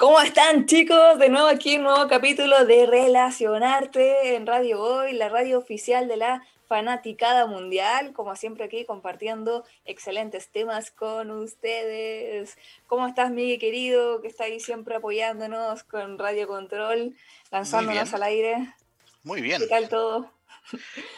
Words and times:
¿Cómo 0.00 0.18
están 0.22 0.64
chicos? 0.64 1.18
De 1.18 1.28
nuevo 1.28 1.46
aquí 1.46 1.76
un 1.76 1.82
nuevo 1.82 2.08
capítulo 2.08 2.64
de 2.64 2.86
Relacionarte 2.86 4.34
en 4.34 4.46
Radio 4.46 4.80
Hoy, 4.80 5.12
la 5.12 5.28
radio 5.28 5.58
oficial 5.58 6.08
de 6.08 6.16
la 6.16 6.42
fanaticada 6.66 7.44
mundial, 7.44 8.14
como 8.14 8.34
siempre 8.34 8.64
aquí 8.64 8.86
compartiendo 8.86 9.62
excelentes 9.84 10.48
temas 10.48 10.90
con 10.90 11.30
ustedes. 11.30 12.56
¿Cómo 12.86 13.06
estás, 13.06 13.30
Miguel 13.30 13.58
querido, 13.58 14.22
que 14.22 14.28
está 14.28 14.44
ahí 14.44 14.58
siempre 14.58 14.96
apoyándonos 14.96 15.84
con 15.84 16.18
Radio 16.18 16.48
Control, 16.48 17.14
lanzándonos 17.50 18.14
al 18.14 18.22
aire? 18.22 18.74
Muy 19.22 19.42
bien. 19.42 19.60
¿Qué 19.60 19.66
tal 19.66 19.90
todo? 19.90 20.32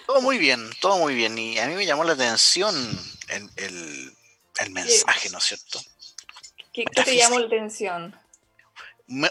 Todo 0.09 0.23
muy 0.23 0.39
bien, 0.39 0.59
todo 0.81 0.99
muy 0.99 1.15
bien. 1.15 1.39
Y 1.39 1.57
a 1.61 1.69
mí 1.69 1.77
me 1.77 1.87
llamó 1.87 2.03
la 2.03 2.15
atención 2.15 2.75
el, 3.29 3.49
el, 4.59 4.71
mensaje, 4.73 5.31
¿no 5.31 5.39
es 5.39 5.45
cierto? 5.45 5.79
¿Qué, 6.73 6.85
te 6.85 7.17
llamó 7.17 7.39
la 7.39 7.47
atención? 7.47 8.22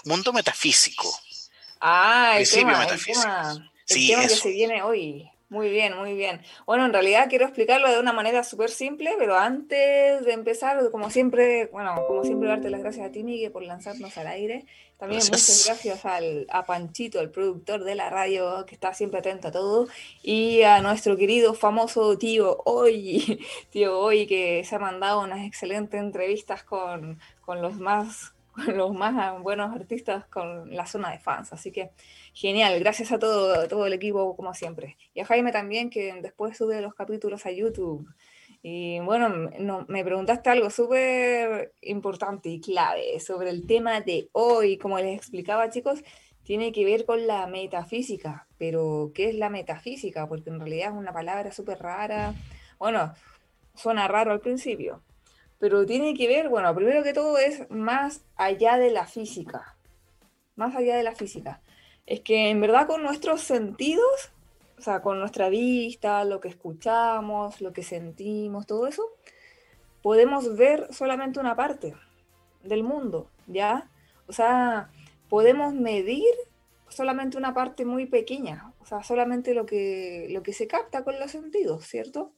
Mundo 0.05 0.34
metafísico. 0.34 1.13
Ah, 1.80 2.35
el 2.38 2.49
tema, 2.49 2.80
metafísico. 2.80 3.27
El 3.89 4.08
tema, 4.08 4.22
que 4.23 4.30
se 4.30 4.49
viene 4.49 4.84
hoy. 4.84 5.31
Muy 5.52 5.70
bien, 5.70 5.98
muy 5.98 6.13
bien. 6.13 6.39
Bueno, 6.66 6.85
en 6.85 6.94
realidad 6.94 7.27
quiero 7.27 7.44
explicarlo 7.44 7.91
de 7.91 7.99
una 7.99 8.13
manera 8.13 8.41
súper 8.41 8.70
simple, 8.70 9.16
pero 9.20 9.38
antes 9.38 10.23
de 10.23 10.31
empezar, 10.31 10.89
como 10.91 11.09
siempre, 11.09 11.66
bueno, 11.73 11.94
como 12.08 12.23
siempre, 12.23 12.48
darte 12.48 12.70
las 12.70 12.80
gracias 12.80 13.09
a 13.09 13.12
ti, 13.12 13.22
Miguel, 13.22 13.52
por 13.52 13.63
lanzarnos 13.63 14.17
al 14.17 14.27
aire. 14.27 14.66
También 14.98 15.22
muchas 15.22 15.66
gracias 15.66 16.05
al, 16.05 16.48
a 16.50 16.63
Panchito, 16.63 17.20
el 17.20 17.31
productor 17.31 17.84
de 17.84 17.95
la 17.95 18.09
radio, 18.09 18.66
que 18.66 18.75
está 18.75 18.94
siempre 18.94 19.20
atento 19.20 19.50
a 19.50 19.52
todo, 19.52 19.89
y 20.23 20.61
a 20.61 20.81
nuestro 20.81 21.17
querido 21.17 21.53
famoso 21.53 22.17
tío 22.17 22.61
Hoy, 22.63 23.45
tío 23.72 24.00
Hoy, 24.00 24.27
que 24.27 24.63
se 24.63 24.75
ha 24.75 24.80
mandado 24.80 25.20
unas 25.20 25.45
excelentes 25.45 26.00
entrevistas 26.00 26.63
con, 26.63 27.20
con 27.41 27.61
los 27.61 27.75
más 27.75 28.31
los 28.68 28.94
más 28.94 29.41
buenos 29.41 29.73
artistas 29.76 30.26
con 30.28 30.76
la 30.76 30.86
zona 30.86 31.12
de 31.12 31.20
fans. 31.20 31.54
Así 31.54 31.72
que 31.72 31.92
genial, 32.34 32.80
gracias 32.80 33.12
a 33.12 33.20
todo, 33.20 33.67
todo 33.67 33.86
el 33.86 33.94
equipo 33.94 34.36
como 34.36 34.53
siempre. 34.53 34.98
Y 35.14 35.22
a 35.22 35.25
Jaime 35.25 35.52
también, 35.52 35.89
que 35.89 36.14
después 36.22 36.58
sube 36.58 36.81
los 36.81 36.94
capítulos 36.94 37.45
a 37.45 37.52
YouTube. 37.52 38.08
Y 38.64 39.00
bueno, 39.00 39.30
no, 39.59 39.86
me 39.88 40.03
preguntaste 40.03 40.50
algo 40.50 40.70
súper 40.70 41.73
importante 41.81 42.50
y 42.50 42.62
clave 42.62 43.20
sobre 43.20 43.50
el 43.50 43.66
tema 43.66 44.02
de 44.02 44.30
hoy. 44.34 44.78
Como 44.78 45.00
les 45.00 45.18
explicaba, 45.18 45.70
chicos, 45.70 46.03
tiene 46.44 46.72
que 46.72 46.86
ver 46.86 47.06
con 47.06 47.25
la 47.25 47.47
metafísica. 47.47 48.47
Pero, 48.58 49.12
¿qué 49.16 49.30
es 49.30 49.36
la 49.36 49.50
metafísica? 49.50 50.28
Porque 50.28 50.50
en 50.52 50.59
realidad 50.59 50.92
es 50.92 50.97
una 50.97 51.14
palabra 51.14 51.52
súper 51.52 51.80
rara. 51.80 52.36
Bueno, 52.78 53.14
suena 53.75 54.08
raro 54.08 54.31
al 54.31 54.42
principio, 54.42 55.02
pero 55.62 55.86
tiene 55.86 56.16
que 56.16 56.28
ver, 56.28 56.50
bueno, 56.50 56.73
primero 56.73 57.04
que 57.04 57.14
todo 57.14 57.38
es 57.38 57.70
más 57.70 58.26
allá 58.36 58.80
de 58.80 58.90
la 58.90 59.06
física, 59.06 59.78
más 60.56 60.76
allá 60.76 60.98
de 60.98 61.03
la 61.03 61.14
física. 61.14 61.62
Es 62.08 62.22
que 62.22 62.50
en 62.50 62.59
verdad 62.62 62.88
con 62.88 63.03
nuestros 63.03 63.42
sentidos, 63.42 64.31
o 64.80 64.81
sea, 64.81 65.03
con 65.03 65.20
nuestra 65.20 65.50
vista, 65.50 66.26
lo 66.26 66.40
que 66.40 66.48
escuchamos, 66.48 67.62
lo 67.62 67.73
que 67.73 67.84
sentimos, 67.84 68.66
todo 68.66 68.88
eso, 68.88 69.03
podemos 70.02 70.58
ver 70.58 70.92
solamente 70.92 71.40
una 71.40 71.56
parte 71.56 71.94
del 72.64 72.81
mundo, 72.81 73.30
¿ya? 73.46 73.88
O 74.25 74.34
sea, 74.34 74.90
podemos 75.30 75.75
medir 75.75 76.34
solamente 76.90 77.38
una 77.38 77.53
parte 77.53 77.86
muy 77.86 78.08
pequeña, 78.08 78.73
o 78.80 78.88
sea, 78.88 79.03
solamente 79.03 79.53
lo 79.53 79.68
que, 79.68 80.25
lo 80.31 80.42
que 80.42 80.53
se 80.53 80.66
capta 80.66 81.03
con 81.03 81.20
los 81.20 81.30
sentidos, 81.30 81.86
¿cierto? 81.86 82.34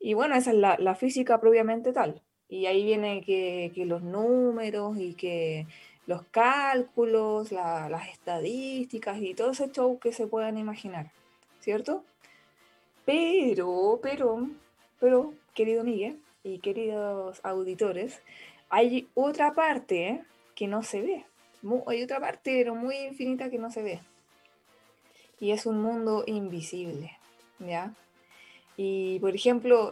Y 0.00 0.14
bueno, 0.14 0.34
esa 0.34 0.50
es 0.50 0.56
la, 0.56 0.76
la 0.80 0.96
física 0.96 1.38
propiamente 1.38 1.92
tal. 1.92 2.24
Y 2.48 2.66
ahí 2.66 2.84
viene 2.84 3.22
que, 3.22 3.72
los 3.84 4.02
números 4.02 4.96
y 4.98 5.14
que 5.14 5.66
los 6.06 6.22
cálculos, 6.30 7.52
las 7.52 8.08
estadísticas 8.08 9.20
y 9.20 9.34
todo 9.34 9.50
ese 9.50 9.70
show 9.70 9.98
que 9.98 10.12
se 10.12 10.26
puedan 10.26 10.56
imaginar, 10.56 11.10
¿cierto? 11.60 12.04
Pero, 13.04 14.00
pero, 14.02 14.48
pero, 15.00 15.34
querido 15.54 15.84
Miguel 15.84 16.20
y 16.42 16.58
queridos 16.58 17.40
auditores, 17.42 18.20
hay 18.70 19.08
otra 19.14 19.54
parte 19.54 20.22
que 20.54 20.66
no 20.66 20.82
se 20.82 21.02
ve. 21.02 21.24
Hay 21.86 22.02
otra 22.02 22.20
parte, 22.20 22.58
pero 22.58 22.74
muy 22.74 22.96
infinita 22.96 23.50
que 23.50 23.58
no 23.58 23.70
se 23.70 23.82
ve. 23.82 24.00
Y 25.40 25.52
es 25.52 25.66
un 25.66 25.80
mundo 25.80 26.24
invisible, 26.26 27.16
¿ya? 27.58 27.94
Y, 28.80 29.18
por 29.18 29.34
ejemplo, 29.34 29.90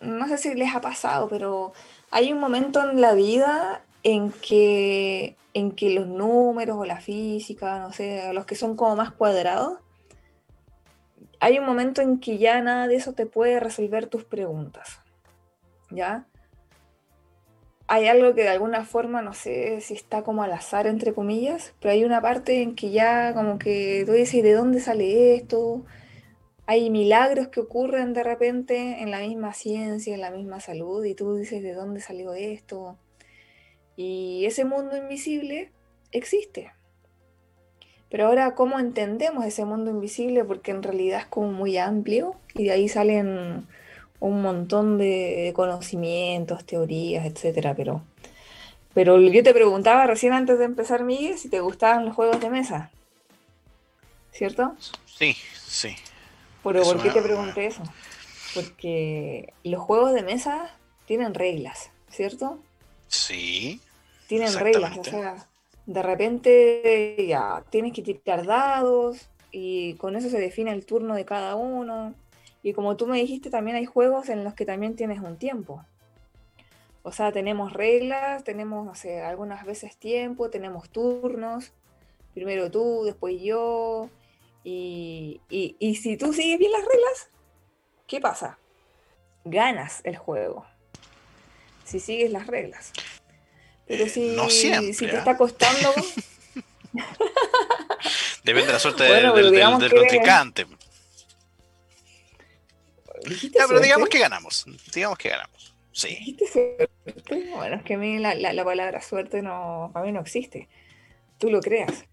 no 0.00 0.28
sé 0.28 0.38
si 0.38 0.54
les 0.54 0.74
ha 0.74 0.80
pasado, 0.80 1.28
pero 1.28 1.74
hay 2.10 2.32
un 2.32 2.40
momento 2.40 2.80
en 2.80 3.02
la 3.02 3.12
vida 3.12 3.84
en 4.04 4.32
que, 4.32 5.36
en 5.52 5.72
que 5.72 5.90
los 5.90 6.06
números 6.06 6.78
o 6.78 6.86
la 6.86 6.98
física, 6.98 7.78
no 7.78 7.92
sé, 7.92 8.32
los 8.32 8.46
que 8.46 8.54
son 8.54 8.74
como 8.74 8.96
más 8.96 9.12
cuadrados, 9.12 9.80
hay 11.40 11.58
un 11.58 11.66
momento 11.66 12.00
en 12.00 12.18
que 12.18 12.38
ya 12.38 12.62
nada 12.62 12.88
de 12.88 12.96
eso 12.96 13.12
te 13.12 13.26
puede 13.26 13.60
resolver 13.60 14.06
tus 14.06 14.24
preguntas. 14.24 14.98
¿Ya? 15.90 16.26
Hay 17.86 18.08
algo 18.08 18.34
que 18.34 18.44
de 18.44 18.48
alguna 18.48 18.86
forma, 18.86 19.20
no 19.20 19.34
sé 19.34 19.82
si 19.82 19.92
está 19.92 20.22
como 20.22 20.42
al 20.42 20.54
azar, 20.54 20.86
entre 20.86 21.12
comillas, 21.12 21.74
pero 21.80 21.92
hay 21.92 22.02
una 22.02 22.22
parte 22.22 22.62
en 22.62 22.76
que 22.76 22.92
ya 22.92 23.34
como 23.34 23.58
que 23.58 24.04
tú 24.06 24.12
dices, 24.12 24.42
¿de 24.42 24.54
dónde 24.54 24.80
sale 24.80 25.34
esto? 25.34 25.84
Hay 26.66 26.90
milagros 26.90 27.48
que 27.48 27.60
ocurren 27.60 28.12
de 28.12 28.24
repente 28.24 29.00
en 29.00 29.10
la 29.12 29.20
misma 29.20 29.54
ciencia, 29.54 30.14
en 30.14 30.20
la 30.20 30.30
misma 30.30 30.60
salud, 30.60 31.04
y 31.04 31.14
tú 31.14 31.36
dices, 31.36 31.62
¿de 31.62 31.72
dónde 31.74 32.00
salió 32.00 32.34
esto? 32.34 32.96
Y 33.96 34.44
ese 34.46 34.64
mundo 34.64 34.96
invisible 34.96 35.70
existe. 36.10 36.72
Pero 38.10 38.26
ahora, 38.26 38.54
¿cómo 38.54 38.78
entendemos 38.78 39.44
ese 39.44 39.64
mundo 39.64 39.90
invisible? 39.90 40.44
Porque 40.44 40.72
en 40.72 40.82
realidad 40.82 41.20
es 41.20 41.26
como 41.26 41.52
muy 41.52 41.76
amplio 41.78 42.34
y 42.54 42.64
de 42.64 42.72
ahí 42.72 42.88
salen 42.88 43.66
un 44.20 44.42
montón 44.42 44.98
de 44.98 45.52
conocimientos, 45.54 46.64
teorías, 46.64 47.26
etcétera. 47.26 47.74
Pero, 47.74 48.02
pero 48.92 49.20
yo 49.20 49.42
te 49.42 49.54
preguntaba 49.54 50.06
recién 50.06 50.32
antes 50.32 50.58
de 50.58 50.64
empezar, 50.64 51.04
Miguel, 51.04 51.38
si 51.38 51.48
te 51.48 51.60
gustaban 51.60 52.04
los 52.04 52.14
juegos 52.14 52.40
de 52.40 52.50
mesa. 52.50 52.90
¿Cierto? 54.32 54.74
Sí, 55.06 55.34
sí. 55.66 55.96
Pero 56.72 56.82
¿por 56.82 57.02
qué 57.02 57.10
te 57.10 57.22
pregunté 57.22 57.66
eso? 57.66 57.82
Porque 58.54 59.52
los 59.62 59.80
juegos 59.80 60.12
de 60.14 60.22
mesa 60.22 60.70
tienen 61.06 61.34
reglas, 61.34 61.90
¿cierto? 62.10 62.58
Sí. 63.08 63.80
Tienen 64.26 64.52
reglas, 64.54 64.98
o 64.98 65.04
sea, 65.04 65.46
de 65.86 66.02
repente 66.02 67.26
ya 67.28 67.64
tienes 67.70 67.92
que 67.92 68.02
tirar 68.02 68.44
dados 68.44 69.28
y 69.52 69.94
con 69.94 70.16
eso 70.16 70.28
se 70.28 70.40
define 70.40 70.72
el 70.72 70.84
turno 70.84 71.14
de 71.14 71.24
cada 71.24 71.54
uno. 71.54 72.14
Y 72.62 72.72
como 72.72 72.96
tú 72.96 73.06
me 73.06 73.18
dijiste, 73.18 73.48
también 73.48 73.76
hay 73.76 73.86
juegos 73.86 74.28
en 74.28 74.42
los 74.42 74.54
que 74.54 74.66
también 74.66 74.96
tienes 74.96 75.20
un 75.20 75.36
tiempo. 75.36 75.84
O 77.04 77.12
sea, 77.12 77.30
tenemos 77.30 77.72
reglas, 77.72 78.42
tenemos, 78.42 78.84
no 78.84 78.96
sé, 78.96 79.22
algunas 79.22 79.64
veces 79.64 79.96
tiempo, 79.96 80.50
tenemos 80.50 80.88
turnos. 80.88 81.70
Primero 82.34 82.68
tú, 82.72 83.04
después 83.04 83.40
yo, 83.40 84.10
y, 84.68 85.94
si 86.02 86.16
tú 86.16 86.32
sigues 86.32 86.58
bien 86.58 86.72
las 86.72 86.84
reglas, 86.84 87.30
¿qué 88.08 88.20
pasa? 88.20 88.58
Ganas 89.44 90.00
el 90.02 90.16
juego. 90.16 90.66
Si 91.84 92.00
sigues 92.00 92.32
las 92.32 92.48
reglas. 92.48 92.92
Pero 93.86 94.06
eh, 94.06 94.08
si, 94.08 94.34
si 94.92 95.06
te 95.06 95.14
¿ah? 95.14 95.18
está 95.18 95.36
costando. 95.36 95.94
Depende 98.42 98.66
de 98.66 98.72
la 98.72 98.78
suerte 98.80 99.04
del, 99.04 99.52
del, 99.78 99.92
contrincante. 99.92 100.66
pero 103.52 103.80
digamos 103.80 104.08
que 104.08 104.18
ganamos. 104.18 104.66
Digamos 104.92 105.16
que 105.18 105.28
ganamos. 105.28 105.74
Sí. 105.92 106.36
Bueno, 107.54 107.76
es 107.76 107.84
que 107.84 107.94
a 107.94 107.98
mí 107.98 108.18
la, 108.18 108.34
la, 108.34 108.64
palabra 108.64 109.00
suerte 109.00 109.42
no, 109.42 109.90
para 109.92 110.04
mí 110.04 110.12
no 110.12 110.20
existe. 110.20 110.68
Tú 111.38 111.50
lo 111.50 111.60
creas. 111.60 112.04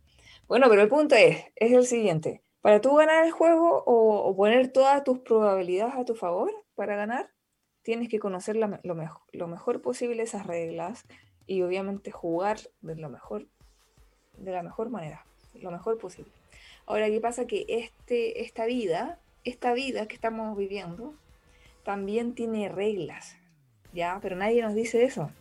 Bueno, 0.48 0.68
pero 0.70 0.84
el 0.84 0.90
punto 0.90 1.16
es, 1.16 1.46
es 1.56 1.72
el 1.72 1.88
siguiente. 1.88 2.43
Para 2.64 2.80
tú 2.80 2.96
ganar 2.96 3.26
el 3.26 3.32
juego 3.34 3.84
o, 3.86 4.34
poner 4.38 4.72
todas 4.72 5.04
tus 5.04 5.20
probabilidades 5.20 5.96
a 5.96 6.06
tu 6.06 6.16
favor 6.16 6.50
para 6.76 6.96
ganar, 6.96 7.30
tienes 7.82 8.08
que 8.08 8.20
conocer 8.20 8.56
lo, 8.56 8.70
mejor, 8.70 9.22
lo 9.34 9.48
mejor 9.50 9.82
posible 9.82 10.24
esas 10.24 10.48
reglas 10.48 11.04
y 11.46 11.62
obviamente 11.62 12.12
jugar 12.12 12.58
de 12.80 12.96
lo 12.96 13.10
mejor, 13.10 13.48
de 14.38 14.54
la 14.54 14.64
mejor 14.64 14.90
manera, 14.90 15.26
lo 15.56 15.72
mejor 15.72 15.98
posible. 15.98 16.32
Ahora, 16.86 17.08
¿qué 17.08 17.20
pasa? 17.20 17.48
Que 17.48 17.66
este, 17.68 18.44
esta 18.44 18.66
vida, 18.66 19.20
esta 19.44 19.74
vida 19.74 20.08
que 20.08 20.16
estamos 20.16 20.58
viviendo, 20.58 21.16
también 21.84 22.34
tiene 22.34 22.70
reglas, 22.70 23.36
¿ya? 23.92 24.20
Pero 24.22 24.38
nadie 24.38 24.62
nos 24.62 24.74
dice 24.74 25.04
eso. 25.04 25.32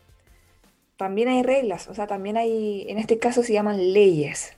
También 0.96 1.28
hay 1.28 1.44
reglas, 1.44 1.86
o 1.86 1.94
sea, 1.94 2.08
también 2.08 2.36
hay, 2.36 2.84
en 2.88 2.98
este 2.98 3.20
caso 3.20 3.44
se 3.44 3.52
llaman 3.52 3.92
leyes, 3.92 4.56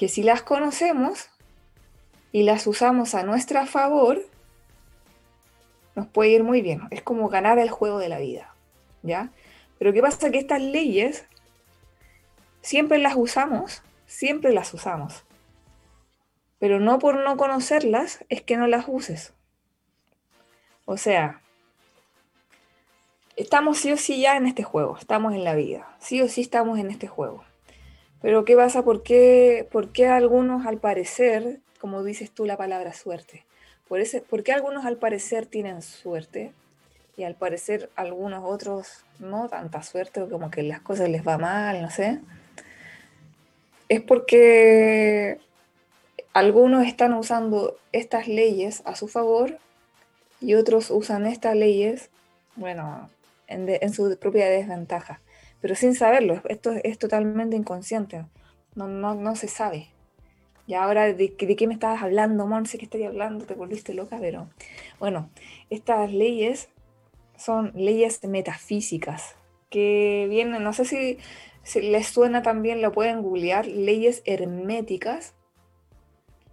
que 0.00 0.08
si 0.08 0.22
las 0.22 0.40
conocemos 0.40 1.28
y 2.32 2.44
las 2.44 2.66
usamos 2.66 3.14
a 3.14 3.22
nuestro 3.22 3.66
favor, 3.66 4.26
nos 5.94 6.06
puede 6.06 6.30
ir 6.30 6.42
muy 6.42 6.62
bien. 6.62 6.80
Es 6.90 7.02
como 7.02 7.28
ganar 7.28 7.58
el 7.58 7.68
juego 7.68 7.98
de 7.98 8.08
la 8.08 8.18
vida, 8.18 8.54
¿ya? 9.02 9.28
Pero 9.78 9.92
¿qué 9.92 10.00
pasa? 10.00 10.30
Que 10.30 10.38
estas 10.38 10.62
leyes 10.62 11.26
siempre 12.62 12.96
las 12.96 13.14
usamos, 13.14 13.82
siempre 14.06 14.54
las 14.54 14.72
usamos. 14.72 15.24
Pero 16.58 16.80
no 16.80 16.98
por 16.98 17.22
no 17.22 17.36
conocerlas 17.36 18.24
es 18.30 18.40
que 18.40 18.56
no 18.56 18.68
las 18.68 18.86
uses. 18.88 19.34
O 20.86 20.96
sea, 20.96 21.42
estamos 23.36 23.76
sí 23.76 23.92
o 23.92 23.98
sí 23.98 24.22
ya 24.22 24.38
en 24.38 24.46
este 24.46 24.62
juego, 24.62 24.96
estamos 24.96 25.34
en 25.34 25.44
la 25.44 25.54
vida, 25.54 25.94
sí 25.98 26.22
o 26.22 26.28
sí 26.30 26.40
estamos 26.40 26.78
en 26.78 26.90
este 26.90 27.06
juego. 27.06 27.44
Pero 28.22 28.44
¿qué 28.44 28.56
pasa? 28.56 28.82
¿Por 28.82 29.02
qué, 29.02 29.66
por 29.70 29.92
qué 29.92 30.08
algunos 30.08 30.66
al 30.66 30.78
parecer, 30.78 31.60
como 31.80 32.04
dices 32.04 32.30
tú 32.30 32.44
la 32.44 32.56
palabra 32.56 32.92
suerte, 32.92 33.44
por, 33.88 34.00
¿por 34.28 34.42
qué 34.42 34.52
algunos 34.52 34.84
al 34.84 34.96
parecer 34.96 35.46
tienen 35.46 35.82
suerte 35.82 36.52
y 37.16 37.24
al 37.24 37.34
parecer 37.34 37.90
algunos 37.96 38.44
otros 38.44 39.04
no 39.18 39.48
tanta 39.48 39.82
suerte 39.82 40.22
o 40.22 40.30
como 40.30 40.50
que 40.50 40.62
las 40.62 40.80
cosas 40.80 41.08
les 41.08 41.26
va 41.26 41.38
mal, 41.38 41.80
no 41.82 41.90
sé? 41.90 42.20
Es 43.88 44.00
porque 44.00 45.38
algunos 46.32 46.86
están 46.86 47.14
usando 47.14 47.76
estas 47.92 48.28
leyes 48.28 48.82
a 48.84 48.94
su 48.94 49.08
favor 49.08 49.58
y 50.40 50.54
otros 50.54 50.90
usan 50.90 51.26
estas 51.26 51.56
leyes, 51.56 52.10
bueno, 52.56 53.10
en, 53.46 53.92
su 53.92 54.16
propia 54.18 54.48
desventaja, 54.48 55.20
pero 55.60 55.74
sin 55.74 55.94
saberlo. 55.94 56.42
Esto 56.48 56.72
es 56.82 56.98
totalmente 56.98 57.56
inconsciente, 57.56 58.26
no, 58.74 58.88
no, 58.88 59.36
se 59.36 59.48
sabe. 59.48 59.88
Y 60.66 60.74
ahora, 60.74 61.12
¿de, 61.12 61.34
qué 61.34 61.66
me 61.66 61.74
estabas 61.74 62.02
hablando, 62.02 62.46
Monse? 62.46 62.78
¿Qué 62.78 62.84
estaría 62.84 63.08
hablando? 63.08 63.44
Te 63.44 63.54
volviste 63.54 63.94
loca, 63.94 64.18
pero 64.20 64.48
bueno, 64.98 65.30
estas 65.68 66.12
leyes 66.12 66.68
son 67.36 67.72
leyes 67.74 68.22
metafísicas 68.24 69.34
que 69.68 70.26
vienen, 70.28 70.62
no 70.62 70.72
sé 70.72 70.84
si, 70.84 71.18
si 71.62 71.80
les 71.80 72.06
suena 72.08 72.42
también, 72.42 72.82
lo 72.82 72.92
pueden 72.92 73.22
googlear, 73.22 73.66
leyes 73.66 74.22
herméticas 74.24 75.34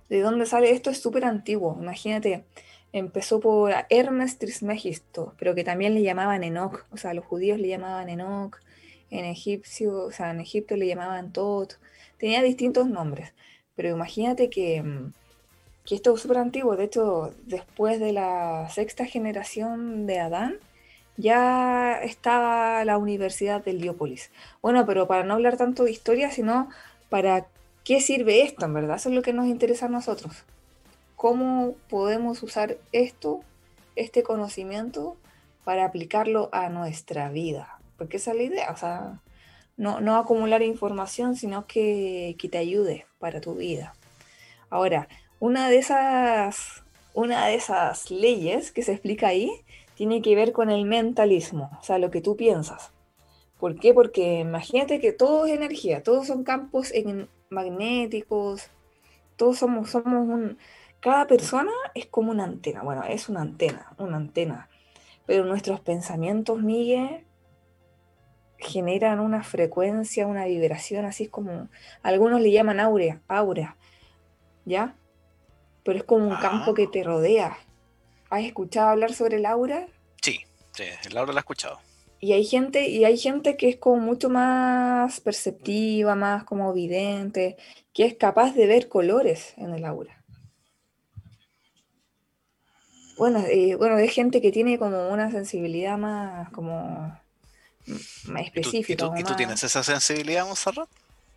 ¿De 0.10 0.21
dónde 0.21 0.45
sale 0.45 0.71
esto? 0.71 0.89
Es 0.89 1.01
súper 1.01 1.25
antiguo. 1.25 1.77
Imagínate, 1.80 2.45
empezó 2.94 3.39
por 3.39 3.74
Hermes 3.89 4.38
Trismegisto, 4.38 5.33
pero 5.38 5.53
que 5.53 5.63
también 5.63 5.94
le 5.94 6.01
llamaban 6.01 6.44
Enoch. 6.44 6.86
O 6.92 6.98
sea, 6.98 7.13
los 7.13 7.25
judíos 7.25 7.60
le 7.60 7.68
llamaban 7.68 8.10
Enoch, 8.10 8.57
en 9.12 9.25
o 9.25 10.12
sea, 10.12 10.31
en 10.31 10.39
Egipto 10.39 10.75
le 10.75 10.88
llamaban 10.88 11.31
Tot. 11.33 11.80
Tenía 12.18 12.42
distintos 12.42 12.88
nombres. 12.88 13.33
Pero 13.75 13.89
imagínate 13.89 14.50
que, 14.50 14.81
mm, 14.83 15.13
que 15.86 15.95
esto 15.95 16.15
es 16.15 16.21
súper 16.21 16.38
antiguo. 16.39 16.75
De 16.75 16.86
hecho, 16.86 17.33
después 17.45 18.00
de 18.00 18.13
la 18.13 18.69
sexta 18.69 19.06
generación 19.06 20.07
de 20.07 20.19
Adán, 20.19 20.57
ya 21.18 22.00
estaba 22.04 22.83
la 22.86 22.98
Universidad 22.98 23.63
de 23.63 23.71
Heliópolis. 23.71 24.31
Bueno, 24.62 24.86
pero 24.86 25.07
para 25.07 25.24
no 25.24 25.36
hablar 25.36 25.57
tanto 25.57 25.83
de 25.86 25.92
historia, 25.92 26.31
sino 26.31 26.69
para 27.10 27.48
¿Qué 27.88 28.01
sirve 28.01 28.42
esto 28.42 28.65
en 28.65 28.74
verdad? 28.74 28.98
Eso 28.98 29.07
es 29.07 29.15
lo 29.15 29.21
que 29.21 29.31
nos 29.31 29.48
interesa 29.48 29.86
a 29.86 29.89
nosotros. 29.89 30.44
¿Cómo 31.15 31.75
podemos 31.88 32.44
usar 32.44 32.75
esto, 32.92 33.39
este 33.95 34.24
conocimiento, 34.24 35.15
para 35.63 35.86
aplicarlo 35.86 36.50
a 36.51 36.68
nuestra 36.68 37.30
vida? 37.30 37.76
Porque 37.98 38.18
esa 38.18 38.32
es 38.32 38.38
la 38.38 38.44
idea, 38.44 38.72
o 38.72 38.78
sea, 38.78 39.22
no, 39.78 40.16
acumular 40.16 40.62
información, 40.62 41.36
sino 41.36 41.68
que, 41.68 42.36
que 42.40 42.50
te 42.50 42.58
ayude 42.58 43.06
para 43.20 43.42
tu 43.42 43.56
vida. 43.56 43.94
Ahora, 44.70 45.08
una 45.40 45.70
de 45.70 45.78
esas, 45.78 46.84
una 47.14 47.48
de 47.48 47.56
esas 47.56 48.12
leyes 48.12 48.72
que 48.72 48.84
se 48.84 48.94
explica 48.94 49.28
ahí 49.28 49.52
tiene 49.96 50.22
que 50.22 50.36
ver 50.36 50.52
con 50.52 50.70
el 50.70 50.86
mentalismo, 50.86 51.72
o 51.80 51.84
sea, 51.84 51.98
lo 52.00 52.12
que 52.12 52.22
tú 52.22 52.36
piensas. 52.36 52.92
¿Por 53.60 53.80
qué? 53.80 53.94
Porque 53.94 54.40
imagínate 54.40 55.00
que 55.00 55.12
todo 55.12 55.46
es 55.46 55.54
energía, 55.54 56.04
todos 56.04 56.28
son 56.28 56.44
campos 56.44 56.94
magnéticos, 57.50 58.70
todos 59.36 59.58
somos, 59.58 59.90
somos 59.90 60.28
un... 60.28 60.58
Cada 61.00 61.28
persona 61.28 61.72
es 61.94 62.08
como 62.08 62.32
una 62.32 62.44
antena, 62.44 62.84
bueno, 62.84 63.04
es 63.04 63.30
una 63.30 63.42
antena, 63.42 63.94
una 63.98 64.18
antena, 64.18 64.70
pero 65.26 65.46
nuestros 65.46 65.80
pensamientos, 65.80 66.62
Miguel, 66.62 67.26
generan 68.57 69.19
una 69.19 69.44
frecuencia, 69.44 70.27
una 70.27 70.45
vibración, 70.45 71.06
así 71.06 71.25
es 71.25 71.30
como, 71.30 71.69
algunos 72.01 72.42
le 72.42 72.51
llaman 72.51 72.80
aura, 72.80 73.21
aura, 73.27 73.77
¿ya? 74.65 74.95
Pero 75.83 76.00
es 76.00 76.04
como 76.04 76.27
un 76.27 76.36
campo 76.36 76.74
que 76.74 76.88
te 76.88 77.04
rodea. 77.04 77.57
¿Has 78.30 78.44
escuchado 78.44 78.89
hablar 78.89 79.13
sobre 79.13 79.38
el 79.38 79.45
aura? 79.45 79.88
Sí, 80.21 80.39
sí, 80.74 80.83
el 81.09 81.18
aura 81.18 81.31
lo 81.31 81.38
he 81.38 81.42
escuchado. 81.42 81.80
Y 82.19 82.33
hay 82.33 82.45
gente, 82.45 82.89
y 82.89 83.06
hay 83.06 83.18
gente 83.18 83.57
que 83.57 83.69
es 83.69 83.77
como 83.77 83.98
mucho 84.01 84.30
más 84.30 85.21
perceptiva, 85.21 86.15
más 86.15 86.44
como 86.44 86.74
vidente, 86.74 87.57
que 87.94 88.06
es 88.06 88.15
capaz 88.15 88.53
de 88.53 88.65
ver 88.65 88.89
colores 88.89 89.53
en 89.57 89.74
el 89.74 89.86
aura. 89.86 90.24
Bueno, 93.18 93.39
eh, 93.48 93.75
bueno, 93.75 93.95
hay 93.95 94.10
gente 94.10 94.42
que 94.42 94.51
tiene 94.51 94.77
como 94.77 95.10
una 95.10 95.31
sensibilidad 95.31 95.98
más 95.98 96.50
como 96.51 97.18
más 98.28 98.44
específica. 98.44 99.10
¿Y 99.18 99.24
tú, 99.24 99.36
tienes 99.36 99.63
esa 99.63 99.84
sensibilidad, 99.84 100.45
Monserrat? 100.45 100.89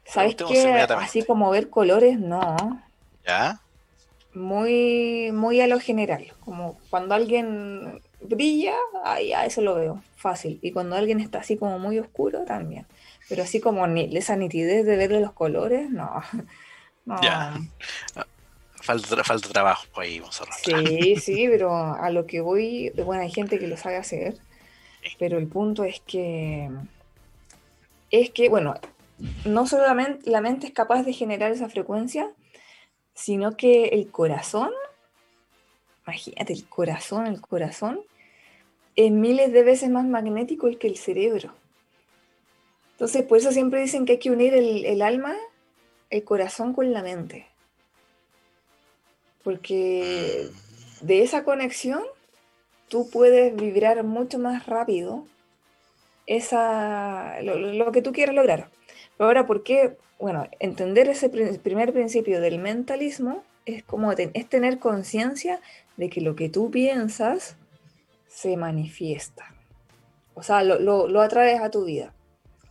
¿Sabes 0.04 0.34
qué? 0.34 0.86
Así 0.98 1.22
como 1.22 1.50
ver 1.50 1.70
colores, 1.70 2.18
no. 2.18 2.82
¿Ya? 3.26 3.60
Muy, 4.34 5.30
muy 5.32 5.60
a 5.60 5.66
lo 5.66 5.78
general. 5.80 6.32
Como 6.44 6.78
cuando 6.90 7.14
alguien 7.14 8.00
brilla, 8.20 8.74
ahí 9.04 9.32
a 9.32 9.46
eso 9.46 9.60
lo 9.60 9.74
veo 9.74 10.02
fácil. 10.16 10.58
Y 10.62 10.72
cuando 10.72 10.96
alguien 10.96 11.20
está 11.20 11.40
así 11.40 11.56
como 11.56 11.78
muy 11.78 11.98
oscuro, 11.98 12.44
también. 12.44 12.86
Pero 13.28 13.42
así 13.42 13.60
como 13.60 13.86
ni, 13.86 14.16
esa 14.16 14.36
nitidez 14.36 14.84
de 14.84 14.96
verle 14.96 15.20
los 15.20 15.32
colores, 15.32 15.90
no. 15.90 16.22
Ya. 17.22 17.58
Falta, 18.82 19.24
falta 19.24 19.48
trabajo 19.48 19.84
ahí, 19.96 20.20
a 20.20 20.52
Sí, 20.64 21.16
sí, 21.16 21.48
pero 21.48 21.74
a 21.74 22.08
lo 22.10 22.26
que 22.26 22.40
voy, 22.40 22.90
bueno, 23.04 23.22
hay 23.22 23.30
gente 23.30 23.58
que 23.58 23.66
lo 23.66 23.76
sabe 23.76 23.96
hacer, 23.96 24.36
pero 25.18 25.38
el 25.38 25.46
punto 25.46 25.84
es 25.84 26.00
que, 26.00 26.70
es 28.10 28.30
que, 28.30 28.48
bueno, 28.48 28.74
no 29.44 29.66
solamente 29.66 30.30
la 30.30 30.40
mente 30.40 30.66
es 30.66 30.72
capaz 30.72 31.02
de 31.02 31.12
generar 31.12 31.52
esa 31.52 31.68
frecuencia, 31.68 32.30
sino 33.14 33.56
que 33.56 33.88
el 33.88 34.10
corazón, 34.10 34.70
imagínate, 36.06 36.52
el 36.52 36.66
corazón, 36.68 37.26
el 37.26 37.40
corazón 37.40 38.00
es 38.96 39.10
miles 39.10 39.52
de 39.52 39.62
veces 39.62 39.90
más 39.90 40.06
magnético 40.06 40.68
que 40.78 40.86
el 40.86 40.96
cerebro. 40.96 41.52
Entonces, 42.92 43.22
por 43.22 43.38
eso 43.38 43.50
siempre 43.52 43.80
dicen 43.80 44.04
que 44.04 44.12
hay 44.12 44.18
que 44.18 44.30
unir 44.30 44.52
el, 44.54 45.02
alma, 45.02 45.34
el 46.10 46.22
corazón 46.22 46.74
con 46.74 46.92
la 46.92 47.02
mente. 47.02 47.46
Porque 49.42 50.48
de 51.00 51.22
esa 51.22 51.44
conexión 51.44 52.02
tú 52.90 53.08
puedes 53.08 53.56
vibrar 53.56 54.04
mucho 54.04 54.38
más 54.38 54.66
rápido 54.66 55.24
esa, 56.26 57.40
lo, 57.40 57.90
que 57.92 58.02
tú 58.02 58.12
quieras 58.12 58.34
lograr. 58.34 58.68
Pero 59.16 59.28
ahora, 59.28 59.46
¿por 59.46 59.62
qué? 59.62 59.96
Bueno, 60.18 60.46
entender 60.58 61.08
ese 61.08 61.30
primer 61.30 61.94
principio 61.94 62.42
del 62.42 62.58
mentalismo 62.58 63.42
es 63.64 63.82
como 63.82 64.12
es 64.12 64.48
tener 64.48 64.78
conciencia 64.78 65.60
de 65.96 66.10
que 66.10 66.20
lo 66.20 66.36
que 66.36 66.50
tú 66.50 66.70
piensas 66.70 67.56
se 68.26 68.56
manifiesta. 68.56 69.54
O 70.34 70.42
sea, 70.42 70.62
lo, 70.62 71.20
atraes 71.20 71.60
a 71.60 71.70
tu 71.70 71.84
vida. 71.84 72.12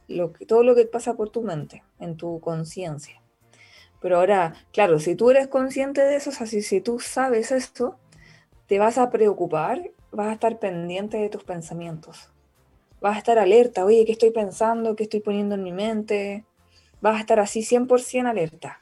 Lo, 0.07 0.31
todo 0.47 0.63
lo 0.63 0.75
que 0.75 0.85
pasa 0.85 1.13
por 1.15 1.29
tu 1.29 1.41
mente, 1.41 1.83
en 1.99 2.17
tu 2.17 2.39
conciencia. 2.39 3.21
Pero 4.01 4.17
ahora, 4.17 4.53
claro, 4.71 4.99
si 4.99 5.15
tú 5.15 5.29
eres 5.29 5.47
consciente 5.47 6.01
de 6.01 6.15
eso, 6.15 6.29
o 6.29 6.33
sea, 6.33 6.47
si, 6.47 6.81
tú 6.81 6.99
sabes 6.99 7.51
esto, 7.51 7.97
te 8.67 8.79
vas 8.79 8.97
a 8.97 9.09
preocupar, 9.09 9.91
vas 10.11 10.27
a 10.27 10.33
estar 10.33 10.59
pendiente 10.59 11.17
de 11.17 11.29
tus 11.29 11.43
pensamientos. 11.43 12.29
Vas 13.01 13.15
a 13.15 13.19
estar 13.19 13.39
alerta, 13.39 13.85
oye, 13.85 14.05
¿qué 14.05 14.11
estoy 14.11 14.31
pensando? 14.31 14.95
¿Qué 14.95 15.03
estoy 15.03 15.21
poniendo 15.21 15.55
en 15.55 15.63
mi 15.63 15.71
mente? 15.71 16.43
Vas 17.01 17.17
a 17.17 17.19
estar 17.19 17.39
así 17.39 17.61
100% 17.61 18.27
alerta. 18.27 18.79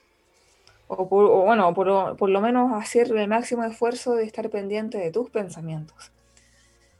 O, 0.88 1.06
bueno, 1.06 1.74
por, 1.74 2.16
por 2.16 2.30
lo 2.30 2.42
menos 2.42 2.72
hacer 2.74 3.12
el 3.12 3.28
máximo 3.28 3.64
esfuerzo 3.64 4.16
de 4.16 4.24
estar 4.24 4.50
pendiente 4.50 4.98
de 4.98 5.12
tus 5.12 5.30
pensamientos. 5.30 6.12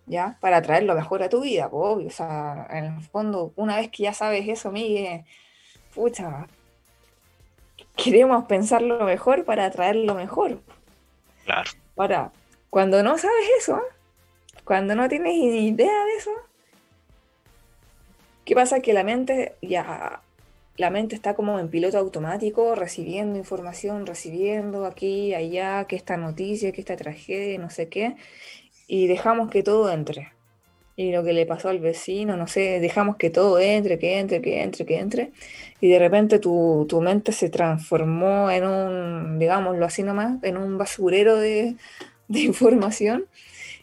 ¿ya? 0.08 0.38
Para 0.40 0.62
traer 0.62 0.84
lo 0.84 0.96
mejor 0.96 1.22
a 1.22 1.30
tu 1.30 1.42
vida, 1.42 1.68
obvio. 1.72 2.08
O 2.08 2.12
sea, 2.12 2.68
en 2.72 2.86
el 2.86 3.02
fondo, 3.02 3.54
una 3.56 3.76
vez 3.76 3.92
que 3.92 4.04
ya 4.04 4.14
sabes 4.14 4.48
eso, 4.48 4.72
Miguel, 4.72 5.26
pucha, 5.94 6.48
queremos 7.96 8.46
pensar 8.46 8.82
lo 8.82 9.04
mejor 9.06 9.46
para 9.46 9.70
traer 9.70 9.98
lo 9.98 10.16
mejor. 10.16 10.60
Claro. 11.46 11.70
Ahora, 11.96 12.32
cuando 12.70 13.04
no 13.04 13.18
sabes 13.18 13.46
eso, 13.60 13.82
cuando 14.68 14.94
no 14.96 15.08
tienes 15.08 15.34
ni 15.34 15.70
idea 15.70 16.06
de 16.06 16.16
eso, 16.20 16.32
¿qué 18.46 18.54
pasa? 18.54 18.82
Que 18.82 18.94
la 18.94 19.04
mente 19.04 19.56
ya 19.62 20.22
la 20.78 20.92
mente 20.92 21.16
está 21.16 21.34
como 21.34 21.60
en 21.60 21.70
piloto 21.70 21.98
automático, 21.98 22.76
recibiendo 22.76 23.38
información, 23.38 24.06
recibiendo 24.06 24.86
aquí, 24.86 25.34
allá, 25.34 25.86
que 25.86 25.96
esta 25.96 26.18
noticia, 26.18 26.72
que 26.72 26.82
esta 26.82 26.96
tragedia, 26.96 27.58
no 27.58 27.72
sé 27.72 27.90
qué, 27.90 28.16
y 28.88 29.08
dejamos 29.08 29.50
que 29.50 29.64
todo 29.64 29.92
entre. 29.92 30.32
y 30.96 31.12
lo 31.12 31.24
que 31.24 31.34
le 31.34 31.46
pasó 31.46 31.70
al 31.70 31.80
vecino, 31.80 32.38
no 32.38 32.48
sé, 32.48 32.80
dejamos 32.80 33.18
que 33.18 33.30
todo 33.30 33.60
entre, 33.60 34.00
que 34.00 34.20
entre, 34.20 34.42
que 34.42 34.64
entre, 34.64 34.86
que 34.86 35.00
entre, 35.00 35.32
y 35.82 35.90
de 35.90 36.00
repente 36.00 36.40
tu, 36.40 36.88
mente 37.02 37.32
se 37.32 37.50
transformó 37.50 38.50
en 38.52 38.66
un, 38.66 39.40
digámoslo 39.40 39.86
así 39.86 40.04
nomás, 40.04 40.44
en 40.44 40.58
un 40.58 40.78
basurero 40.78 41.38
de, 41.38 41.76
información, 42.30 43.26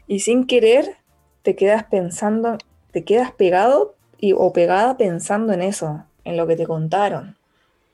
y 0.06 0.20
sin 0.20 0.46
querer 0.46 0.96
te 1.42 1.56
quedas 1.56 1.84
pensando, 1.84 2.58
te 2.90 3.04
quedas 3.04 3.32
pegado 3.32 3.96
y, 4.18 4.32
o 4.32 4.52
pegada 4.52 4.96
pensando 4.96 5.52
en 5.52 5.62
eso, 5.62 6.04
en 6.24 6.36
lo 6.36 6.46
que 6.46 6.56
te 6.56 6.66
contaron, 6.66 7.36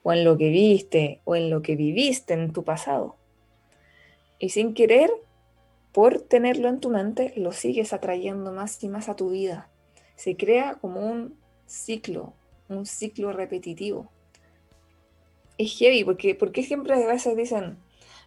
o 0.03 0.13
en 0.13 0.25
lo 0.25 0.39
que 0.39 0.51
viste, 0.51 1.21
o 1.25 1.37
en 1.37 1.51
lo 1.51 1.63
que 1.63 1.77
viviste 1.77 2.35
en 2.35 2.53
tu 2.53 2.65
pasado. 2.65 3.17
Y 4.39 4.51
sin 4.51 4.75
querer 4.75 5.11
por 5.93 6.21
tenerlo 6.21 6.69
en 6.69 6.81
tu 6.81 6.89
mente, 6.91 7.33
lo 7.37 7.53
sigues 7.53 7.93
atrayendo 7.93 8.53
más 8.53 8.83
y 8.83 8.89
más 8.89 9.09
a 9.09 9.17
tu 9.17 9.31
vida. 9.31 9.69
Se 10.17 10.37
crea 10.37 10.77
como 10.81 11.01
un 11.01 11.37
ciclo, 11.67 12.35
un 12.69 12.87
ciclo 12.87 13.33
repetitivo. 13.33 14.09
Es 15.59 15.77
heavy, 15.77 16.05
porque, 16.05 16.35
porque 16.35 16.63
siempre 16.63 16.95
a 16.95 17.07
veces 17.07 17.37
dicen, 17.37 17.77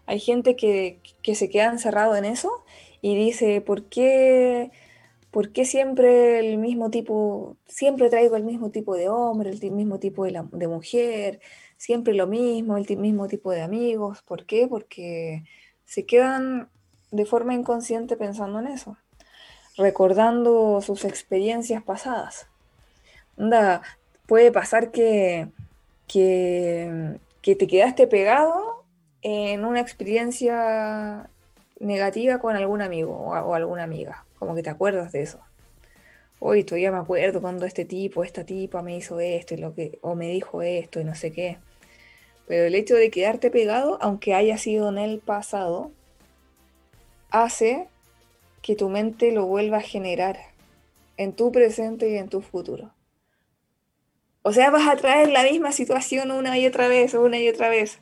hay 0.05 0.19
gente 0.19 0.55
que, 0.55 0.99
se 1.33 1.49
queda 1.49 1.67
encerrado 1.67 2.15
en 2.15 2.25
eso 2.25 2.51
y 3.03 3.17
dice, 3.17 3.60
¿por 3.60 3.83
qué, 3.89 4.72
¿por 5.29 5.51
qué 5.51 5.65
siempre 5.65 6.39
el 6.39 6.57
mismo 6.57 6.89
tipo, 6.89 7.57
siempre 7.67 8.10
traigo 8.10 8.38
el 8.38 8.45
mismo 8.45 8.72
tipo 8.72 8.95
de 8.95 9.10
hombre, 9.10 9.50
el 9.50 9.72
mismo 9.72 10.00
tipo 10.00 10.24
de, 10.24 10.67
mujer, 10.69 11.41
siempre 11.75 12.13
lo 12.13 12.27
mismo, 12.27 12.77
el 12.77 12.98
mismo 12.98 13.27
tipo 13.27 13.51
de 13.51 13.62
amigos? 13.62 14.22
¿Por 14.22 14.45
qué? 14.45 14.67
Porque 14.69 15.43
se 15.83 16.05
quedan 16.05 16.69
de 17.12 17.25
forma 17.25 17.53
inconsciente 17.53 18.15
pensando 18.15 18.60
en 18.60 18.67
eso, 18.67 18.95
recordando 19.75 20.79
sus 20.79 21.03
experiencias 21.03 21.83
pasadas. 21.83 22.48
puede 24.27 24.50
pasar 24.53 24.91
que, 24.91 25.50
que, 26.07 27.19
te 27.41 27.67
quedaste 27.67 28.07
pegado 28.07 28.86
en 29.22 29.65
una 29.65 29.81
experiencia 29.81 31.29
negativa 31.83 32.39
con 32.39 32.55
algún 32.55 32.81
amigo 32.81 33.13
o, 33.15 33.53
alguna 33.53 33.83
amiga, 33.83 34.25
como 34.39 34.55
que 34.55 34.63
te 34.63 34.69
acuerdas 34.69 35.11
de 35.11 35.21
eso. 35.21 35.39
Hoy 36.39 36.63
todavía 36.63 36.91
me 36.91 36.97
acuerdo 36.97 37.41
cuando 37.41 37.65
este 37.65 37.85
tipo, 37.85 38.23
esta 38.23 38.45
tipa 38.45 38.81
me 38.81 38.97
hizo 38.97 39.19
esto 39.19 39.53
y 39.53 39.57
lo 39.57 39.73
que, 39.73 39.99
o 40.01 40.15
me 40.15 40.29
dijo 40.29 40.61
esto 40.61 40.99
y 40.99 41.03
no 41.03 41.15
sé 41.15 41.31
qué. 41.31 41.57
Pero 42.47 42.65
el 42.65 42.75
hecho 42.75 42.95
de 42.95 43.09
quedarte 43.09 43.49
pegado, 43.49 43.97
aunque 44.01 44.33
haya 44.33 44.57
sido 44.57 44.89
en 44.89 44.97
el 44.97 45.19
pasado, 45.19 45.91
hace 47.29 47.87
que 48.61 48.75
tu 48.75 48.89
mente 48.89 49.31
lo 49.31 49.45
vuelva 49.45 49.77
a 49.77 49.81
generar 49.81 50.37
en 51.17 51.33
tu 51.33 51.51
presente 51.51 52.09
y 52.09 52.17
en 52.17 52.29
tu 52.29 52.41
futuro. 52.41 52.91
O 54.41 54.51
sea, 54.51 54.71
vas 54.71 54.89
a 54.89 54.97
traer 54.97 55.29
la 55.29 55.43
misma 55.43 55.71
situación 55.71 56.31
una 56.31 56.57
y 56.57 56.67
otra 56.67 56.87
vez, 56.89 57.13
una 57.13 57.39
y 57.39 57.47
otra 57.47 57.69
vez, 57.69 57.99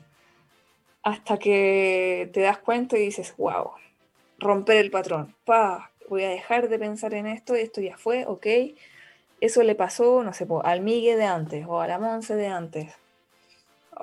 hasta 1.02 1.38
que 1.38 2.30
te 2.32 2.40
das 2.40 2.58
cuenta 2.58 2.96
y 2.96 3.02
dices, 3.02 3.34
wow, 3.36 3.72
romper 4.38 4.76
el 4.76 4.90
patrón. 4.90 5.34
Pa, 5.44 5.90
voy 6.08 6.24
a 6.24 6.28
dejar 6.28 6.68
de 6.68 6.78
pensar 6.78 7.14
en 7.14 7.26
esto, 7.26 7.54
esto 7.54 7.80
ya 7.80 7.96
fue, 7.96 8.24
ok. 8.26 8.46
Eso 9.40 9.62
le 9.62 9.74
pasó, 9.74 10.22
no 10.22 10.32
sé, 10.32 10.46
al 10.62 10.80
Migue 10.82 11.16
de 11.16 11.24
antes 11.24 11.66
o 11.66 11.80
a 11.80 11.88
la 11.88 11.98
Monse 11.98 12.36
de 12.36 12.46
antes. 12.46 12.94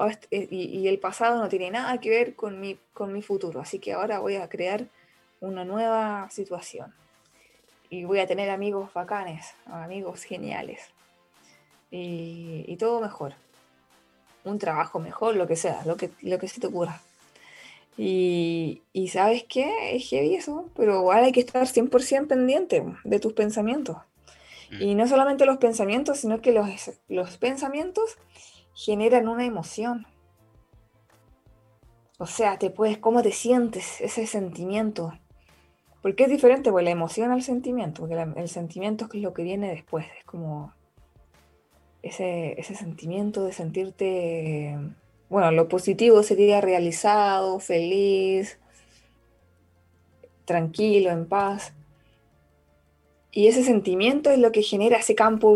Este, 0.07 0.47
y, 0.51 0.87
el 0.87 0.99
pasado 0.99 1.41
no 1.41 1.49
tiene 1.49 1.71
nada 1.71 1.97
que 1.99 2.09
ver 2.09 2.35
con 2.35 2.59
mi, 2.59 2.77
con 2.93 3.13
mi 3.13 3.21
futuro. 3.21 3.59
Así 3.59 3.79
que 3.79 3.93
ahora 3.93 4.19
voy 4.19 4.35
a 4.35 4.49
crear 4.49 4.87
una 5.41 5.65
nueva 5.65 6.29
situación. 6.29 6.93
Y 7.89 8.03
voy 8.03 8.19
a 8.19 8.27
tener 8.27 8.49
amigos 8.49 8.93
bacanes, 8.93 9.55
amigos 9.65 10.23
geniales. 10.23 10.91
Y, 11.91 12.75
todo 12.77 13.01
mejor. 13.01 13.33
Un 14.43 14.59
trabajo 14.59 14.99
mejor, 14.99 15.35
lo 15.35 15.47
que 15.47 15.55
sea, 15.55 15.81
lo 15.85 15.97
que, 15.97 16.11
lo 16.21 16.39
que 16.39 16.47
se 16.47 16.59
te 16.59 16.67
ocurra. 16.67 17.01
Y, 18.01 18.81
sabes 19.11 19.43
qué, 19.43 19.95
es 19.95 20.07
heavy 20.07 20.35
eso, 20.35 20.69
pero 20.75 20.99
igual 20.99 21.25
hay 21.25 21.33
que 21.33 21.41
estar 21.41 21.67
100% 21.67 22.27
pendiente 22.27 22.81
de 23.03 23.19
tus 23.19 23.33
pensamientos. 23.33 23.97
Mm. 24.71 24.81
Y 24.81 24.95
no 24.95 25.05
solamente 25.05 25.45
los 25.45 25.57
pensamientos, 25.57 26.19
sino 26.19 26.39
que 26.41 26.53
los, 26.53 26.69
los 27.09 27.37
pensamientos 27.37 28.17
generan 28.73 29.27
una 29.27 29.45
emoción. 29.45 30.07
O 32.19 32.25
sea, 32.25 32.57
te 32.57 32.69
puedes, 32.69 32.97
cómo 32.97 33.21
te 33.21 33.33
sientes, 33.33 33.99
ese 33.99 34.25
sentimiento. 34.27 35.11
Porque 36.01 36.23
es 36.23 36.29
diferente, 36.29 36.71
pues 36.71 36.85
la 36.85 36.91
emoción 36.91 37.31
al 37.31 37.43
sentimiento, 37.43 38.03
porque 38.03 38.15
el 38.37 38.47
sentimiento 38.47 39.09
es 39.11 39.21
lo 39.21 39.33
que 39.33 39.43
viene 39.43 39.69
después, 39.69 40.05
es 40.17 40.23
como 40.23 40.73
ese, 42.01 42.55
sentimiento 42.75 43.43
de 43.43 43.51
sentirte, 43.51 44.77
bueno, 45.29 45.51
lo 45.51 45.67
positivo 45.67 46.23
sería 46.23 46.61
realizado, 46.61 47.59
feliz, 47.59 48.59
tranquilo, 50.45 51.11
en 51.11 51.27
paz. 51.27 51.73
Y 53.31 53.47
ese 53.47 53.63
sentimiento 53.63 54.31
es 54.31 54.39
lo 54.39 54.51
que 54.51 54.63
genera 54.63 54.97
ese 54.97 55.15
campo 55.15 55.55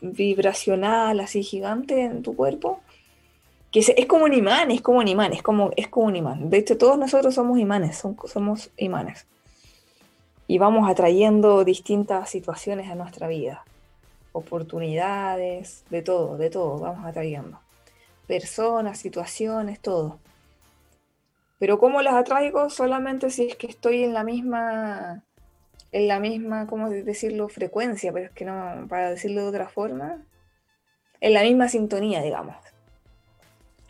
vibracional 0.00 1.20
así 1.20 1.42
gigante 1.42 2.02
en 2.02 2.22
tu 2.22 2.36
cuerpo, 2.36 2.80
que 3.70 3.80
es, 3.80 4.06
como 4.06 4.24
un 4.24 4.34
imán, 4.34 4.70
es 4.70 4.80
como 4.80 4.98
un 4.98 5.08
imán, 5.08 5.32
es 5.32 5.42
como, 5.42 5.70
es 5.76 5.88
como 5.88 6.06
un 6.06 6.16
imán. 6.16 6.50
De 6.50 6.58
hecho, 6.58 6.76
todos 6.78 6.98
nosotros 6.98 7.34
somos 7.34 7.58
imanes, 7.58 8.02
somos 8.26 8.70
imanes 8.76 9.26
y 10.48 10.58
vamos 10.58 10.90
atrayendo 10.90 11.62
distintas 11.62 12.30
situaciones 12.30 12.90
a 12.90 12.94
nuestra 12.94 13.28
vida, 13.28 13.64
oportunidades, 14.32 15.84
de 15.90 16.02
todo, 16.02 16.36
de 16.36 16.50
todo, 16.50 16.78
vamos 16.78 17.06
atrayendo. 17.06 17.60
Personas, 18.26 18.98
situaciones, 18.98 19.80
todo. 19.80 20.18
Pero 21.58 21.78
¿cómo 21.78 22.02
las 22.02 22.14
atraigo? 22.14 22.70
Solamente 22.70 23.30
si 23.30 23.46
es 23.46 23.56
que 23.56 23.66
estoy 23.66 24.04
en 24.04 24.14
la 24.14 24.22
misma, 24.22 25.24
en 25.92 26.08
la 26.08 26.20
misma, 26.20 26.66
¿cómo 26.66 26.88
decirlo? 26.90 27.48
Frecuencia, 27.48 28.12
pero 28.12 28.26
es 28.26 28.32
que 28.32 28.44
no, 28.44 28.86
para 28.88 29.10
decirlo 29.10 29.42
de 29.42 29.48
otra 29.48 29.68
forma, 29.68 30.22
en 31.20 31.34
la 31.34 31.42
misma 31.42 31.68
sintonía, 31.68 32.22
digamos. 32.22 32.54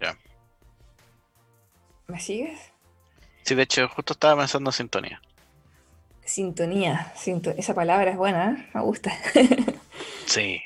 Ya. 0.01 0.17
¿Me 2.07 2.21
sigues? 2.21 2.73
Sí, 3.43 3.55
de 3.55 3.63
hecho, 3.63 3.89
justo 3.89 4.15
estaba 4.15 4.41
pensando 4.41 4.71
en 4.71 4.75
sintonía. 4.75 5.21
Sintonía, 6.29 7.11
esa 7.57 7.75
palabra 7.75 8.11
es 8.11 8.19
buena, 8.19 8.51
¿eh? 8.51 8.71
me 8.75 8.83
gusta. 8.83 9.11
sí, 10.27 10.61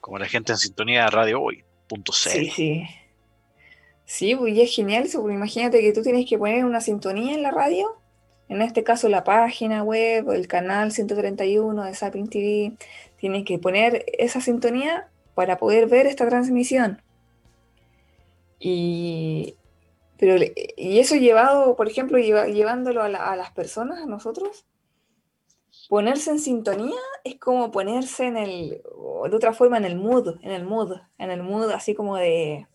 como 0.00 0.20
la 0.20 0.26
gente 0.26 0.52
en 0.52 0.58
sintonía 0.58 1.06
de 1.06 1.10
radio 1.10 1.42
hoy, 1.42 1.64
punto 1.88 2.12
Sí, 2.12 2.48
sí. 2.48 2.84
Sí, 4.04 4.36
pues 4.36 4.56
es 4.56 4.72
genial 4.72 5.02
eso, 5.02 5.20
porque 5.20 5.34
imagínate 5.34 5.80
que 5.80 5.92
tú 5.92 6.02
tienes 6.02 6.28
que 6.28 6.38
poner 6.38 6.64
una 6.64 6.80
sintonía 6.80 7.34
en 7.34 7.42
la 7.42 7.50
radio, 7.50 7.96
en 8.48 8.62
este 8.62 8.84
caso 8.84 9.08
la 9.08 9.24
página 9.24 9.82
web, 9.82 10.30
el 10.30 10.46
canal 10.46 10.92
131 10.92 11.84
de 11.84 11.94
Sapin 11.94 12.28
TV, 12.28 12.76
tienes 13.18 13.44
que 13.44 13.58
poner 13.58 14.04
esa 14.16 14.40
sintonía 14.40 15.08
para 15.34 15.58
poder 15.58 15.88
ver 15.88 16.06
esta 16.06 16.28
transmisión. 16.28 17.02
Y, 18.60 19.56
pero, 20.18 20.36
y 20.76 21.00
eso 21.00 21.16
llevado, 21.16 21.74
por 21.74 21.88
ejemplo, 21.88 22.16
llevándolo 22.16 23.02
a, 23.02 23.06
a 23.06 23.34
las 23.34 23.50
personas, 23.50 24.00
a 24.00 24.06
nosotros, 24.06 24.64
ponerse 25.88 26.30
en 26.30 26.38
sintonía 26.38 27.00
es 27.24 27.38
como 27.38 27.70
ponerse 27.70 28.26
en 28.26 28.36
el, 28.36 28.68
de 28.70 29.36
otra 29.36 29.52
forma, 29.52 29.76
en 29.76 29.84
el 29.84 29.96
mood, 29.96 30.36
en 30.42 30.50
el 30.50 30.64
mood, 30.64 30.96
en 31.18 31.30
el 31.30 31.42
mood 31.42 31.70
así 31.70 31.94
como 31.94 32.16
de, 32.16 32.66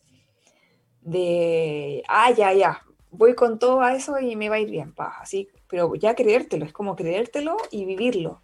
de, 1.02 2.04
ah, 2.08 2.32
ya, 2.32 2.54
ya, 2.54 2.86
voy 3.12 3.36
con 3.36 3.60
todo 3.60 3.82
a 3.82 3.96
eso 3.96 4.20
y 4.20 4.36
me 4.36 4.50
va 4.50 4.56
a 4.56 4.60
ir 4.60 4.70
bien, 4.70 4.94
pa, 4.94 5.18
así, 5.20 5.50
pero 5.68 5.96
ya 5.96 6.16
creértelo, 6.16 6.66
es 6.66 6.74
como 6.74 6.96
creértelo 6.96 7.58
y 7.72 7.86
vivirlo, 7.86 8.42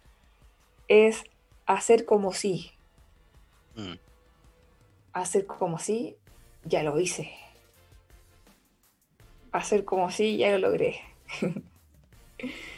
es 0.88 1.24
hacer 1.66 2.04
como 2.04 2.32
si, 2.32 2.72
mm. 3.76 3.94
hacer 5.12 5.46
como 5.46 5.78
si, 5.78 6.16
ya 6.64 6.82
lo 6.82 6.98
hice, 6.98 7.30
hacer 9.52 9.84
como 9.84 10.10
si, 10.10 10.36
ya 10.36 10.50
lo 10.50 10.58
logré. 10.58 11.00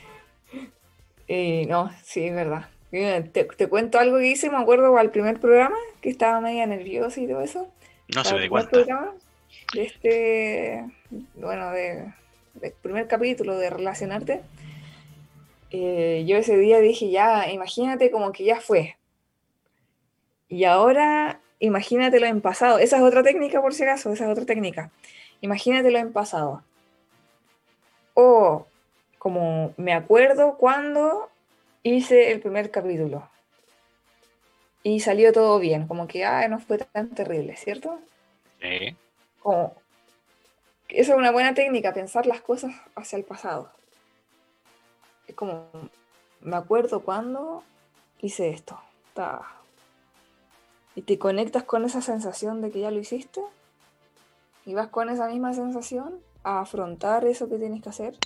Eh, 1.28 1.66
no, 1.68 1.90
sí, 2.02 2.24
es 2.24 2.34
verdad. 2.34 2.68
Te, 2.90 3.68
cuento 3.68 3.98
algo 3.98 4.18
que 4.18 4.28
hice, 4.28 4.50
me 4.50 4.56
acuerdo 4.56 4.96
al 4.96 5.10
primer 5.10 5.38
programa, 5.38 5.76
que 6.00 6.08
estaba 6.08 6.40
media 6.40 6.66
nerviosa 6.66 7.20
y 7.20 7.28
todo 7.28 7.42
eso. 7.42 7.68
No 8.14 8.24
se 8.24 8.34
me 8.34 8.48
cuenta. 8.48 8.78
de 9.74 9.84
este, 9.84 10.84
bueno, 11.34 11.70
de, 11.70 12.12
del 12.54 12.72
primer 12.80 13.06
capítulo 13.06 13.58
de 13.58 13.68
Relacionarte. 13.68 14.40
Eh, 15.70 16.24
yo 16.26 16.38
ese 16.38 16.56
día 16.56 16.80
dije, 16.80 17.10
ya, 17.10 17.50
imagínate 17.50 18.10
como 18.10 18.32
que 18.32 18.44
ya 18.44 18.58
fue. 18.58 18.96
Y 20.48 20.64
ahora, 20.64 21.40
imagínatelo 21.58 22.26
en 22.26 22.40
pasado. 22.40 22.78
Esa 22.78 22.96
es 22.96 23.02
otra 23.02 23.22
técnica, 23.22 23.60
por 23.60 23.74
si 23.74 23.82
acaso, 23.82 24.10
esa 24.10 24.24
es 24.24 24.30
otra 24.30 24.46
técnica. 24.46 24.90
Imagínatelo 25.42 25.98
en 25.98 26.12
pasado. 26.12 26.62
O 28.14 28.66
como 29.18 29.74
me 29.76 29.92
acuerdo 29.92 30.56
cuando 30.56 31.28
hice 31.82 32.32
el 32.32 32.40
primer 32.40 32.70
capítulo. 32.70 33.28
y 34.82 35.00
salió 35.00 35.32
todo 35.32 35.58
bien, 35.58 35.86
como 35.86 36.06
que 36.06 36.24
ah, 36.24 36.46
no 36.48 36.60
fue 36.60 36.78
tan 36.78 37.10
terrible, 37.10 37.56
¿cierto? 37.56 37.98
Sí. 38.60 38.96
Como, 39.40 39.74
esa 40.88 41.12
es 41.12 41.18
una 41.18 41.30
buena 41.30 41.52
técnica, 41.54 41.92
pensar 41.92 42.26
las 42.26 42.40
cosas 42.40 42.74
hacia 42.94 43.18
el 43.18 43.24
pasado. 43.24 43.70
Es 45.26 45.34
como, 45.34 45.68
me 46.40 46.56
acuerdo 46.56 47.00
cuando 47.00 47.62
hice 48.20 48.50
esto. 48.50 48.80
Y 50.94 51.02
te 51.02 51.18
conectas 51.18 51.64
con 51.64 51.84
esa 51.84 52.00
sensación 52.00 52.60
de 52.60 52.70
que 52.70 52.80
ya 52.80 52.90
lo 52.90 52.98
hiciste. 52.98 53.40
Y 54.64 54.74
vas 54.74 54.88
con 54.88 55.10
esa 55.10 55.28
misma 55.28 55.52
sensación 55.52 56.20
a 56.44 56.60
afrontar 56.60 57.24
eso 57.24 57.48
que 57.48 57.58
tienes 57.58 57.82
que 57.82 57.88
hacer. 57.88 58.16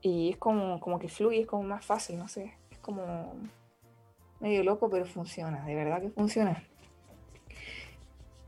Y 0.00 0.30
es 0.30 0.36
como, 0.36 0.80
como 0.80 0.98
que 0.98 1.08
fluye, 1.08 1.40
es 1.40 1.46
como 1.46 1.64
más 1.64 1.84
fácil, 1.84 2.18
no 2.18 2.28
sé. 2.28 2.54
Es 2.70 2.78
como 2.78 3.34
medio 4.40 4.62
loco, 4.62 4.88
pero 4.88 5.04
funciona, 5.04 5.64
de 5.64 5.74
verdad 5.74 6.00
que 6.00 6.10
funciona. 6.10 6.62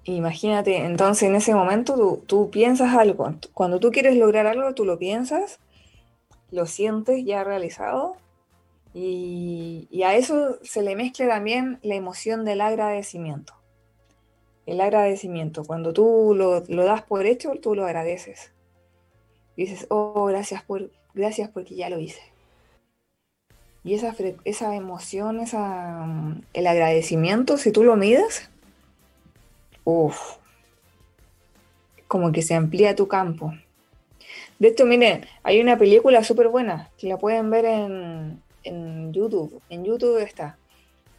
Imagínate, 0.04 0.78
entonces 0.78 1.28
en 1.28 1.34
ese 1.36 1.54
momento 1.54 2.22
tú, 2.26 2.50
piensas 2.50 2.94
algo, 2.96 3.34
cuando 3.52 3.80
tú 3.80 3.90
quieres 3.90 4.16
lograr 4.16 4.46
algo, 4.46 4.74
tú 4.74 4.84
lo 4.84 4.98
piensas, 4.98 5.60
lo 6.50 6.66
sientes 6.66 7.24
ya 7.24 7.44
realizado 7.44 8.16
y, 8.94 9.88
a 10.04 10.16
eso 10.16 10.58
se 10.62 10.82
le 10.82 10.96
mezcla 10.96 11.28
también 11.28 11.78
la 11.82 11.94
emoción 11.94 12.44
del 12.44 12.62
agradecimiento. 12.62 13.54
El 14.66 14.80
agradecimiento, 14.80 15.64
cuando 15.64 15.92
tú 15.92 16.34
lo, 16.34 16.60
das 16.60 17.02
por 17.02 17.26
hecho, 17.26 17.52
tú 17.60 17.74
lo 17.74 17.84
agradeces. 17.84 18.52
dices, 19.56 19.86
oh, 19.90 20.24
gracias, 20.26 20.62
por, 20.62 20.90
gracias 21.14 21.50
porque 21.50 21.74
ya 21.74 21.90
lo 21.90 21.98
hice. 21.98 22.20
Y 23.82 23.94
esa, 23.94 24.74
emoción, 24.74 25.40
esa, 25.40 26.06
el 26.52 26.66
agradecimiento, 26.66 27.56
si 27.56 27.72
tú 27.72 27.82
lo 27.82 27.96
mides, 27.96 28.50
uff, 29.84 30.36
como 32.06 32.30
que 32.30 32.42
se 32.42 32.54
amplía 32.54 32.94
tu 32.94 33.08
campo. 33.08 33.54
De 34.58 34.68
hecho, 34.68 34.84
miren, 34.84 35.24
hay 35.42 35.60
una 35.62 35.78
película 35.78 36.22
súper 36.24 36.48
buena 36.48 36.90
que 36.98 37.08
la 37.08 37.16
pueden 37.16 37.48
ver 37.48 37.64
en, 37.64 38.42
en, 38.64 39.14
YouTube. 39.14 39.62
En 39.70 39.84
YouTube 39.84 40.18
está. 40.18 40.58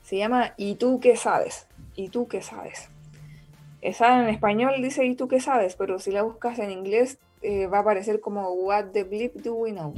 Se 0.03 0.17
llama 0.17 0.53
¿Y 0.57 0.75
tú 0.75 1.00
qué 1.00 1.15
sabes? 1.15 1.65
¿Y 1.95 2.10
tú 2.10 2.27
qué 2.27 2.43
sabes? 2.43 2.89
Esa 3.81 4.21
en 4.21 4.29
español 4.29 4.75
dice 4.83 5.03
¿Y 5.05 5.15
tú 5.15 5.27
qué 5.27 5.39
sabes? 5.39 5.75
Pero 5.75 5.98
si 5.98 6.12
la 6.12 6.21
buscas 6.21 6.60
en 6.60 6.69
inglés 6.69 7.17
eh, 7.41 7.67
va 7.67 7.79
a 7.79 7.81
aparecer 7.81 8.19
como 8.19 8.51
What 8.51 8.88
the 8.93 9.03
bleep 9.03 9.36
do 9.36 9.53
we 9.53 9.71
know? 9.71 9.93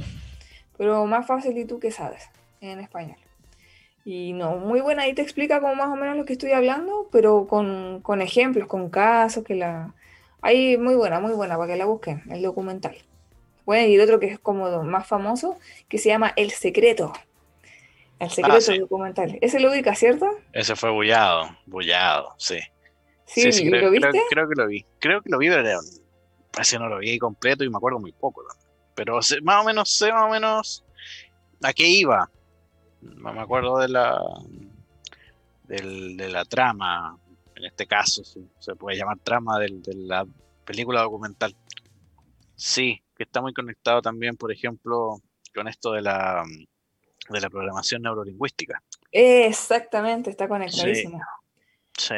Pero 0.76 1.04
más 1.06 1.26
fácil 1.26 1.56
¿Y 1.56 1.64
tú 1.64 1.78
qué 1.78 1.90
sabes? 1.90 2.28
en 2.60 2.80
español. 2.80 3.16
Y 4.04 4.32
no, 4.34 4.56
muy 4.56 4.80
buena, 4.80 5.02
ahí 5.02 5.14
te 5.14 5.22
explica 5.22 5.60
como 5.60 5.74
más 5.74 5.88
o 5.88 5.96
menos 5.96 6.16
lo 6.16 6.24
que 6.24 6.34
estoy 6.34 6.52
hablando, 6.52 7.08
pero 7.10 7.46
con, 7.46 8.00
con 8.02 8.20
ejemplos, 8.20 8.68
con 8.68 8.90
casos, 8.90 9.44
que 9.44 9.54
la... 9.54 9.94
Ahí 10.42 10.76
muy 10.76 10.94
buena, 10.94 11.20
muy 11.20 11.32
buena, 11.32 11.56
para 11.56 11.72
que 11.72 11.78
la 11.78 11.86
busquen, 11.86 12.22
el 12.30 12.42
documental. 12.42 12.96
Bueno, 13.64 13.88
y 13.88 13.98
otro 13.98 14.20
que 14.20 14.26
es 14.26 14.38
como 14.38 14.82
más 14.82 15.06
famoso, 15.06 15.58
que 15.88 15.96
se 15.96 16.10
llama 16.10 16.34
El 16.36 16.50
Secreto. 16.50 17.14
El 18.18 18.28
Secreto 18.28 18.72
ah, 18.72 18.78
documental. 18.78 19.38
Ese 19.40 19.58
lo 19.58 19.70
ubica, 19.70 19.94
¿cierto? 19.94 20.28
Ese 20.52 20.76
fue 20.76 20.90
bullado, 20.90 21.56
bullado, 21.64 22.34
sí. 22.36 22.58
Sí, 23.24 23.50
sí, 23.52 23.70
creo, 23.70 23.86
¿lo 23.86 23.90
viste? 23.90 24.20
Creo, 24.28 24.48
que 24.48 24.54
lo 24.54 24.66
vi. 24.66 24.84
Creo 24.98 25.22
que 25.22 25.30
lo 25.30 25.38
vi, 25.38 25.48
pero 25.48 25.80
así 26.56 26.78
no 26.78 26.88
lo 26.88 26.98
vi 26.98 27.18
completo 27.18 27.64
y 27.64 27.70
me 27.70 27.76
acuerdo 27.76 27.98
muy 27.98 28.12
poco. 28.12 28.42
Pero 28.94 29.18
más 29.42 29.62
o 29.62 29.64
menos 29.64 29.90
sé 29.90 30.12
más 30.12 30.24
o 30.24 30.30
menos 30.30 30.84
a 31.62 31.72
qué 31.72 31.86
iba 31.86 32.30
no 33.04 33.32
me 33.32 33.40
acuerdo 33.40 33.78
de 33.78 33.88
la 33.88 34.20
de 35.66 36.28
la 36.28 36.44
trama, 36.44 37.18
en 37.56 37.64
este 37.64 37.86
caso, 37.86 38.22
se 38.24 38.76
puede 38.76 38.98
llamar 38.98 39.18
trama 39.20 39.58
de 39.58 39.80
la 39.94 40.26
película 40.64 41.00
documental. 41.00 41.56
Sí, 42.54 43.02
que 43.16 43.22
está 43.24 43.40
muy 43.40 43.54
conectado 43.54 44.02
también, 44.02 44.36
por 44.36 44.52
ejemplo, 44.52 45.16
con 45.54 45.66
esto 45.66 45.92
de 45.92 46.02
la, 46.02 46.44
de 47.30 47.40
la 47.40 47.48
programación 47.48 48.02
neurolingüística. 48.02 48.82
Exactamente, 49.10 50.30
está 50.30 50.48
conectadísimo. 50.48 51.20
Sí. 51.96 52.14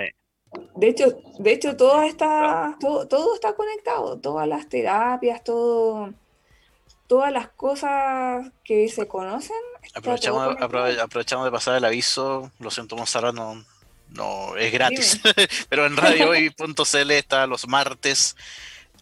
De 0.75 0.89
hecho, 0.89 1.19
de 1.39 1.53
hecho 1.53 1.77
todo, 1.77 2.03
está, 2.03 2.77
todo, 2.81 3.07
todo 3.09 3.35
está 3.35 3.55
conectado, 3.55 4.19
todas 4.19 4.47
las 4.47 4.69
terapias, 4.69 5.43
todo 5.43 6.13
todas 7.07 7.33
las 7.33 7.49
cosas 7.49 8.51
que 8.65 8.89
se 8.89 9.07
conocen. 9.07 9.57
Aprovechamos, 9.95 10.57
aprovechamos 10.61 11.45
de 11.45 11.51
pasar 11.51 11.77
el 11.77 11.85
aviso, 11.85 12.51
lo 12.59 12.71
siento 12.71 12.97
Monserrat, 12.97 13.35
no, 13.35 13.65
no 14.11 14.57
es 14.57 14.73
gratis, 14.73 15.21
pero 15.69 15.87
en 15.87 15.97
radiohoy.cl 15.97 17.11
está 17.13 17.47
los 17.47 17.69
martes 17.69 18.37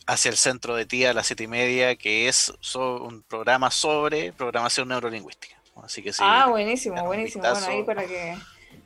hacia 0.06 0.30
el 0.30 0.36
centro 0.36 0.76
de 0.76 0.84
ti 0.84 1.04
a 1.04 1.14
las 1.14 1.26
siete 1.26 1.44
y 1.44 1.48
media, 1.48 1.96
que 1.96 2.28
es 2.28 2.52
un 2.74 3.22
programa 3.22 3.70
sobre 3.70 4.32
programación 4.32 4.88
neurolingüística. 4.88 5.56
Así 5.82 6.02
que 6.02 6.12
sí. 6.12 6.22
Ah, 6.22 6.46
buenísimo, 6.48 7.02
buenísimo. 7.04 7.42
Bueno, 7.42 7.66
ahí 7.66 7.82
para 7.82 8.06
que 8.06 8.36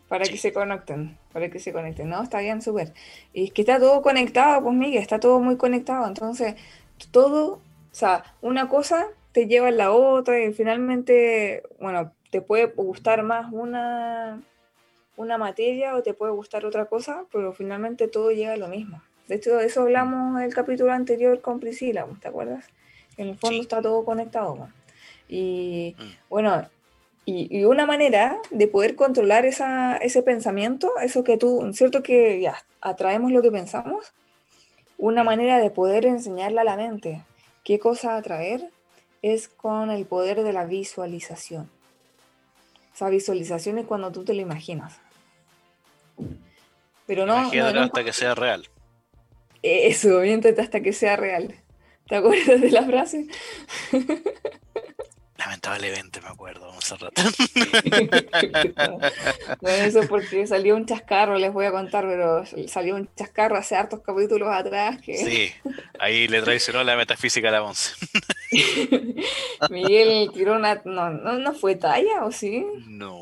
para 0.08 0.24
que 0.24 0.36
se 0.36 0.52
conecten, 0.52 1.18
para 1.32 1.50
que 1.50 1.58
se 1.58 1.72
conecten. 1.72 2.08
No, 2.08 2.22
está 2.22 2.40
bien, 2.40 2.62
súper. 2.62 2.92
Y 3.32 3.44
es 3.44 3.52
que 3.52 3.62
está 3.62 3.78
todo 3.78 4.02
conectado, 4.02 4.62
pues 4.62 4.74
Miguel, 4.74 5.02
está 5.02 5.20
todo 5.20 5.40
muy 5.40 5.56
conectado. 5.56 6.06
Entonces, 6.06 6.54
todo 7.10 7.60
o 7.90 7.94
sea, 7.94 8.22
una 8.42 8.68
cosa 8.68 9.08
te 9.32 9.46
lleva 9.46 9.68
a 9.68 9.72
la 9.72 9.90
otra 9.90 10.40
y 10.40 10.52
finalmente, 10.52 11.62
bueno, 11.80 12.12
te 12.30 12.40
puede 12.40 12.66
gustar 12.66 13.22
más 13.22 13.52
una, 13.52 14.40
una 15.16 15.38
materia 15.38 15.96
o 15.96 16.02
te 16.04 16.14
puede 16.14 16.32
gustar 16.32 16.64
otra 16.64 16.84
cosa, 16.84 17.24
pero 17.32 17.52
finalmente 17.52 18.06
todo 18.06 18.30
llega 18.30 18.52
a 18.52 18.56
lo 18.56 18.68
mismo. 18.68 19.02
De 19.26 19.34
hecho, 19.34 19.56
de 19.56 19.66
eso 19.66 19.82
hablamos 19.82 20.38
en 20.38 20.44
el 20.44 20.54
capítulo 20.54 20.92
anterior 20.92 21.40
con 21.40 21.60
Priscila, 21.60 22.06
¿te 22.20 22.28
acuerdas? 22.28 22.66
En 23.16 23.28
el 23.28 23.36
fondo 23.36 23.60
está 23.60 23.82
todo 23.82 24.04
conectado. 24.04 24.68
Y 25.28 25.96
mm. 25.98 26.02
bueno, 26.30 26.68
y, 27.30 27.64
una 27.64 27.84
manera 27.84 28.40
de 28.50 28.68
poder 28.68 28.96
controlar 28.96 29.44
esa, 29.44 29.98
ese 29.98 30.22
pensamiento, 30.22 30.92
eso 31.02 31.24
que 31.24 31.36
tú, 31.36 31.70
¿cierto 31.74 32.02
que 32.02 32.40
ya 32.40 32.64
atraemos 32.80 33.32
lo 33.32 33.42
que 33.42 33.50
pensamos? 33.50 34.14
Una 34.96 35.24
manera 35.24 35.58
de 35.58 35.70
poder 35.70 36.06
enseñarle 36.06 36.62
a 36.62 36.64
la 36.64 36.76
mente 36.76 37.22
qué 37.64 37.78
cosa 37.78 38.16
atraer 38.16 38.70
es 39.20 39.48
con 39.48 39.90
el 39.90 40.06
poder 40.06 40.42
de 40.42 40.54
la 40.54 40.64
visualización. 40.64 41.70
Esa 42.94 43.10
visualización 43.10 43.78
es 43.78 43.84
cuando 43.84 44.10
tú 44.10 44.24
te 44.24 44.32
lo 44.32 44.40
imaginas. 44.40 44.98
Pero 47.06 47.26
no. 47.26 47.36
Imagínate 47.36 47.78
hasta 47.78 48.04
que 48.04 48.12
sea 48.14 48.34
real. 48.34 48.66
Eso, 49.62 50.20
miéntate 50.20 50.62
hasta 50.62 50.80
que 50.80 50.94
sea 50.94 51.16
real. 51.16 51.54
¿Te 52.06 52.16
acuerdas 52.16 52.58
de 52.58 52.70
la 52.70 52.84
frase? 52.84 53.26
Lamentablemente 55.48 56.20
me 56.20 56.28
acuerdo, 56.28 56.70
rato. 57.00 57.22
bueno, 59.62 59.84
eso 59.84 60.00
porque 60.06 60.46
salió 60.46 60.76
un 60.76 60.84
chascarro, 60.84 61.38
les 61.38 61.50
voy 61.50 61.64
a 61.64 61.70
contar, 61.70 62.04
pero 62.04 62.44
salió 62.68 62.96
un 62.96 63.08
chascarro 63.16 63.56
hace 63.56 63.74
hartos 63.74 64.02
capítulos 64.02 64.50
atrás. 64.52 65.00
Que... 65.00 65.16
Sí, 65.16 65.50
ahí 65.98 66.28
le 66.28 66.42
traicionó 66.42 66.84
la 66.84 66.96
metafísica 66.96 67.48
a 67.48 67.52
la 67.52 67.62
once. 67.62 67.94
Miguel 69.70 70.30
tiró 70.34 70.54
una... 70.54 70.82
No, 70.84 71.08
no, 71.08 71.54
fue 71.54 71.76
talla, 71.76 72.26
¿o 72.26 72.30
sí? 72.30 72.66
No. 72.86 73.18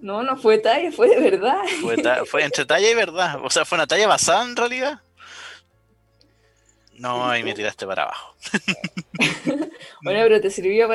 No, 0.00 0.22
no 0.22 0.38
fue 0.38 0.56
talla, 0.56 0.90
fue 0.90 1.10
de 1.10 1.20
verdad. 1.20 1.60
Fue, 1.82 1.96
fue 2.24 2.44
entre 2.44 2.64
talla 2.64 2.90
y 2.90 2.94
verdad. 2.94 3.44
O 3.44 3.50
sea, 3.50 3.66
fue 3.66 3.76
una 3.76 3.86
talla 3.86 4.08
basada 4.08 4.42
en 4.42 4.56
realidad. 4.56 5.02
No, 6.98 7.28
ahí 7.28 7.42
me 7.42 7.54
tiraste 7.54 7.86
para 7.86 8.04
abajo. 8.04 8.34
bueno, 10.02 10.20
pero 10.22 10.40
te 10.40 10.50
sirvió 10.50 10.88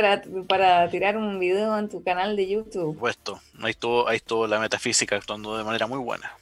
para, 0.48 0.90
tirar 0.90 1.18
un 1.18 1.40
video 1.40 1.78
en 1.78 1.90
tu 1.90 2.04
canal 2.04 2.36
de 2.36 2.48
YouTube. 2.48 2.98
Puesto, 2.98 3.42
ahí 3.62 3.72
estuvo, 3.72 4.08
ahí 4.08 4.18
estuvo 4.18 4.46
la 4.48 4.60
metafísica 4.60 5.16
actuando 5.16 5.58
de 5.58 5.64
manera 5.64 5.88
muy 5.88 6.00
buena. 6.00 6.36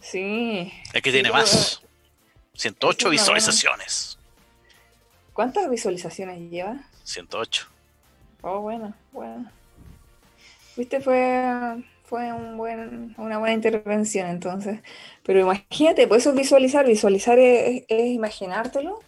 Sí. 0.00 0.72
Es 0.92 1.02
que 1.02 1.12
tiene 1.12 1.30
más. 1.30 1.80
108 2.54 3.10
visualizaciones. 3.10 4.18
¿Cuántas 5.32 5.70
visualizaciones 5.70 6.50
lleva? 6.50 6.76
108. 7.04 7.66
Oh, 8.42 8.60
bueno, 8.60 8.94
bueno. 9.12 9.50
Viste, 10.76 11.00
fue 11.00 11.82
fue 12.12 12.30
un 12.30 12.58
buen, 12.58 13.14
una 13.16 13.38
buena 13.38 13.54
intervención 13.54 14.28
entonces. 14.28 14.80
Pero 15.22 15.40
imagínate, 15.40 16.06
por 16.06 16.18
eso 16.18 16.34
visualizar, 16.34 16.84
visualizar 16.84 17.38
es, 17.38 17.84
imaginártelo. 17.88 18.98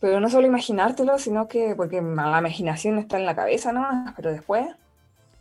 Pero 0.00 0.18
no 0.18 0.30
solo 0.30 0.46
imaginártelo, 0.46 1.18
sino 1.18 1.46
que, 1.46 1.74
porque 1.76 2.00
la 2.00 2.38
imaginación 2.38 2.96
está 2.96 3.18
en 3.18 3.26
la 3.26 3.36
cabeza, 3.36 3.72
¿no? 3.72 3.86
Pero 4.16 4.32
después 4.32 4.66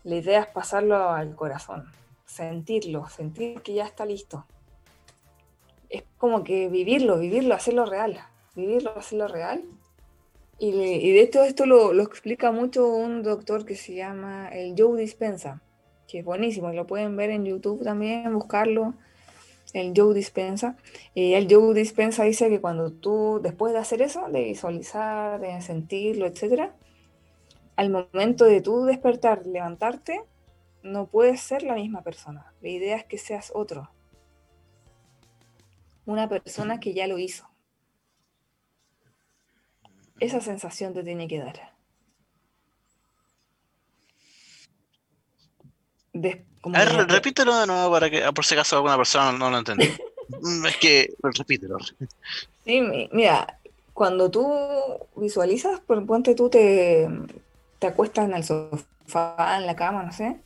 la 0.03 0.15
idea 0.15 0.41
es 0.41 0.47
pasarlo 0.47 1.11
al 1.11 1.33
corazón, 1.33 1.85
sentirlo, 2.25 3.07
sentir 3.07 3.61
que 3.61 3.75
ya 3.75 3.85
está 3.85 4.05
listo. 4.05 4.45
Es 5.89 6.03
como 6.17 6.43
que 6.43 6.67
vivirlo, 6.67 7.19
vivirlo, 7.19 7.55
hacerlo 7.55 7.85
real, 7.85 8.19
vivirlo, 8.53 8.97
hacerlo 8.97 9.29
real. 9.29 9.63
Y, 10.59 10.71
de 10.73 11.21
hecho 11.21 11.43
esto 11.45 11.65
lo, 11.65 11.93
lo 11.93 12.03
explica 12.03 12.51
mucho 12.51 12.85
un 12.85 13.23
doctor 13.23 13.63
que 13.63 13.77
se 13.77 13.95
llama 13.95 14.49
el 14.49 14.75
Joe 14.77 14.99
Dispensa 14.99 15.61
que 16.07 16.19
es 16.19 16.25
buenísimo, 16.25 16.71
lo 16.71 16.87
pueden 16.87 17.15
ver 17.17 17.29
en 17.29 17.45
YouTube 17.45 17.83
también, 17.83 18.33
buscarlo, 18.33 18.93
el 19.73 19.93
Joe 19.95 20.13
Dispensa. 20.13 20.77
Y 21.13 21.33
el 21.33 21.47
Joe 21.49 21.73
Dispensa 21.73 22.23
dice 22.23 22.49
que 22.49 22.61
cuando 22.61 22.91
tú, 22.91 23.39
después 23.41 23.73
de 23.73 23.79
hacer 23.79 24.01
eso, 24.01 24.27
de 24.29 24.43
visualizar, 24.43 25.39
de 25.39 25.61
sentirlo, 25.61 26.25
etc., 26.25 26.71
al 27.75 27.89
momento 27.91 28.45
de 28.45 28.61
tú 28.61 28.85
despertar, 28.85 29.45
levantarte, 29.45 30.21
no 30.81 31.07
puedes 31.07 31.41
ser 31.41 31.63
la 31.63 31.75
misma 31.75 32.01
persona. 32.01 32.53
La 32.61 32.69
idea 32.69 32.95
es 32.95 33.05
que 33.05 33.17
seas 33.17 33.51
otro. 33.53 33.91
Una 36.05 36.27
persona 36.27 36.79
que 36.79 36.93
ya 36.93 37.05
lo 37.05 37.19
hizo. 37.19 37.47
Esa 40.19 40.41
sensación 40.41 40.93
te 40.93 41.03
tiene 41.03 41.27
que 41.27 41.39
dar. 41.39 41.76
A 46.73 46.85
ver, 46.85 47.07
repítelo 47.07 47.59
de 47.59 47.67
nuevo 47.67 47.91
para 47.91 48.09
que, 48.09 48.21
por 48.33 48.45
si 48.45 48.53
acaso 48.53 48.75
alguna 48.75 48.97
persona 48.97 49.31
no, 49.31 49.49
lo 49.49 49.57
entiende. 49.57 49.97
Mm, 50.41 50.65
es 50.67 50.77
que, 50.77 51.13
repítelo. 51.21 51.77
Sí, 52.65 52.81
mira, 53.11 53.59
cuando 53.93 54.29
tú 54.29 54.47
visualizas, 55.15 55.79
por 55.79 56.05
ponte 56.05 56.35
tú 56.35 56.49
te, 56.49 57.07
te 57.79 57.87
acuestas 57.87 58.25
en 58.25 58.35
el 58.35 58.43
sofá, 58.43 59.57
en 59.57 59.65
la 59.65 59.75
cama, 59.75 60.03
no 60.03 60.11
sé, 60.11 60.37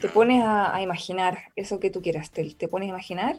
te 0.00 0.08
pones 0.08 0.42
a, 0.44 0.80
imaginar 0.82 1.38
eso 1.56 1.80
que 1.80 1.90
tú 1.90 2.02
quieras, 2.02 2.30
te, 2.30 2.44
te, 2.54 2.68
pones 2.68 2.86
a 2.86 2.90
imaginar, 2.90 3.38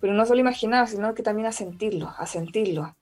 pero 0.00 0.12
no 0.12 0.26
solo 0.26 0.40
imaginar, 0.40 0.88
sino 0.88 1.14
que 1.14 1.22
también 1.22 1.46
a 1.46 1.52
sentirlo, 1.52 2.14
a 2.16 2.26
sentirlo. 2.26 2.94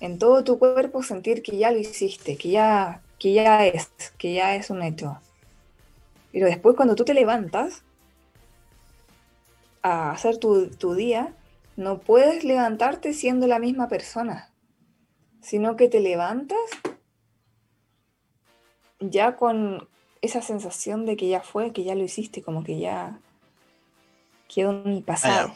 En 0.00 0.18
todo 0.18 0.42
tu 0.44 0.58
cuerpo 0.58 1.02
sentir 1.02 1.42
que 1.42 1.56
ya 1.56 1.70
lo 1.70 1.78
hiciste, 1.78 2.36
que 2.36 2.50
ya, 2.50 3.00
que 3.18 3.32
ya 3.32 3.64
es, 3.66 3.90
que 4.18 4.34
ya 4.34 4.56
es 4.56 4.68
un 4.68 4.82
hecho. 4.82 5.18
Pero 6.32 6.46
después 6.46 6.74
cuando 6.74 6.96
tú 6.96 7.04
te 7.04 7.14
levantas 7.14 7.82
a 9.82 10.10
hacer 10.10 10.38
tu, 10.38 10.94
día, 10.94 11.34
no 11.76 11.98
puedes 11.98 12.44
levantarte 12.44 13.12
siendo 13.12 13.46
la 13.46 13.58
misma 13.58 13.88
persona, 13.88 14.50
sino 15.42 15.76
que 15.76 15.88
te 15.88 16.00
levantas 16.00 16.58
ya 18.98 19.36
con 19.36 19.88
esa 20.22 20.40
sensación 20.40 21.04
de 21.04 21.16
que 21.16 21.28
ya 21.28 21.42
fue, 21.42 21.72
que 21.72 21.84
ya 21.84 21.94
lo 21.94 22.04
hiciste, 22.04 22.42
como 22.42 22.64
que 22.64 22.78
ya 22.78 23.18
quedó 24.48 24.70
en 24.70 24.92
el 24.92 25.02
pasado. 25.02 25.52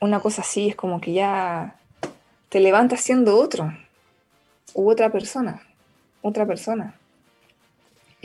Una 0.00 0.20
cosa 0.20 0.42
así 0.42 0.68
es 0.68 0.76
como 0.76 1.00
que 1.00 1.12
ya 1.12 1.78
te 2.48 2.60
levantas 2.60 3.00
siendo 3.00 3.38
otro, 3.38 3.72
u 4.72 4.90
otra 4.90 5.12
persona, 5.12 5.62
otra 6.22 6.46
persona 6.46 6.98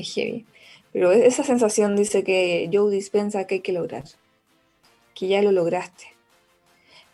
es 0.02 0.14
heavy. 0.14 0.46
Pero 0.94 1.12
e-, 1.12 1.26
esa 1.26 1.44
sensación 1.44 1.96
dice 1.96 2.24
que 2.24 2.70
Joe 2.72 2.92
dispensa 2.92 3.46
que 3.48 3.56
hay 3.56 3.62
que 3.62 3.74
lograr, 3.74 4.04
que 5.16 5.28
ya 5.28 5.42
lo 5.42 5.52
lograste. 5.52 6.08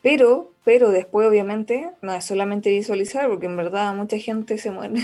Pero, 0.01 0.51
pero 0.63 0.91
después 0.91 1.27
obviamente 1.27 1.89
no 2.03 2.13
es 2.13 2.23
solamente 2.23 2.69
visualizar, 2.69 3.27
porque 3.27 3.47
en 3.47 3.57
verdad 3.57 3.95
mucha 3.95 4.19
gente 4.19 4.59
se 4.59 4.69
muere. 4.69 5.01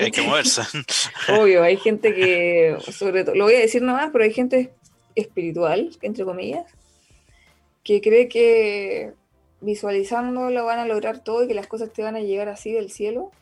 Hay, 0.00 0.12
que 0.12 0.22
moverse. 0.22 0.62
Obvio, 1.36 1.64
hay 1.64 1.76
gente 1.78 2.14
que, 2.14 2.76
sobre 2.92 3.24
todo, 3.24 3.34
lo 3.34 3.44
voy 3.44 3.54
a 3.54 3.58
decir 3.58 3.82
nomás, 3.82 4.10
pero 4.12 4.22
hay 4.22 4.32
gente 4.32 4.72
espiritual, 5.16 5.90
entre 6.00 6.24
comillas, 6.24 6.64
que 7.82 8.00
cree 8.00 8.28
que 8.28 9.14
visualizando 9.60 10.50
lo 10.50 10.64
van 10.64 10.78
a 10.78 10.86
lograr 10.86 11.24
todo 11.24 11.42
y 11.42 11.48
que 11.48 11.54
las 11.54 11.66
cosas 11.66 11.92
te 11.92 12.02
van 12.02 12.14
a 12.14 12.20
llegar 12.20 12.48
así 12.48 12.70
del 12.70 12.92
cielo. 12.92 13.32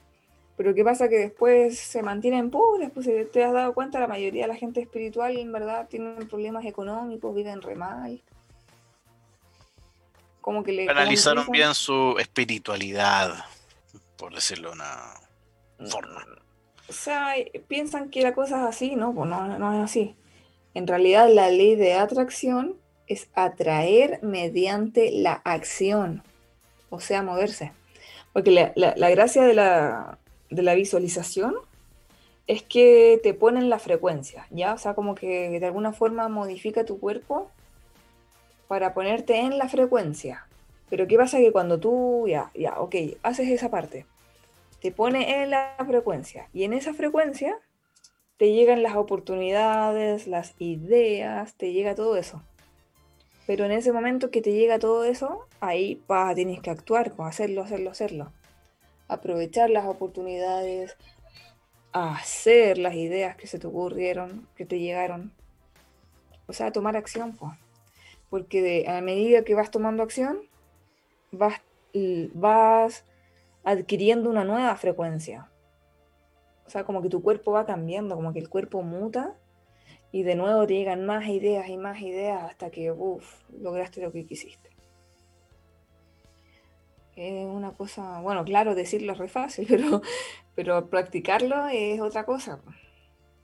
Pero 0.56 0.74
¿qué 0.74 0.84
pasa? 0.84 1.08
Que 1.08 1.18
después 1.18 1.78
se 1.78 2.02
mantienen 2.02 2.50
pobres, 2.50 2.90
pues 2.92 3.06
si 3.06 3.12
te 3.32 3.42
has 3.42 3.52
dado 3.52 3.74
cuenta, 3.74 3.98
la 3.98 4.06
mayoría 4.06 4.42
de 4.42 4.48
la 4.48 4.56
gente 4.56 4.80
espiritual 4.80 5.36
en 5.36 5.52
verdad 5.52 5.88
tienen 5.88 6.28
problemas 6.28 6.64
económicos, 6.64 7.34
viven 7.34 7.60
re 7.60 7.74
mal. 7.74 8.22
Como 10.40 10.62
que 10.62 10.72
le... 10.72 10.88
Analizaron 10.88 11.46
bien 11.50 11.74
su 11.74 12.16
espiritualidad, 12.20 13.34
por 14.16 14.32
decirlo 14.32 14.68
de 14.70 14.74
una 14.76 15.14
forma. 15.90 16.24
O 16.88 16.92
sea, 16.92 17.34
piensan 17.66 18.10
que 18.10 18.22
la 18.22 18.34
cosa 18.34 18.58
es 18.58 18.76
así, 18.76 18.94
¿no? 18.94 19.12
Pues 19.12 19.28
no, 19.28 19.58
no 19.58 19.72
es 19.74 19.84
así. 19.84 20.14
En 20.74 20.86
realidad 20.86 21.28
la 21.32 21.48
ley 21.48 21.74
de 21.74 21.94
atracción 21.94 22.76
es 23.08 23.28
atraer 23.34 24.20
mediante 24.22 25.10
la 25.10 25.32
acción, 25.32 26.22
o 26.90 27.00
sea, 27.00 27.22
moverse. 27.22 27.72
Porque 28.32 28.50
la, 28.50 28.72
la 28.96 29.10
gracia 29.10 29.44
de 29.44 29.54
la, 29.54 30.18
de 30.54 30.62
la 30.62 30.74
visualización 30.74 31.54
es 32.46 32.62
que 32.62 33.20
te 33.22 33.34
ponen 33.34 33.70
la 33.70 33.78
frecuencia, 33.78 34.46
¿ya? 34.50 34.74
O 34.74 34.78
sea, 34.78 34.94
como 34.94 35.14
que 35.14 35.58
de 35.58 35.66
alguna 35.66 35.92
forma 35.92 36.28
modifica 36.28 36.84
tu 36.84 36.98
cuerpo 36.98 37.50
para 38.68 38.92
ponerte 38.92 39.40
en 39.40 39.56
la 39.58 39.68
frecuencia. 39.68 40.46
Pero 40.90 41.06
¿qué 41.06 41.16
pasa? 41.16 41.38
Que 41.38 41.52
cuando 41.52 41.80
tú, 41.80 42.26
ya, 42.28 42.50
ya, 42.54 42.78
ok, 42.78 42.94
haces 43.22 43.48
esa 43.48 43.70
parte, 43.70 44.06
te 44.80 44.92
pone 44.92 45.42
en 45.42 45.50
la 45.50 45.74
frecuencia 45.86 46.48
y 46.52 46.64
en 46.64 46.74
esa 46.74 46.92
frecuencia 46.92 47.56
te 48.36 48.52
llegan 48.52 48.82
las 48.82 48.96
oportunidades, 48.96 50.26
las 50.26 50.54
ideas, 50.58 51.54
te 51.54 51.72
llega 51.72 51.94
todo 51.94 52.16
eso. 52.16 52.42
Pero 53.46 53.64
en 53.64 53.72
ese 53.72 53.92
momento 53.92 54.30
que 54.30 54.42
te 54.42 54.52
llega 54.52 54.78
todo 54.78 55.04
eso, 55.04 55.46
ahí 55.60 55.96
pa, 56.06 56.34
tienes 56.34 56.60
que 56.60 56.70
actuar, 56.70 57.12
hacerlo, 57.18 57.62
hacerlo, 57.62 57.90
hacerlo 57.90 58.32
aprovechar 59.08 59.70
las 59.70 59.86
oportunidades, 59.86 60.96
hacer 61.92 62.78
las 62.78 62.94
ideas 62.94 63.36
que 63.36 63.46
se 63.46 63.58
te 63.58 63.66
ocurrieron, 63.66 64.48
que 64.56 64.66
te 64.66 64.78
llegaron. 64.78 65.32
O 66.46 66.52
sea, 66.52 66.72
tomar 66.72 66.96
acción, 66.96 67.36
pues. 67.36 67.52
Porque 68.30 68.84
a 68.88 69.00
medida 69.00 69.44
que 69.44 69.54
vas 69.54 69.70
tomando 69.70 70.02
acción, 70.02 70.40
vas, 71.30 71.60
vas 72.32 73.04
adquiriendo 73.62 74.28
una 74.28 74.44
nueva 74.44 74.74
frecuencia. 74.76 75.48
O 76.66 76.70
sea, 76.70 76.84
como 76.84 77.02
que 77.02 77.08
tu 77.08 77.22
cuerpo 77.22 77.52
va 77.52 77.66
cambiando, 77.66 78.16
como 78.16 78.32
que 78.32 78.40
el 78.40 78.48
cuerpo 78.48 78.82
muta 78.82 79.34
y 80.10 80.22
de 80.22 80.34
nuevo 80.34 80.66
te 80.66 80.74
llegan 80.74 81.04
más 81.06 81.26
ideas 81.28 81.68
y 81.68 81.76
más 81.76 82.00
ideas 82.00 82.42
hasta 82.42 82.70
que, 82.70 82.90
uff, 82.90 83.42
lograste 83.50 84.00
lo 84.00 84.12
que 84.12 84.26
quisiste. 84.26 84.70
Es 87.16 87.46
una 87.46 87.72
cosa, 87.72 88.20
bueno, 88.20 88.44
claro, 88.44 88.74
decirlo 88.74 89.12
es 89.12 89.18
re 89.18 89.28
fácil, 89.28 89.66
pero, 89.68 90.02
pero 90.54 90.88
practicarlo 90.88 91.68
es 91.68 92.00
otra 92.00 92.24
cosa. 92.24 92.60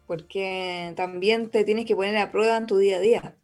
Porque 0.07 0.93
también 0.97 1.51
te 1.51 1.65
tienes 1.65 1.87
que 1.87 1.95
poner 1.95 2.17
a 2.17 2.33
prueba 2.33 2.57
en 2.57 2.67
tu 2.67 2.79
día 2.79 2.97
a 2.97 3.01
día. 3.01 3.37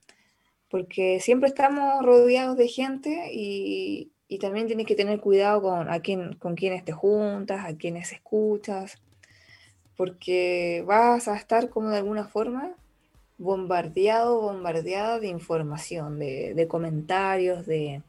Porque 0.69 1.21
siempre 1.21 1.49
estamos 1.49 2.05
rodeados 2.05 2.57
de 2.57 2.69
gente 2.69 3.31
y, 3.33 4.13
también 4.41 4.67
tienes 4.67 4.87
que 4.87 4.97
tener 4.97 5.21
cuidado 5.21 5.63
con, 5.63 5.89
a 5.89 6.01
quién, 6.01 6.35
con 6.35 6.57
quienes 6.57 6.85
te 6.85 6.93
juntas, 6.93 7.65
a 7.65 7.77
quienes 7.77 8.13
escuchas. 8.13 9.01
Porque 9.97 10.83
vas 10.87 11.29
a 11.29 11.37
estar 11.37 11.71
como 11.71 11.91
de 11.91 11.99
alguna 11.99 12.27
forma 12.27 12.75
bombardeado, 13.39 14.41
bombardeado 14.41 15.21
de 15.21 15.29
información, 15.29 16.19
de 16.19 16.67
comentarios, 16.69 17.65
de, 17.67 18.03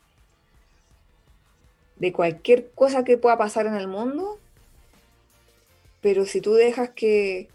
de 2.00 2.14
cualquier 2.14 2.70
cosa 2.72 3.04
que 3.04 3.18
pueda 3.18 3.38
pasar 3.38 3.66
en 3.66 3.76
el 3.76 3.88
mundo, 3.88 4.40
pero 6.02 6.26
si 6.26 6.42
tú 6.42 6.54
dejas 6.54 6.90
que, 6.92 7.50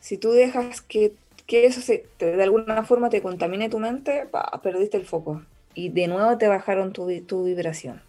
si 0.00 0.18
tú 0.18 0.32
dejas 0.32 0.80
que, 0.80 1.14
eso 1.48 1.80
se, 1.80 2.06
de 2.18 2.42
alguna 2.42 2.84
forma 2.84 3.08
te 3.08 3.22
contamine 3.22 3.68
tu 3.68 3.78
mente, 3.78 4.28
perdiste 4.62 4.96
el 4.96 5.06
foco 5.06 5.42
y 5.74 5.90
de 5.90 6.08
nuevo 6.08 6.36
te 6.38 6.48
bajaron 6.48 6.92
tu, 6.92 7.08
tu 7.22 7.44
vibración. 7.44 8.02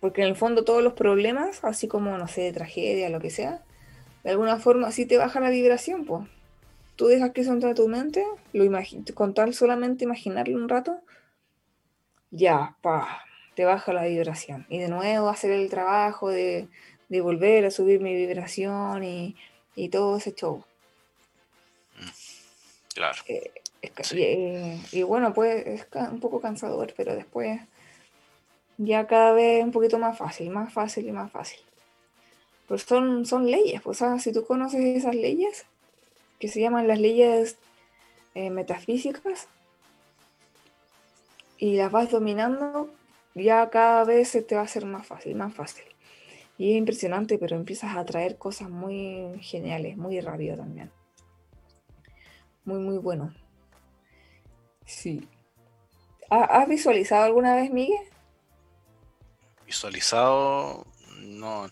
Porque 0.00 0.22
en 0.22 0.28
el 0.28 0.36
fondo 0.36 0.64
todos 0.64 0.82
los 0.82 0.92
problemas, 0.92 1.64
así 1.64 1.88
como, 1.88 2.16
no 2.18 2.28
sé, 2.28 2.52
tragedia, 2.52 3.08
lo 3.08 3.20
que 3.20 3.30
sea, 3.30 3.62
de 4.22 4.30
alguna 4.30 4.58
forma 4.58 4.90
sí 4.92 5.06
te 5.06 5.18
baja 5.18 5.40
la 5.40 5.50
vibración, 5.50 6.04
pues. 6.04 6.28
Tú 6.96 7.06
dejas 7.06 7.30
que 7.32 7.40
eso 7.40 7.52
entre 7.52 7.70
a 7.70 7.74
tu 7.74 7.88
mente, 7.88 8.24
lo 8.52 8.64
con 9.14 9.34
tal 9.34 9.52
solamente 9.52 10.04
imaginarlo 10.04 10.56
un 10.56 10.68
rato, 10.68 11.00
ya, 12.30 12.76
pa, 12.82 13.23
te 13.54 13.64
baja 13.64 13.92
la 13.92 14.04
vibración. 14.04 14.66
Y 14.68 14.78
de 14.78 14.88
nuevo 14.88 15.28
hacer 15.28 15.50
el 15.52 15.70
trabajo 15.70 16.28
de, 16.30 16.68
volver 17.08 17.64
a 17.66 17.70
subir 17.70 18.00
mi 18.00 18.14
vibración 18.14 19.04
y, 19.04 19.36
todo 19.90 20.16
ese 20.16 20.34
show. 20.34 20.64
Mm, 21.96 22.94
claro. 22.94 23.18
Eh, 23.28 23.50
eh, 23.82 24.80
y, 24.92 25.02
bueno, 25.02 25.32
pues 25.34 25.66
es 25.66 25.86
un 26.10 26.20
poco 26.20 26.40
cansador, 26.40 26.94
pero 26.96 27.14
después 27.14 27.60
ya 28.78 29.06
cada 29.06 29.32
vez 29.32 29.62
un 29.62 29.72
poquito 29.72 29.98
más 29.98 30.16
fácil, 30.18 30.50
más 30.50 30.72
fácil 30.72 31.06
y 31.06 31.12
más 31.12 31.30
fácil. 31.30 31.60
Pues 32.66 32.82
son, 32.82 33.26
son 33.26 33.50
leyes, 33.50 33.82
pues 33.82 34.02
si 34.20 34.32
tú 34.32 34.44
conoces 34.46 34.80
esas 34.80 35.14
leyes, 35.14 35.66
que 36.40 36.48
se 36.48 36.60
llaman 36.60 36.88
las 36.88 36.98
leyes 36.98 37.58
eh, 38.34 38.50
metafísicas, 38.50 39.48
y 41.58 41.76
las 41.76 41.92
vas 41.92 42.10
dominando, 42.10 42.90
ya 43.34 43.68
cada 43.70 44.04
vez 44.04 44.28
se 44.28 44.42
te 44.42 44.54
va 44.54 44.62
a 44.62 44.64
hacer 44.64 44.86
más 44.86 45.06
fácil, 45.06 45.34
más 45.34 45.54
fácil. 45.54 45.84
Y 46.56 46.72
es 46.72 46.78
impresionante, 46.78 47.38
pero 47.38 47.56
empiezas 47.56 47.96
a 47.96 48.04
traer 48.04 48.38
cosas 48.38 48.70
muy 48.70 49.40
geniales, 49.40 49.96
muy 49.96 50.20
rápido 50.20 50.56
también. 50.56 50.92
Muy, 52.64 52.78
muy 52.78 52.98
bueno. 52.98 53.34
Sí. 54.86 55.28
¿Has 56.30 56.68
visualizado 56.68 57.24
alguna 57.24 57.56
vez, 57.56 57.70
Miguel? 57.70 58.08
Visualizado, 59.66 60.86
no. 61.18 61.68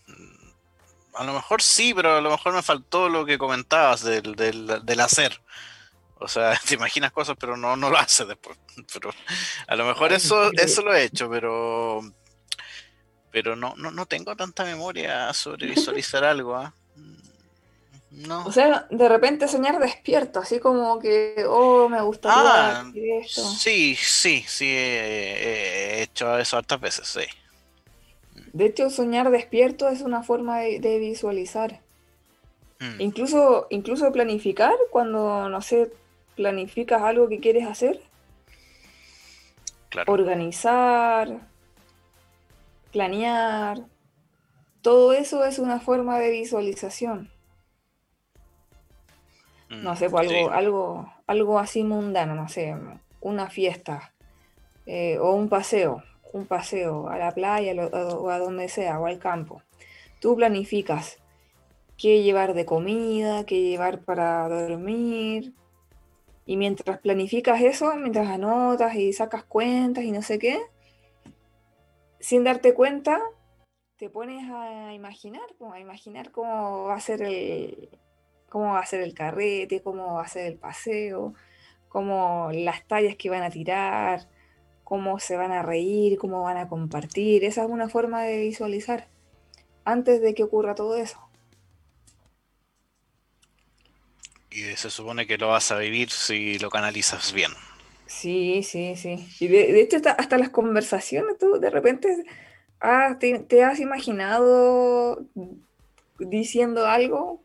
A 1.15 1.23
lo 1.23 1.33
mejor 1.33 1.61
sí, 1.61 1.93
pero 1.93 2.17
a 2.17 2.21
lo 2.21 2.31
mejor 2.31 2.53
me 2.53 2.61
faltó 2.61 3.09
lo 3.09 3.25
que 3.25 3.37
comentabas 3.37 4.03
del, 4.03 4.35
del, 4.35 4.99
hacer. 4.99 5.41
O 6.23 6.27
sea, 6.27 6.57
te 6.67 6.75
imaginas 6.75 7.11
cosas, 7.11 7.35
pero 7.39 7.57
no, 7.57 7.75
no 7.75 7.89
lo 7.89 7.97
haces 7.97 8.27
después. 8.27 8.57
Pero 8.93 9.11
a 9.67 9.75
lo 9.75 9.85
mejor 9.85 10.13
eso, 10.13 10.51
eso 10.53 10.81
lo 10.81 10.95
he 10.95 11.03
hecho, 11.03 11.29
pero 11.29 12.01
pero 13.33 13.55
no, 13.55 13.73
no, 13.77 13.89
no 13.89 14.05
tengo 14.05 14.35
tanta 14.35 14.63
memoria 14.63 15.33
sobre 15.33 15.65
visualizar 15.65 16.23
algo. 16.23 16.55
¿ah? 16.55 16.71
No. 18.11 18.45
O 18.45 18.51
sea, 18.51 18.85
de 18.91 19.09
repente 19.09 19.47
soñar 19.47 19.79
despierto, 19.79 20.39
así 20.39 20.59
como 20.59 20.99
que, 20.99 21.43
oh, 21.49 21.89
me 21.89 21.99
gustaría 22.03 22.81
ah, 22.81 22.91
esto. 22.93 23.41
Sí, 23.41 23.95
sí, 23.95 24.45
sí, 24.47 24.67
he, 24.69 26.03
hecho 26.03 26.37
eso 26.37 26.57
hartas 26.57 26.79
veces, 26.79 27.07
sí. 27.07 28.43
De 28.53 28.67
hecho, 28.67 28.91
soñar 28.91 29.31
despierto 29.31 29.89
es 29.89 30.01
una 30.01 30.21
forma 30.21 30.59
de, 30.59 30.99
visualizar. 30.99 31.79
Mm. 32.79 33.01
Incluso, 33.01 33.65
incluso 33.71 34.11
planificar, 34.11 34.75
cuando, 34.91 35.49
no 35.49 35.61
sé, 35.63 35.91
planificas 36.35 37.01
algo 37.01 37.27
que 37.29 37.39
quieres 37.39 37.67
hacer. 37.67 38.01
Claro. 39.89 40.11
Organizar, 40.11 41.39
planear. 42.91 43.79
Todo 44.81 45.13
eso 45.13 45.45
es 45.45 45.59
una 45.59 45.79
forma 45.79 46.19
de 46.19 46.31
visualización. 46.31 47.29
No 49.69 49.95
sé, 49.95 50.09
pues, 50.09 50.29
algo, 50.29 50.51
algo, 50.51 51.13
algo 51.25 51.59
así 51.59 51.83
mundano, 51.83 52.35
no 52.35 52.47
sé, 52.47 52.75
una 53.21 53.49
fiesta 53.49 54.13
eh, 54.85 55.17
o 55.19 55.31
un 55.31 55.49
paseo, 55.49 56.03
un 56.31 56.45
paseo 56.45 57.09
a 57.09 57.17
la 57.17 57.31
playa 57.31 57.73
o 57.87 58.29
a 58.29 58.37
donde 58.37 58.69
sea, 58.69 58.99
o 58.99 59.07
al 59.07 59.17
campo. 59.17 59.61
Tú 60.19 60.35
planificas 60.35 61.17
qué 61.97 62.21
llevar 62.21 62.53
de 62.53 62.65
comida, 62.65 63.45
qué 63.45 63.61
llevar 63.61 64.01
para 64.01 64.47
dormir. 64.47 65.53
Y 66.45 66.57
mientras 66.57 66.99
planificas 66.99 67.61
eso, 67.61 67.95
mientras 67.95 68.27
anotas 68.29 68.95
y 68.95 69.13
sacas 69.13 69.43
cuentas 69.43 70.03
y 70.03 70.11
no 70.11 70.21
sé 70.21 70.39
qué, 70.39 70.59
sin 72.19 72.43
darte 72.43 72.73
cuenta, 72.73 73.21
te 73.97 74.09
pones 74.09 74.49
a 74.51 74.93
imaginar, 74.93 75.43
a 75.71 75.79
imaginar 75.79 76.31
cómo 76.31 76.85
va 76.85 76.95
a 76.95 76.99
ser 76.99 77.21
el, 77.21 77.89
cómo 78.49 78.73
va 78.73 78.79
a 78.79 78.85
ser 78.85 79.01
el 79.01 79.13
carrete, 79.13 79.81
cómo 79.81 80.15
va 80.15 80.23
a 80.23 80.27
ser 80.27 80.47
el 80.47 80.57
paseo, 80.57 81.33
cómo 81.87 82.49
las 82.51 82.85
tallas 82.87 83.15
que 83.15 83.29
van 83.29 83.43
a 83.43 83.49
tirar, 83.49 84.27
cómo 84.83 85.19
se 85.19 85.37
van 85.37 85.51
a 85.51 85.63
reír, 85.63 86.17
cómo 86.17 86.43
van 86.43 86.57
a 86.57 86.67
compartir. 86.67 87.43
Esa 87.45 87.63
es 87.63 87.69
una 87.69 87.89
forma 87.89 88.23
de 88.23 88.41
visualizar 88.41 89.07
antes 89.85 90.21
de 90.21 90.33
que 90.33 90.43
ocurra 90.43 90.75
todo 90.75 90.97
eso. 90.97 91.19
Y 94.53 94.75
se 94.75 94.91
supone 94.91 95.25
que 95.25 95.37
lo 95.39 95.47
vas 95.47 95.71
a 95.71 95.79
vivir 95.79 96.11
si 96.11 96.59
lo 96.59 96.69
canalizas 96.69 97.33
bien. 97.33 97.51
Sí, 98.05 98.61
sí, 98.61 98.95
sí. 98.95 99.27
Y 99.39 99.47
de, 99.47 99.81
hecho, 99.81 99.97
hasta, 100.17 100.37
las 100.37 100.49
conversaciones, 100.49 101.39
tú 101.39 101.59
de 101.59 101.71
repente 101.71 102.23
ah, 102.79 103.17
te, 103.19 103.63
has 103.63 103.79
imaginado 103.79 105.25
diciendo 106.19 106.85
algo 106.85 107.41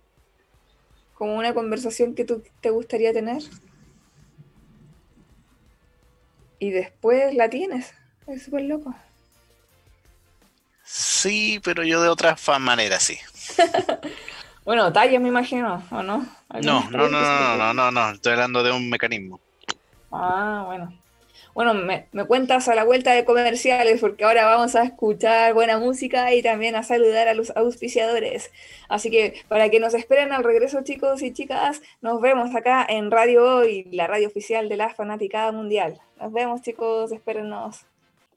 como 1.14 1.36
una 1.36 1.54
conversación 1.54 2.14
que 2.14 2.26
tú 2.26 2.42
te 2.60 2.68
gustaría 2.68 3.14
tener. 3.14 3.42
Y 6.58 6.70
después 6.70 7.34
la 7.34 7.48
tienes. 7.48 7.94
Es 8.26 8.42
súper 8.42 8.62
loco. 8.62 8.94
Sí, 10.84 11.58
pero 11.64 11.84
yo 11.84 12.02
de 12.02 12.08
otra 12.10 12.36
manera, 12.58 13.00
sí. 13.00 13.18
bueno, 14.68 14.92
talla 14.92 15.18
me 15.18 15.28
imagino, 15.28 15.82
¿o 15.90 16.02
no? 16.02 16.26
No, 16.62 16.90
no, 16.90 16.90
no, 16.90 17.08
no, 17.08 17.56
no, 17.56 17.72
no, 17.72 17.90
no, 17.90 18.10
estoy 18.10 18.32
hablando 18.32 18.62
de 18.62 18.70
un 18.70 18.90
mecanismo. 18.90 19.40
Ah, 20.12 20.64
bueno. 20.66 20.92
Bueno, 21.54 21.72
me, 21.72 22.06
cuentas 22.26 22.68
a 22.68 22.74
la 22.74 22.84
vuelta 22.84 23.14
de 23.14 23.24
comerciales 23.24 23.98
porque 23.98 24.24
ahora 24.24 24.44
vamos 24.44 24.76
a 24.76 24.82
escuchar 24.82 25.54
buena 25.54 25.78
música 25.78 26.34
y 26.34 26.42
también 26.42 26.76
a 26.76 26.82
saludar 26.82 27.28
a 27.28 27.34
los 27.34 27.50
auspiciadores. 27.56 28.52
Así 28.90 29.10
que 29.10 29.42
para 29.48 29.70
que 29.70 29.80
nos 29.80 29.94
esperen 29.94 30.34
al 30.34 30.44
regreso 30.44 30.82
chicos 30.82 31.22
y 31.22 31.32
chicas, 31.32 31.80
nos 32.02 32.20
vemos 32.20 32.54
acá 32.54 32.84
en 32.86 33.10
Radio 33.10 33.44
Hoy, 33.44 33.88
la 33.90 34.06
radio 34.06 34.28
oficial 34.28 34.68
de 34.68 34.76
la 34.76 34.90
Fanaticada 34.90 35.50
Mundial. 35.50 35.98
Nos 36.20 36.30
vemos 36.30 36.60
chicos, 36.60 37.10
espérennos. 37.10 37.86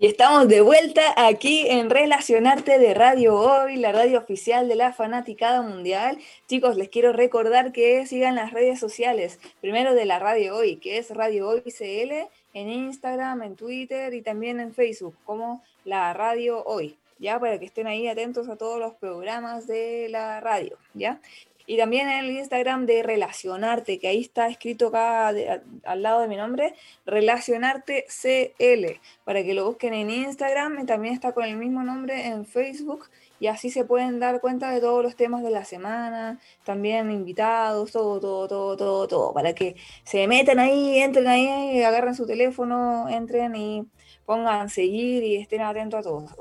Y 0.02 0.08
estamos 0.08 0.48
de 0.48 0.62
vuelta 0.62 1.14
aquí 1.16 1.68
en 1.70 1.92
Relacionarte 1.92 2.80
de 2.80 2.96
Radio 2.96 3.36
Hoy, 3.36 3.76
la 3.76 3.92
radio 3.92 4.18
oficial 4.18 4.68
de 4.68 4.76
la 4.76 4.94
Fanaticada 4.94 5.62
Mundial. 5.62 6.18
Chicos, 6.48 6.76
les 6.76 6.90
quiero 6.90 7.14
recordar 7.14 7.72
que 7.72 8.08
sigan 8.08 8.34
las 8.34 8.52
redes 8.52 8.80
sociales, 8.80 9.38
primero 9.62 9.94
de 9.94 10.06
la 10.06 10.18
Radio 10.18 10.56
Hoy, 10.56 10.78
que 10.78 10.98
es 10.98 11.12
Radio 11.12 11.50
Hoy 11.50 11.62
CL, 11.62 12.28
en 12.56 12.70
Instagram, 12.72 13.44
en 13.44 13.56
Twitter 13.56 14.16
y 14.16 14.24
también 14.24 14.60
en 14.60 14.74
Facebook, 14.74 15.14
como 15.24 15.64
la 15.86 16.12
Radio 16.14 16.64
Hoy, 16.66 16.98
¿ya? 17.20 17.40
Para 17.40 17.60
que 17.60 17.66
estén 17.66 17.86
ahí 17.86 18.08
atentos 18.08 18.50
a 18.50 18.56
todos 18.56 18.80
los 18.80 18.96
programas 18.96 19.68
de 19.68 20.08
la 20.10 20.40
radio, 20.40 20.80
¿ya? 20.96 21.22
Y 21.66 21.78
también 21.78 22.10
en 22.10 22.26
el 22.26 22.32
Instagram 22.32 22.86
de 22.86 23.04
Relacionarte, 23.04 24.00
que 24.00 24.08
ahí 24.08 24.22
está 24.22 24.48
escrito 24.48 24.88
acá 24.88 25.30
al 25.30 26.02
lado 26.02 26.22
de 26.22 26.28
mi 26.28 26.36
nombre, 26.36 26.74
Relacionarte 27.06 28.06
CL, 28.08 29.00
para 29.24 29.44
que 29.44 29.54
lo 29.54 29.66
busquen 29.66 29.94
en 29.94 30.10
Instagram 30.10 30.86
también 30.86 31.14
está 31.14 31.34
con 31.34 31.44
el 31.44 31.58
mismo 31.58 31.84
nombre 31.84 32.28
en 32.28 32.46
Facebook 32.46 33.10
y 33.40 33.48
así 33.48 33.72
se 33.72 33.86
pueden 33.86 34.20
dar 34.20 34.40
cuenta 34.40 34.72
de 34.72 34.80
todos 34.80 35.04
los 35.04 35.16
temas 35.16 35.44
de 35.44 35.50
la 35.50 35.66
semana, 35.66 36.40
también 36.64 37.12
invitados, 37.12 37.92
todo, 37.92 38.20
todo, 38.20 38.48
todo, 38.48 38.78
todo, 38.78 39.08
todo, 39.08 39.34
para 39.34 39.54
que 39.54 39.76
se 40.04 40.28
metan 40.28 40.60
ahí, 40.60 41.00
entren 41.00 41.28
ahí, 41.28 41.82
agarren 41.84 42.16
su 42.16 42.28
teléfono, 42.28 43.10
entren 43.10 43.56
y 43.56 43.88
pongan 44.26 44.70
seguir 44.70 45.24
y 45.24 45.36
estén 45.36 45.62
atentos 45.62 46.00
a 46.00 46.04
todos. 46.04 46.32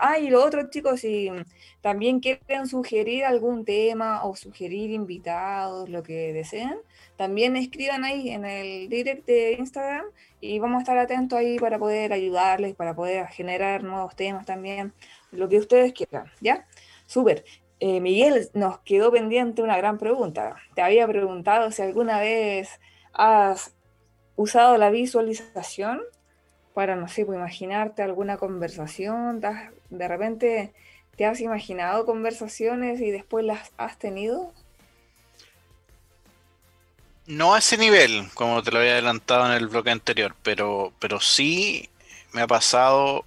Ah, 0.00 0.18
y 0.18 0.30
lo 0.30 0.44
otro, 0.44 0.68
chicos, 0.70 1.00
si 1.00 1.30
también 1.80 2.20
quieren 2.20 2.66
sugerir 2.66 3.24
algún 3.24 3.64
tema 3.64 4.24
o 4.24 4.36
sugerir 4.36 4.90
invitados, 4.90 5.88
lo 5.88 6.02
que 6.02 6.32
deseen, 6.32 6.78
también 7.16 7.56
escriban 7.56 8.04
ahí 8.04 8.30
en 8.30 8.44
el 8.44 8.88
direct 8.88 9.26
de 9.26 9.52
Instagram 9.58 10.06
y 10.40 10.58
vamos 10.58 10.78
a 10.78 10.80
estar 10.80 10.98
atentos 10.98 11.38
ahí 11.38 11.58
para 11.58 11.78
poder 11.78 12.12
ayudarles, 12.12 12.74
para 12.74 12.94
poder 12.94 13.26
generar 13.28 13.82
nuevos 13.82 14.14
temas 14.16 14.46
también, 14.46 14.92
lo 15.32 15.48
que 15.48 15.58
ustedes 15.58 15.92
quieran, 15.92 16.30
¿ya? 16.40 16.66
Súper. 17.06 17.44
Eh, 17.80 18.00
Miguel, 18.00 18.50
nos 18.52 18.80
quedó 18.80 19.10
pendiente 19.10 19.62
una 19.62 19.76
gran 19.76 19.98
pregunta. 19.98 20.56
Te 20.74 20.82
había 20.82 21.06
preguntado 21.06 21.70
si 21.70 21.82
alguna 21.82 22.20
vez 22.20 22.78
has 23.12 23.74
usado 24.36 24.76
la 24.76 24.90
visualización 24.90 26.00
para, 26.80 26.96
no 26.96 27.08
sé, 27.08 27.26
pues, 27.26 27.36
imaginarte 27.36 28.02
alguna 28.02 28.38
conversación, 28.38 29.42
de 29.90 30.08
repente 30.08 30.72
te 31.14 31.26
has 31.26 31.38
imaginado 31.40 32.06
conversaciones 32.06 33.02
y 33.02 33.10
después 33.10 33.44
las 33.44 33.70
has 33.76 33.98
tenido. 33.98 34.54
No 37.26 37.52
a 37.52 37.58
ese 37.58 37.76
nivel, 37.76 38.30
como 38.32 38.62
te 38.62 38.70
lo 38.70 38.78
había 38.78 38.92
adelantado 38.92 39.44
en 39.44 39.52
el 39.52 39.68
bloque 39.68 39.90
anterior, 39.90 40.34
pero, 40.42 40.94
pero 40.98 41.20
sí 41.20 41.90
me 42.32 42.40
ha 42.40 42.46
pasado. 42.46 43.26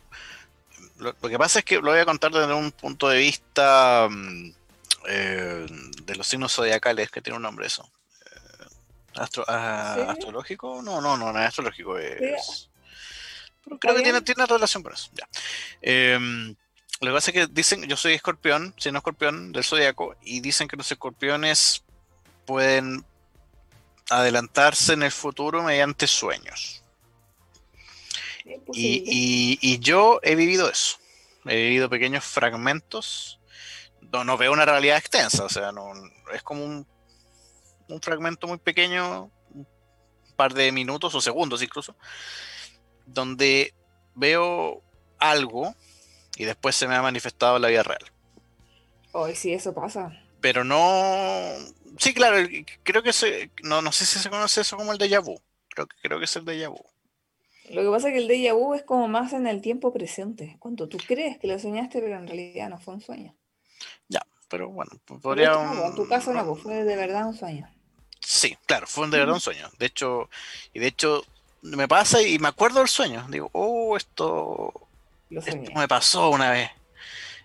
Lo, 0.98 1.14
que 1.14 1.38
pasa 1.38 1.60
es 1.60 1.66
que 1.66 1.76
lo 1.76 1.92
voy 1.92 2.00
a 2.00 2.06
contar 2.06 2.32
desde 2.32 2.56
un 2.56 2.72
punto 2.72 3.08
de 3.08 3.20
vista 3.20 4.08
mm, 4.10 4.52
eh, 5.10 5.68
de 6.02 6.16
los 6.16 6.26
signos 6.26 6.54
zodiacales, 6.54 7.12
que 7.12 7.22
tiene 7.22 7.38
un 7.38 7.44
nombre 7.44 7.68
eso. 7.68 7.88
Eh, 8.26 8.66
ah, 9.48 10.08
¿Astrológico? 10.10 10.82
No, 10.82 11.02
no, 11.02 11.18
no, 11.18 11.32
no 11.32 11.40
es 11.40 11.50
astrológico. 11.50 12.00
Es, 12.00 12.72
pero 13.64 13.80
creo 13.80 13.96
que 13.96 14.04
tiene, 14.04 14.22
tiene, 14.22 14.46
relación 14.46 14.84
con 14.84 14.94
eso. 14.94 15.10
Ya. 15.14 15.28
Em, 15.82 16.56
lo 17.02 17.08
que 17.08 17.14
pasa 17.14 17.32
es 17.32 17.34
que 17.34 17.48
dicen, 17.48 17.84
yo 17.84 17.98
soy 17.98 18.14
escorpión, 18.14 18.76
no 18.92 18.98
escorpión 18.98 19.52
del 19.52 19.64
zodiaco, 19.64 20.16
y 20.22 20.40
dicen 20.40 20.68
que 20.68 20.78
los 20.78 20.92
escorpiones 20.92 21.84
pueden 22.46 23.06
adelantarse 24.10 24.94
en 24.94 25.04
el 25.04 25.12
futuro 25.12 25.64
mediante 25.64 26.08
sueños. 26.08 26.84
Y, 28.74 29.80
yo 29.80 30.20
he 30.24 30.36
vivido 30.36 30.70
eso. 30.70 30.98
He 31.46 31.56
vivido 31.56 31.90
pequeños 31.90 32.24
fragmentos. 32.24 33.40
No, 34.12 34.24
no 34.24 34.38
veo 34.38 34.52
una 34.52 34.66
realidad 34.66 34.98
extensa, 34.98 35.44
o 35.46 35.50
sea, 35.50 35.72
no, 35.72 35.92
es 36.34 36.44
como 36.44 36.64
un, 36.64 36.86
un 37.88 38.02
fragmento 38.02 38.48
muy 38.48 38.58
pequeño, 38.58 39.32
un 39.54 39.68
par 40.36 40.54
de 40.54 40.72
minutos 40.72 41.16
o 41.16 41.22
segundos 41.22 41.62
incluso, 41.64 41.96
donde 43.06 43.74
veo 44.16 44.82
algo 45.20 45.76
y 46.38 46.46
después 46.46 46.76
se 46.76 46.88
me 46.88 46.96
ha 46.96 47.02
manifestado 47.02 47.56
en 47.56 47.62
la 47.62 47.68
vida 47.70 47.84
real. 47.84 48.04
Hoy 49.12 49.36
sí, 49.36 49.54
eso 49.54 49.74
pasa. 49.74 50.12
Pero 50.42 50.64
no. 50.64 51.54
Sí, 51.98 52.14
claro, 52.14 52.38
creo 52.84 53.04
que 53.04 53.14
se. 53.14 53.52
No, 53.64 53.82
no 53.82 53.92
sé 53.92 54.06
si 54.06 54.20
se 54.20 54.30
conoce 54.30 54.62
eso 54.62 54.76
como 54.76 54.92
el 54.92 54.98
déjà 54.98 55.24
vu. 55.24 55.40
Creo, 55.70 55.88
creo 56.02 56.20
que 56.20 56.26
es 56.26 56.36
el 56.36 56.46
déjà 56.46 56.70
vu. 56.70 56.84
Lo 57.70 57.82
que 57.82 57.90
pasa 57.90 58.10
es 58.10 58.14
que 58.14 58.20
el 58.20 58.28
déjà 58.28 58.54
vu 58.54 58.74
es 58.74 58.84
como 58.84 59.08
más 59.08 59.34
en 59.34 59.48
el 59.48 59.62
tiempo 59.62 59.94
presente. 59.94 60.58
Cuando 60.60 60.90
tú 60.90 60.98
crees 60.98 61.38
que 61.38 61.48
lo 61.48 61.58
soñaste, 61.60 62.02
pero 62.02 62.18
en 62.18 62.28
realidad 62.28 62.70
no 62.70 62.80
fue 62.80 62.96
un 62.96 63.02
sueño. 63.02 63.36
Ya, 64.10 64.22
pero 64.50 64.70
bueno, 64.70 64.92
podría. 65.22 65.54
en 65.88 65.96
tu 65.96 66.08
caso 66.08 66.34
no, 66.34 66.46
pues, 66.46 66.64
fue 66.64 66.84
de 66.84 66.96
verdad 66.96 67.28
un 67.28 67.36
sueño. 67.36 67.70
Sí, 68.20 68.58
claro, 68.66 68.88
fue 68.88 69.08
de 69.10 69.20
verdad 69.20 69.36
un 69.36 69.42
sueño. 69.42 69.70
De 69.78 69.86
hecho, 69.86 70.30
y 70.74 70.80
de 70.80 70.88
hecho, 70.88 71.24
me 71.64 71.88
pasa 71.88 72.22
y 72.22 72.38
me 72.40 72.50
acuerdo 72.50 72.80
del 72.80 72.88
sueño. 72.88 73.26
Digo, 73.30 73.50
oh, 73.54 73.98
esto, 73.98 74.74
esto 75.30 75.58
me 75.76 75.88
pasó 75.88 76.30
una 76.30 76.52
vez. 76.52 76.70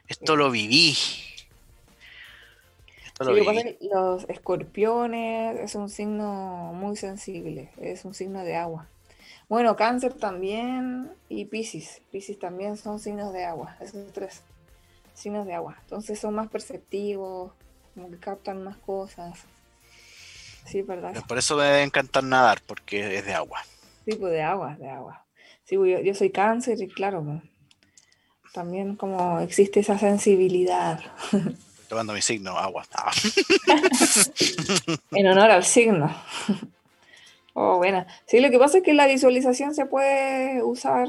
Esto 0.08 0.36
lo 0.36 0.50
viví. 0.50 0.96
Esto 3.06 3.24
lo 3.24 3.34
viví. 3.34 3.78
los 3.92 4.28
escorpiones 4.28 5.60
es 5.60 5.74
un 5.74 5.88
signo 5.88 6.72
muy 6.74 6.96
sensible, 6.96 7.70
es 7.78 8.04
un 8.04 8.14
signo 8.14 8.42
de 8.44 8.56
agua. 8.56 8.86
Bueno, 9.48 9.76
cáncer 9.76 10.12
también 10.14 11.10
y 11.28 11.46
piscis. 11.46 12.02
Piscis 12.10 12.38
también 12.38 12.76
son 12.76 13.00
signos 13.00 13.32
de 13.32 13.44
agua, 13.44 13.76
esos 13.80 14.12
tres 14.12 14.42
signos 15.14 15.46
de 15.46 15.54
agua. 15.54 15.76
Entonces 15.82 16.18
son 16.18 16.34
más 16.34 16.48
perceptivos, 16.48 17.52
como 17.94 18.10
que 18.10 18.18
captan 18.18 18.62
más 18.62 18.76
cosas. 18.76 19.38
Sí, 20.66 20.82
verdad. 20.82 21.14
por 21.26 21.38
eso 21.38 21.56
me 21.56 21.64
debe 21.64 21.82
encantar 21.82 22.24
nadar, 22.24 22.60
porque 22.66 23.16
es 23.16 23.24
de 23.24 23.34
agua. 23.34 23.62
Sí, 24.08 24.14
pues 24.14 24.32
de 24.32 24.40
agua, 24.40 24.74
de 24.78 24.88
agua. 24.88 25.26
Sí, 25.64 25.76
pues, 25.76 26.02
yo, 26.02 26.14
soy 26.14 26.30
cáncer 26.30 26.80
y 26.80 26.88
claro, 26.88 27.22
pues, 27.22 28.54
también 28.54 28.96
como 28.96 29.38
existe 29.40 29.80
esa 29.80 29.98
sensibilidad. 29.98 30.98
Tomando 31.90 32.14
mi 32.14 32.22
signo, 32.22 32.56
agua. 32.56 32.86
Ah. 32.94 33.10
en 35.10 35.26
honor 35.26 35.50
al 35.50 35.64
signo. 35.64 36.10
Oh, 37.52 37.76
buena. 37.76 38.06
Sí, 38.24 38.40
lo 38.40 38.48
que 38.48 38.58
pasa 38.58 38.78
es 38.78 38.84
que 38.84 38.94
la 38.94 39.06
visualización 39.06 39.74
se 39.74 39.84
puede 39.84 40.62
usar, 40.62 41.08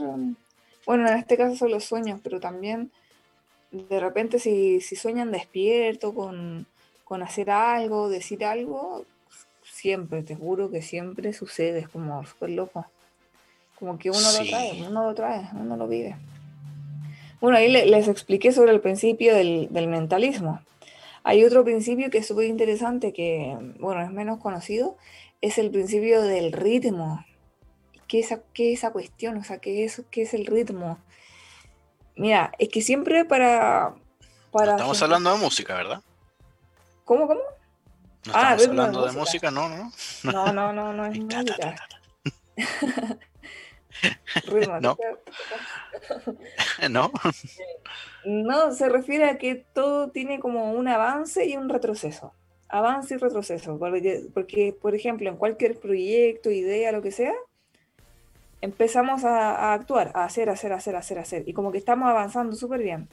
bueno, 0.86 1.08
en 1.08 1.18
este 1.20 1.38
caso 1.38 1.56
son 1.56 1.72
los 1.72 1.86
sueños, 1.86 2.20
pero 2.22 2.42
también 2.42 2.92
de 3.72 4.00
repente 4.02 4.40
si, 4.40 4.82
sueñan 4.82 5.32
despierto 5.32 6.14
con, 6.14 6.68
con 7.06 7.24
hacer 7.24 7.50
algo, 7.50 8.10
decir 8.10 8.44
algo, 8.44 9.06
siempre, 9.80 10.24
te 10.24 10.36
juro 10.36 10.70
que 10.70 10.82
siempre 10.82 11.34
sucede, 11.34 11.80
es 11.80 11.90
como 11.90 12.26
súper 12.26 12.52
loco. 12.52 12.86
Como 13.78 13.98
que 13.98 14.12
uno 14.12 14.20
lo 14.20 14.46
trae, 14.46 14.84
uno 14.88 15.04
lo 15.04 15.16
trae, 15.16 15.50
uno 15.54 15.78
lo 15.78 15.88
vive. 15.88 16.18
Bueno, 17.40 17.58
ahí 17.58 17.72
les 17.72 18.08
expliqué 18.10 18.52
sobre 18.52 18.72
el 18.72 18.82
principio 18.82 19.34
del, 19.34 19.70
mentalismo. 19.72 20.60
Hay 21.24 21.46
otro 21.46 21.64
principio 21.64 22.10
que 22.10 22.18
es 22.18 22.28
súper 22.28 22.48
interesante, 22.48 23.14
que, 23.14 23.58
bueno, 23.80 24.02
es 24.02 24.12
menos 24.12 24.40
conocido, 24.40 24.98
es 25.40 25.58
el 25.58 25.72
principio 25.72 26.22
del 26.22 26.52
ritmo. 26.52 27.26
¿Qué 28.08 28.20
es, 28.20 28.38
qué 28.54 28.74
esa 28.74 28.92
cuestión? 28.92 29.38
O 29.38 29.44
sea, 29.44 29.60
¿qué 29.60 29.86
es, 29.86 30.02
qué 30.12 30.24
es 30.24 30.34
el 30.34 30.46
ritmo? 30.46 30.98
Mira, 32.18 32.52
es 32.60 32.68
que 32.68 32.82
siempre 32.82 33.24
para... 33.24 33.96
para 34.52 34.72
Estamos 34.72 35.02
hablando 35.02 35.32
de 35.32 35.38
música, 35.38 35.76
¿verdad? 35.76 36.02
¿Cómo, 37.06 37.28
cómo? 37.28 37.40
No 38.26 38.34
ah, 38.36 38.56
estamos 38.56 38.80
hablando 38.80 39.06
de 39.06 39.12
música. 39.14 39.52
no, 39.52 39.70
no. 39.70 39.92
No, 40.24 40.52
no, 40.52 40.74
no, 40.74 40.94
no 40.94 41.06
es 41.06 41.18
música. 41.20 41.76
no. 44.82 44.98
no. 46.90 47.12
No, 48.26 48.72
se 48.74 48.90
refiere 48.90 49.30
a 49.30 49.38
que 49.38 49.56
todo 49.56 50.10
tiene 50.10 50.40
como 50.40 50.74
un 50.74 50.88
avance 50.90 51.46
y 51.46 51.56
un 51.56 51.70
retroceso. 51.70 52.34
Avance 52.68 53.16
y 53.16 53.18
retroceso. 53.18 53.80
Porque, 54.34 54.76
por 54.80 54.96
ejemplo, 54.96 55.30
en 55.30 55.38
cualquier 55.38 55.80
proyecto, 55.80 56.52
idea, 56.52 56.92
lo 56.92 57.02
que 57.02 57.12
sea, 57.12 57.34
empezamos 58.60 59.24
a, 59.24 59.56
a 59.56 59.74
actuar, 59.74 60.12
a 60.14 60.26
hacer, 60.26 60.50
hacer, 60.50 60.74
hacer, 60.74 60.98
hacer, 60.98 61.20
hacer. 61.20 61.44
Y 61.48 61.54
como 61.54 61.72
que 61.72 61.78
estamos 61.78 62.10
avanzando 62.10 62.56
súper 62.58 62.84
bien. 62.84 63.08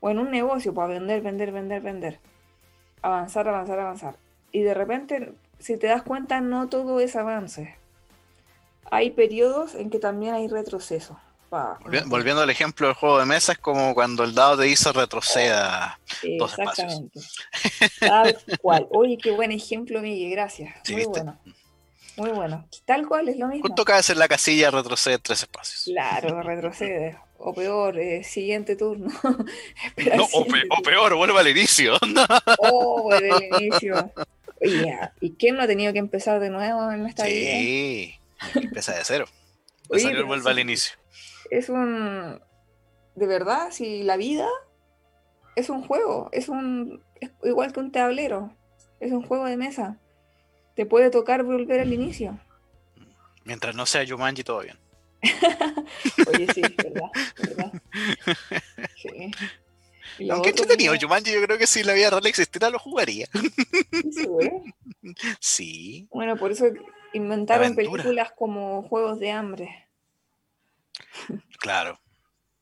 O 0.00 0.08
en 0.08 0.18
un 0.18 0.30
negocio, 0.30 0.72
para 0.72 0.88
pues, 0.88 0.98
vender, 0.98 1.20
vender, 1.20 1.52
vender, 1.52 1.82
vender. 1.82 2.20
Avanzar, 3.02 3.46
avanzar, 3.46 3.78
avanzar 3.78 4.29
y 4.52 4.62
de 4.62 4.74
repente, 4.74 5.32
si 5.58 5.76
te 5.76 5.86
das 5.86 6.02
cuenta, 6.02 6.40
no 6.40 6.68
todo 6.68 7.00
es 7.00 7.16
avance. 7.16 7.76
Hay 8.90 9.10
periodos 9.10 9.74
en 9.74 9.90
que 9.90 9.98
también 9.98 10.34
hay 10.34 10.48
retroceso. 10.48 11.18
Volviendo 12.06 12.42
al 12.42 12.50
ejemplo 12.50 12.86
del 12.86 12.94
juego 12.94 13.18
de 13.18 13.26
mesa, 13.26 13.52
es 13.52 13.58
como 13.58 13.92
cuando 13.92 14.22
el 14.22 14.34
dado 14.34 14.58
te 14.58 14.64
dice 14.64 14.92
retroceda 14.92 15.98
dos 16.38 16.52
espacios. 16.52 17.02
Tal 17.98 18.38
cual. 18.60 18.86
Oye, 18.90 19.18
qué 19.18 19.32
buen 19.32 19.50
ejemplo, 19.50 20.00
Miguel, 20.00 20.30
gracias. 20.30 20.76
Muy 20.90 21.04
bueno. 21.06 21.38
Muy 22.16 22.30
bueno. 22.30 22.68
Tal 22.84 23.08
cual 23.08 23.28
es 23.28 23.36
lo 23.36 23.48
mismo. 23.48 23.66
Justo 23.66 23.84
caes 23.84 24.10
en 24.10 24.18
la 24.18 24.28
casilla, 24.28 24.70
retrocede 24.70 25.18
tres 25.18 25.42
espacios. 25.42 25.84
Claro, 25.86 26.42
retrocede. 26.42 27.18
O 27.38 27.54
peor, 27.54 27.98
eh, 27.98 28.22
siguiente 28.22 28.76
turno. 28.76 29.10
no, 29.22 30.28
o, 30.32 30.82
peor, 30.82 31.14
vuelve 31.14 31.40
al 31.40 31.48
inicio. 31.48 31.96
oh, 32.58 33.02
vuelve 33.02 33.30
al 33.32 33.62
inicio. 33.62 34.12
¿Y 35.20 35.32
quién 35.34 35.56
no 35.56 35.62
ha 35.62 35.66
tenido 35.66 35.92
que 35.92 35.98
empezar 35.98 36.40
de 36.40 36.50
nuevo 36.50 36.90
en 36.90 37.06
esta 37.06 37.24
vida? 37.24 37.50
Sí, 37.52 38.14
empieza 38.54 38.94
de 38.94 39.04
cero. 39.04 39.26
Oye, 39.88 40.22
vuelve 40.22 40.50
al 40.50 40.58
inicio. 40.58 40.96
Es 41.50 41.68
un. 41.68 42.40
De 43.16 43.26
verdad, 43.26 43.70
si 43.70 44.02
la 44.02 44.16
vida 44.16 44.46
es 45.56 45.68
un 45.70 45.82
juego, 45.82 46.28
es 46.32 46.48
un. 46.48 47.02
igual 47.42 47.72
que 47.72 47.80
un 47.80 47.92
tablero, 47.92 48.54
es 49.00 49.12
un 49.12 49.22
juego 49.22 49.46
de 49.46 49.56
mesa. 49.56 49.98
Te 50.76 50.86
puede 50.86 51.10
tocar 51.10 51.42
volver 51.42 51.80
al 51.80 51.92
inicio. 51.92 52.38
Mientras 53.44 53.74
no 53.74 53.86
sea 53.86 54.04
Yumanji, 54.04 54.44
todo 54.44 54.60
bien. 54.60 54.78
Oye, 56.28 56.46
sí, 56.54 56.62
verdad, 56.62 57.10
verdad. 57.42 57.72
Sí. 58.96 59.30
Aunque 60.28 60.50
entretenido, 60.50 60.94
Jumanji, 61.00 61.32
yo 61.32 61.42
creo 61.42 61.58
que 61.58 61.66
si 61.66 61.82
la 61.82 61.92
vida 61.92 62.10
real 62.10 62.26
existiera 62.26 62.70
lo 62.70 62.78
jugaría. 62.78 63.28
¿Sí? 65.40 66.08
Bueno, 66.12 66.36
por 66.36 66.52
eso 66.52 66.66
inventaron 67.12 67.74
películas 67.74 68.32
como 68.36 68.82
Juegos 68.82 69.18
de 69.18 69.30
Hambre. 69.30 69.88
Claro. 71.58 71.98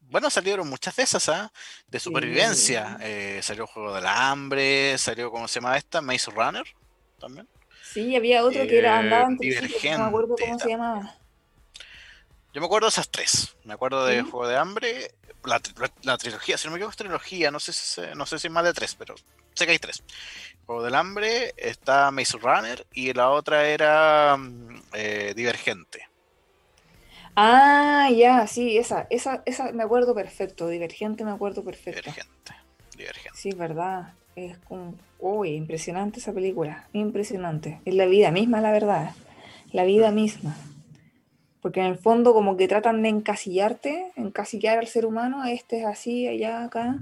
Bueno, 0.01 0.31
salieron 0.31 0.68
muchas 0.68 0.97
de 0.97 1.03
esas, 1.03 1.29
¿ah? 1.29 1.53
De 1.87 2.01
supervivencia. 2.01 2.99
Eh, 3.01 3.40
salió 3.42 3.66
Juego 3.66 3.94
del 3.94 4.07
Hambre, 4.07 4.97
salió, 4.97 5.31
¿cómo 5.31 5.49
se 5.49 5.61
llama 5.61 5.77
esta? 5.77 6.01
Maze 6.01 6.31
Runner, 6.31 6.64
también. 7.21 7.47
Sí, 7.83 8.16
había 8.16 8.44
otro 8.44 8.66
que 8.66 8.79
era 8.79 8.99
andaba 8.99 9.29
Divergente, 9.38 9.92
no 9.92 10.05
me 10.05 10.09
acuerdo 10.09 10.37
cómo 10.38 10.59
se 10.59 10.68
llamaba. 10.68 11.14
Yo 12.55 12.61
me 12.61 12.66
acuerdo 12.66 12.87
de 12.87 12.90
esas 12.90 13.11
tres. 13.11 13.57
Me 13.64 13.75
acuerdo 13.75 14.07
de 14.07 14.23
Juego 14.23 14.49
de 14.49 14.57
Hambre, 14.57 15.14
la, 15.44 16.18
trilogía, 16.18 16.59
si 16.59 16.66
no 16.66 16.72
me 16.72 16.79
equivoco 16.79 16.90
es 16.90 16.96
trilogía, 16.96 17.51
no 17.51 17.61
sé, 17.61 17.72
si, 17.72 18.01
no 18.16 18.27
sé 18.27 18.38
si 18.38 18.48
más 18.48 18.64
de 18.64 18.72
tres, 18.72 18.94
pero 18.94 19.14
sé 19.55 19.66
que 19.66 19.72
hay 19.72 19.79
tres. 19.79 20.03
Juego 20.66 20.83
del 20.83 20.94
Hambre, 20.94 21.55
está 21.57 22.11
Maze 22.11 22.38
Runner 22.38 22.87
y 22.92 23.12
la 23.12 23.31
otra 23.31 23.66
era 23.66 24.37
mm, 24.37 24.83
eh, 24.94 25.33
Divergente. 25.37 26.09
Ah, 27.37 28.09
ya, 28.14 28.46
sí, 28.46 28.77
esa, 28.79 29.07
esa, 29.11 29.42
esa 29.46 29.70
me 29.72 29.85
acuerdo 29.85 30.14
perfecto, 30.14 30.68
Divergente 30.68 31.24
me 31.24 31.31
acuerdo 31.31 31.62
perfecto. 31.62 32.01
Divergente, 32.01 32.53
Divergente. 32.96 33.38
Sí, 33.38 33.53
verdad, 33.53 34.14
es 34.35 34.59
como, 34.59 34.96
uy, 35.20 35.51
impresionante 35.51 36.18
esa 36.18 36.33
película, 36.33 36.88
impresionante. 36.92 37.81
Es 37.85 37.94
la 37.94 38.07
vida 38.07 38.33
misma, 38.33 38.61
la 38.61 38.72
verdad, 38.72 39.12
la 39.72 39.85
vida 39.85 40.11
misma 40.11 40.57
porque 41.61 41.81
en 41.81 41.87
el 41.87 41.99
fondo 41.99 42.33
como 42.33 42.57
que 42.57 42.68
tratan 42.68 43.03
de 43.03 43.09
encasillarte, 43.09 44.12
encasillar 44.16 44.79
al 44.79 44.87
ser 44.87 45.07
humano, 45.07 45.44
este 45.44 45.81
es 45.81 45.87
así, 45.87 46.29
allá, 46.29 46.64
acá, 46.64 46.99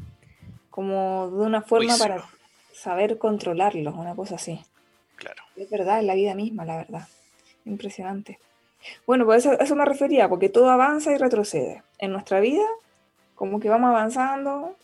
como 0.70 1.30
de 1.30 1.44
una 1.44 1.62
forma 1.62 1.96
para 1.98 2.24
saber 2.72 3.18
controlarlo, 3.18 3.92
una 3.92 4.14
cosa 4.14 4.36
así. 4.36 4.60
Claro. 5.16 5.42
Es 5.56 5.70
verdad, 5.70 6.00
es 6.00 6.04
la 6.04 6.14
vida 6.14 6.34
misma, 6.34 6.64
la 6.64 6.76
verdad. 6.76 7.08
Impresionante. 7.64 8.38
Bueno, 9.06 9.24
pues 9.24 9.44
eso, 9.44 9.58
eso 9.58 9.74
me 9.74 9.84
refería, 9.84 10.28
porque 10.28 10.48
todo 10.48 10.70
avanza 10.70 11.12
y 11.12 11.16
retrocede. 11.16 11.82
En 11.98 12.12
nuestra 12.12 12.40
vida, 12.40 12.64
como 13.34 13.60
que 13.60 13.68
vamos 13.68 13.90
avanzando, 13.90 14.76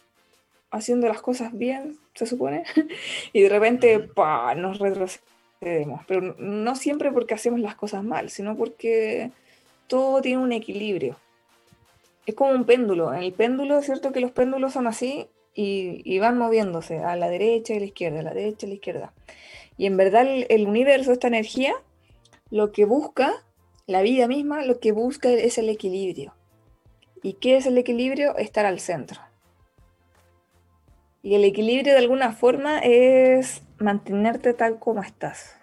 haciendo 0.70 1.09
las 1.09 1.20
cosas 1.22 1.57
bien, 1.57 1.99
se 2.14 2.26
supone, 2.26 2.64
y 3.32 3.42
de 3.42 3.49
repente, 3.49 4.01
pa, 4.01 4.55
nos 4.55 4.78
retrocedemos. 4.78 6.05
Pero 6.07 6.34
no 6.38 6.74
siempre 6.74 7.12
porque 7.12 7.34
hacemos 7.34 7.61
las 7.61 7.74
cosas 7.74 8.03
mal, 8.03 8.30
sino 8.30 8.57
porque 8.57 9.30
todo 9.93 10.22
tiene 10.22 10.43
un 10.43 10.53
equilibrio. 10.53 11.18
Es 12.24 12.34
como 12.34 12.53
un 12.53 12.64
péndulo. 12.64 13.12
En 13.12 13.22
el 13.22 13.34
péndulo 13.34 13.78
es 13.78 13.84
cierto 13.84 14.11
que 14.11 14.20
los 14.20 14.30
péndulos 14.30 14.72
son 14.72 14.86
así 14.86 15.28
y, 15.53 16.18
van 16.18 16.38
moviéndose 16.38 17.01
a 17.01 17.14
la 17.14 17.28
derecha 17.28 17.74
y 17.74 17.76
a 17.76 17.80
la 17.80 17.84
izquierda, 17.84 18.20
a 18.20 18.22
la 18.22 18.32
derecha 18.32 18.64
y 18.64 18.64
a 18.64 18.68
la 18.70 18.74
izquierda. 18.74 19.12
Y 19.76 19.84
en 19.84 19.99
verdad 19.99 20.26
el, 20.26 20.66
universo, 20.66 21.12
esta 21.12 21.26
energía, 21.26 21.74
lo 22.51 22.72
que 22.72 22.86
busca, 22.86 23.45
la 23.86 24.01
vida 24.01 24.28
misma, 24.28 24.64
lo 24.64 24.80
que 24.80 24.93
busca 24.93 25.28
es 25.28 25.59
el 25.59 25.68
equilibrio. 25.68 26.32
¿Y 27.22 27.34
qué 27.34 27.59
es 27.59 27.66
el 27.66 27.76
equilibrio? 27.76 28.34
Estar 28.38 28.64
al 28.64 28.80
centro. 28.80 29.20
Y 31.22 31.34
el 31.34 31.45
equilibrio 31.45 31.93
de 31.93 31.99
alguna 31.99 32.32
forma 32.32 32.78
es 32.78 33.61
mantenerte 33.76 34.55
tal 34.55 34.78
como 34.78 35.03
estás. 35.03 35.55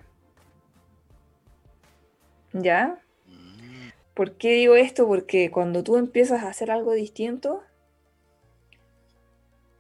¿Ya? 2.54 3.02
¿Por 4.20 4.34
qué 4.34 4.52
digo 4.52 4.76
esto? 4.76 5.08
Porque 5.08 5.50
cuando 5.50 5.82
tú 5.82 5.96
empiezas 5.96 6.44
a 6.44 6.50
hacer 6.50 6.72
algo 6.72 6.92
distinto 6.92 7.64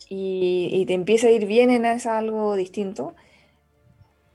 y, 0.08 0.86
te 0.88 0.94
empieza 0.94 1.28
a 1.28 1.32
ir 1.32 1.46
bien 1.46 1.70
en 1.70 1.84
ese 1.84 2.08
algo 2.08 2.56
distinto, 2.56 3.16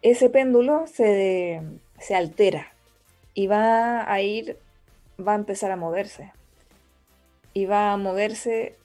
ese 0.03 0.29
péndulo 0.29 0.87
se, 0.89 1.63
se 1.99 2.15
altera 2.15 2.75
y 3.33 3.47
va 3.47 4.13
a 4.13 4.21
ir, 4.21 4.59
va 5.19 5.33
a 5.33 5.37
empezar 5.37 5.71
a 5.71 5.77
moverse. 5.77 6.35
Y 7.55 7.65
va 7.65 7.95
a 7.95 7.97
moverse 7.97 8.77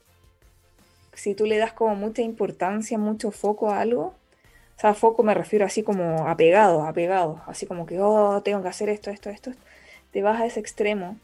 si 1.11 1.35
tú 1.35 1.45
le 1.47 1.57
das 1.57 1.73
como 1.73 1.95
mucha 1.95 2.21
importancia, 2.21 2.97
mucho 2.97 3.31
foco 3.31 3.71
a 3.71 3.81
algo, 3.81 4.13
o 4.77 4.79
sea, 4.79 4.93
foco 4.93 5.23
me 5.23 5.33
refiero 5.33 5.65
así 5.65 5.83
como 5.83 6.29
apegado, 6.29 6.83
apegado, 6.83 7.41
así 7.45 7.65
como 7.65 7.85
que, 7.85 7.99
oh, 7.99 8.41
tengo 8.41 8.61
que 8.61 8.69
hacer 8.69 8.87
esto, 8.87 9.09
esto, 9.09 9.29
esto, 9.29 9.51
te 10.11 10.21
vas 10.21 10.39
a 10.41 10.45
ese 10.45 10.59
extremo 10.59 11.17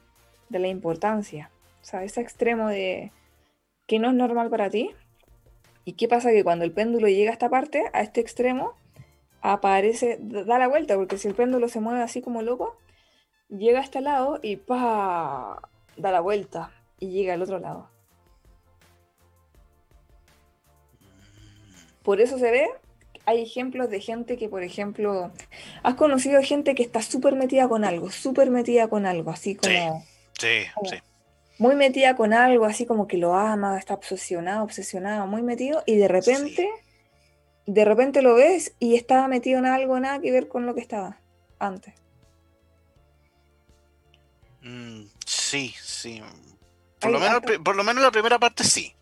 de 0.49 0.59
la 0.59 0.67
importancia, 0.67 1.49
o 1.81 1.85
sea, 1.85 2.03
ese 2.03 2.21
extremo 2.21 2.69
de 2.69 3.11
que 3.87 3.99
no 3.99 4.09
es 4.09 4.15
normal 4.15 4.49
para 4.49 4.69
ti. 4.69 4.91
¿Y 5.83 5.93
qué 5.93 6.07
pasa? 6.07 6.31
Que 6.31 6.43
cuando 6.43 6.65
el 6.65 6.71
péndulo 6.71 7.07
llega 7.07 7.29
a 7.29 7.33
esta 7.33 7.49
parte, 7.49 7.83
a 7.93 8.01
este 8.01 8.21
extremo, 8.21 8.73
aparece, 9.41 10.17
da 10.19 10.57
la 10.57 10.67
vuelta, 10.67 10.95
porque 10.95 11.17
si 11.17 11.27
el 11.27 11.35
péndulo 11.35 11.69
se 11.69 11.79
mueve 11.79 12.01
así 12.01 12.21
como 12.21 12.41
loco, 12.41 12.77
llega 13.49 13.79
a 13.79 13.83
este 13.83 14.01
lado 14.01 14.39
y 14.41 14.55
pa, 14.55 15.69
da 15.97 16.11
la 16.11 16.21
vuelta 16.21 16.71
y 16.99 17.11
llega 17.11 17.33
al 17.33 17.43
otro 17.43 17.59
lado. 17.59 17.89
Por 22.01 22.21
eso 22.21 22.37
se 22.37 22.51
ve, 22.51 22.67
hay 23.25 23.41
ejemplos 23.41 23.89
de 23.89 23.99
gente 24.01 24.37
que, 24.37 24.49
por 24.49 24.63
ejemplo, 24.63 25.31
has 25.83 25.95
conocido 25.95 26.41
gente 26.41 26.75
que 26.75 26.83
está 26.83 27.01
súper 27.01 27.35
metida 27.35 27.67
con 27.67 27.83
algo, 27.83 28.11
súper 28.11 28.49
metida 28.49 28.87
con 28.87 29.05
algo, 29.05 29.31
así 29.31 29.55
como... 29.55 30.05
Sí, 30.37 30.63
sí, 30.83 30.97
Muy 31.57 31.75
metida 31.75 32.15
con 32.15 32.33
algo, 32.33 32.65
así 32.65 32.85
como 32.85 33.07
que 33.07 33.17
lo 33.17 33.35
ama, 33.35 33.77
está 33.77 33.93
obsesionado, 33.93 34.63
obsesionado, 34.63 35.27
muy 35.27 35.41
metido, 35.41 35.83
y 35.85 35.95
de 35.95 36.07
repente, 36.07 36.69
de 37.65 37.85
repente 37.85 38.21
lo 38.21 38.35
ves 38.35 38.75
y 38.79 38.95
estaba 38.95 39.27
metido 39.27 39.59
en 39.59 39.65
algo 39.65 39.99
nada 39.99 40.19
que 40.19 40.31
ver 40.31 40.47
con 40.47 40.65
lo 40.65 40.75
que 40.75 40.81
estaba 40.81 41.19
antes. 41.57 41.93
Mm, 44.61 45.03
sí, 45.25 45.73
sí. 45.81 46.21
Por, 46.99 47.11
lo 47.11 47.19
menos, 47.19 47.41
por 47.63 47.75
lo 47.75 47.83
menos 47.83 48.03
la 48.03 48.11
primera 48.11 48.39
parte 48.39 48.63
sí 48.63 48.95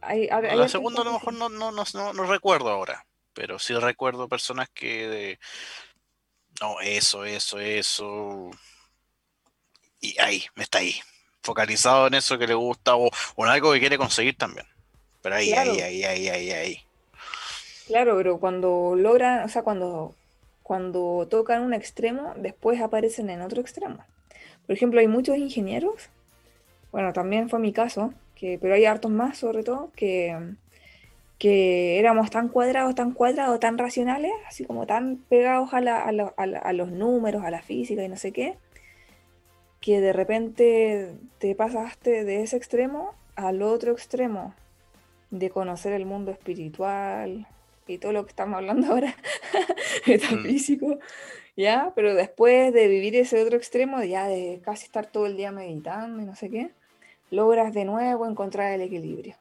la 0.00 0.68
segunda 0.68 1.02
a 1.02 1.04
lo 1.04 1.12
mejor 1.12 1.34
no, 1.34 1.48
no, 1.48 1.70
no, 1.72 2.24
recuerdo 2.24 2.70
ahora, 2.70 3.06
pero 3.38 3.60
sí 3.60 3.72
recuerdo 3.74 4.28
personas 4.28 4.68
que... 4.68 5.38
no, 6.60 6.80
eso, 6.80 7.24
eso, 7.24 7.60
eso. 7.60 8.50
Y 10.00 10.18
ahí, 10.18 10.42
me 10.56 10.64
está 10.64 10.78
ahí. 10.78 10.96
Focalizado 11.40 12.08
en 12.08 12.14
eso 12.14 12.36
que 12.36 12.48
le 12.48 12.54
gusta 12.54 12.96
o, 12.96 13.08
en 13.36 13.46
algo 13.46 13.72
que 13.72 13.78
quiere 13.78 13.96
conseguir 13.96 14.36
también. 14.36 14.66
Pero 15.22 15.36
ahí, 15.36 15.52
ahí, 15.52 15.80
ahí, 15.80 16.02
ahí, 16.02 16.28
ahí, 16.28 16.50
ahí. 16.50 16.80
Claro, 17.86 18.16
pero 18.16 18.40
cuando 18.40 18.96
logran, 18.96 19.44
o 19.44 19.48
sea, 19.48 19.62
cuando, 19.62 20.16
cuando 20.64 21.28
tocan 21.30 21.62
un 21.62 21.74
extremo, 21.74 22.34
después 22.38 22.80
aparecen 22.80 23.30
en 23.30 23.42
otro 23.42 23.60
extremo. 23.60 24.04
Por 24.66 24.74
ejemplo, 24.74 24.98
hay 24.98 25.06
muchos 25.06 25.36
ingenieros, 25.36 26.10
bueno, 26.90 27.12
también 27.12 27.48
fue 27.48 27.60
mi 27.60 27.72
caso, 27.72 28.12
pero 28.40 28.74
hay 28.74 28.84
hartos 28.84 29.12
más 29.12 29.38
sobre 29.38 29.62
todo, 29.62 29.92
que, 29.94 30.36
que 31.38 31.98
éramos 31.98 32.30
tan 32.30 32.48
cuadrados, 32.48 32.94
tan 32.94 33.12
cuadrados, 33.12 33.60
tan 33.60 33.78
racionales, 33.78 34.32
así 34.46 34.64
como 34.64 34.86
tan 34.86 35.18
pegados 35.28 35.72
a, 35.72 35.78
a, 35.78 36.72
los 36.72 36.90
números, 36.90 37.44
a 37.44 37.50
la 37.50 37.62
física 37.62 38.02
y 38.02 38.08
no 38.08 38.16
sé 38.16 38.32
qué, 38.32 38.56
que 39.80 40.00
de 40.00 40.12
repente 40.12 41.14
te 41.38 41.54
pasaste 41.54 42.24
de 42.24 42.42
ese 42.42 42.56
extremo 42.56 43.14
al 43.36 43.62
otro 43.62 43.92
extremo, 43.92 44.54
de 45.30 45.50
conocer 45.50 45.92
el 45.92 46.06
mundo 46.06 46.32
espiritual 46.32 47.46
y 47.86 47.98
todo 47.98 48.12
lo 48.12 48.24
que 48.24 48.30
estamos 48.30 48.56
hablando 48.56 48.86
ahora, 48.92 49.14
metafísico, 50.06 50.86
mm. 50.86 50.98
¿ya? 51.56 51.92
Pero 51.94 52.14
después 52.14 52.72
de 52.72 52.88
vivir 52.88 53.14
ese 53.14 53.40
otro 53.40 53.56
extremo, 53.56 54.02
ya 54.02 54.26
de 54.26 54.60
casi 54.64 54.86
estar 54.86 55.06
todo 55.06 55.26
el 55.26 55.36
día 55.36 55.52
meditando 55.52 56.20
y 56.20 56.24
no 56.24 56.34
sé 56.34 56.50
qué, 56.50 56.70
logras 57.30 57.72
de 57.72 57.84
nuevo 57.84 58.26
encontrar 58.26 58.72
el 58.72 58.80
equilibrio, 58.80 59.36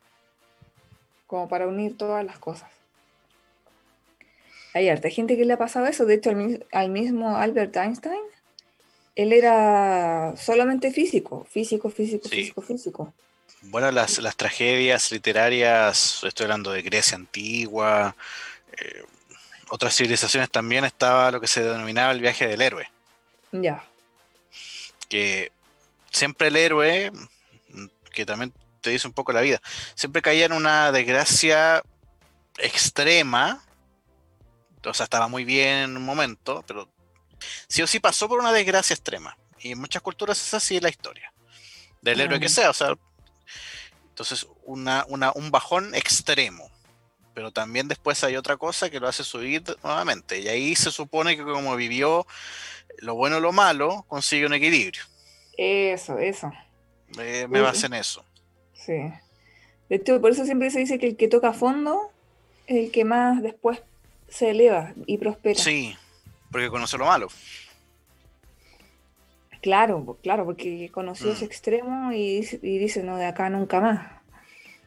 como 1.27 1.47
para 1.47 1.67
unir 1.67 1.97
todas 1.97 2.25
las 2.25 2.39
cosas. 2.39 2.69
Hay 4.73 4.89
harta 4.89 5.09
gente 5.09 5.37
que 5.37 5.45
le 5.45 5.53
ha 5.53 5.57
pasado 5.57 5.85
eso, 5.87 6.05
de 6.05 6.15
hecho 6.15 6.31
al, 6.71 6.89
mismo 6.89 7.35
Albert 7.37 7.75
Einstein, 7.75 8.21
él 9.15 9.33
era 9.33 10.35
solamente 10.37 10.91
físico, 10.91 11.45
físico, 11.49 11.89
físico, 11.89 12.29
físico, 12.29 12.61
físico. 12.61 13.13
Bueno, 13.63 13.91
las, 13.91 14.19
las, 14.19 14.35
tragedias 14.35 15.11
literarias, 15.11 16.23
estoy 16.23 16.43
hablando 16.43 16.71
de 16.71 16.83
Grecia 16.83 17.15
antigua, 17.15 18.15
eh, 18.77 19.03
otras 19.69 19.95
civilizaciones 19.95 20.49
también 20.51 20.85
estaba 20.85 21.31
lo 21.31 21.41
que 21.41 21.47
se 21.47 21.63
denominaba 21.63 22.11
el 22.11 22.21
viaje 22.21 22.47
del 22.47 22.61
héroe. 22.61 22.87
Ya. 23.51 23.83
Que 25.09 25.51
siempre 26.11 26.49
el 26.49 26.55
héroe 26.55 27.11
que 28.13 28.25
también 28.25 28.51
te 28.87 28.93
dice 28.93 29.07
un 29.07 29.13
poco 29.13 29.33
la 29.33 29.41
vida. 29.41 29.61
Siempre 29.95 30.21
caía 30.21 30.45
en 30.45 30.53
una 30.53 30.93
desgracia 30.93 31.83
extrema, 32.57 33.61
o 34.81 34.93
sea, 34.93 35.03
estaba 35.03 35.27
muy 35.27 35.43
bien 35.43 35.79
en 35.79 35.97
un 35.97 36.05
momento, 36.05 36.63
pero 36.65 36.89
sí 37.67 37.81
o 37.81 37.87
sí 37.87 37.99
pasó 37.99 38.29
por 38.29 38.39
una 38.39 38.53
desgracia 38.53 38.93
extrema. 38.93 39.37
Y 39.59 39.73
en 39.73 39.79
muchas 39.79 40.01
culturas 40.01 40.41
es 40.41 40.53
así 40.53 40.79
la 40.79 40.87
historia. 40.87 41.33
Del 42.01 42.21
héroe 42.21 42.39
que 42.39 42.47
sea, 42.47 42.69
o 42.69 42.73
sea. 42.73 42.95
Entonces, 44.07 44.47
una, 44.63 45.03
un 45.07 45.51
bajón 45.51 45.93
extremo. 45.93 46.71
Pero 47.33 47.51
también 47.51 47.89
después 47.89 48.23
hay 48.23 48.37
otra 48.37 48.55
cosa 48.55 48.89
que 48.89 49.01
lo 49.01 49.09
hace 49.09 49.25
subir 49.25 49.63
nuevamente. 49.83 50.39
Y 50.39 50.47
ahí 50.47 50.75
se 50.75 50.91
supone 50.91 51.35
que 51.35 51.43
como 51.43 51.75
vivió 51.75 52.25
lo 52.99 53.15
bueno 53.15 53.37
o 53.37 53.39
lo 53.41 53.51
malo, 53.51 54.05
consigue 54.07 54.45
un 54.45 54.53
equilibrio. 54.53 55.03
Eso, 55.57 56.17
eso. 56.17 56.51
Me, 57.15 57.47
me 57.47 57.59
en 57.59 57.93
eso. 57.93 58.23
Sí. 58.87 59.11
De 59.89 59.97
hecho, 59.97 60.21
por 60.21 60.31
eso 60.31 60.45
siempre 60.45 60.71
se 60.71 60.79
dice 60.79 60.97
que 60.97 61.07
el 61.07 61.17
que 61.17 61.27
toca 61.27 61.49
a 61.49 61.53
fondo 61.53 62.09
es 62.67 62.85
el 62.85 62.91
que 62.91 63.03
más 63.03 63.41
después 63.41 63.81
se 64.29 64.51
eleva 64.51 64.93
y 65.05 65.17
prospera. 65.17 65.59
Sí, 65.59 65.93
porque 66.49 66.69
conoce 66.69 66.97
lo 66.97 67.05
malo. 67.05 67.27
Claro, 69.61 70.17
claro, 70.23 70.45
porque 70.45 70.89
conoció 70.93 71.31
ese 71.31 71.43
mm. 71.43 71.47
extremo 71.47 72.13
y, 72.13 72.41
dice, 72.61 73.03
no, 73.03 73.17
de 73.17 73.25
acá 73.25 73.49
nunca 73.49 73.81
más. 73.81 74.11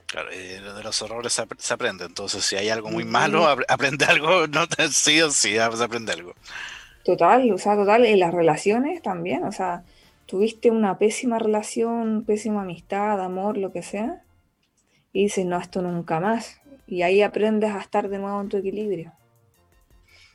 Claro, 0.07 0.30
de 0.30 0.82
los 0.82 1.03
errores 1.03 1.38
se, 1.59 1.72
aprende. 1.72 2.07
Entonces, 2.07 2.42
si 2.42 2.57
hay 2.57 2.70
algo 2.70 2.88
muy 2.88 3.05
malo, 3.05 3.46
aprende 3.46 4.07
algo, 4.07 4.46
no 4.48 4.66
sí 4.90 5.20
o 5.20 5.30
sí, 5.30 5.53
se 5.53 5.61
aprende 5.61 6.12
algo. 6.12 6.34
Total, 7.05 7.51
o 7.53 7.59
sea, 7.59 7.76
total, 7.76 8.07
en 8.07 8.18
las 8.18 8.32
relaciones 8.32 9.03
también, 9.03 9.44
o 9.44 9.53
sea, 9.53 9.82
tuviste 10.31 10.70
una 10.70 10.97
pésima 10.97 11.41
relación, 11.41 12.24
pésima 12.24 12.62
amistad, 12.62 13.20
amor, 13.20 13.59
lo 13.59 13.72
que 13.72 13.83
sea, 13.83 14.22
y 15.12 15.24
dices, 15.24 15.45
no, 15.45 15.59
esto 15.59 15.83
nunca 15.83 16.20
más. 16.20 16.61
Y 16.87 17.03
ahí 17.03 17.20
aprendes 17.20 17.72
a 17.72 17.81
estar 17.81 18.09
de 18.09 18.18
nuevo 18.18 18.41
en 18.41 18.49
tu 18.49 18.57
equilibrio. 18.57 19.12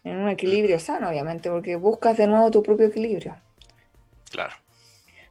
En 0.04 0.18
un 0.18 0.28
equilibrio 0.28 0.80
sano, 0.80 1.08
obviamente, 1.08 1.50
porque 1.50 1.78
buscas 1.78 2.18
de 2.18 2.28
nuevo 2.28 2.52
tu 2.52 2.62
propio 2.62 2.88
equilibrio. 2.88 3.38
Claro. 4.30 4.54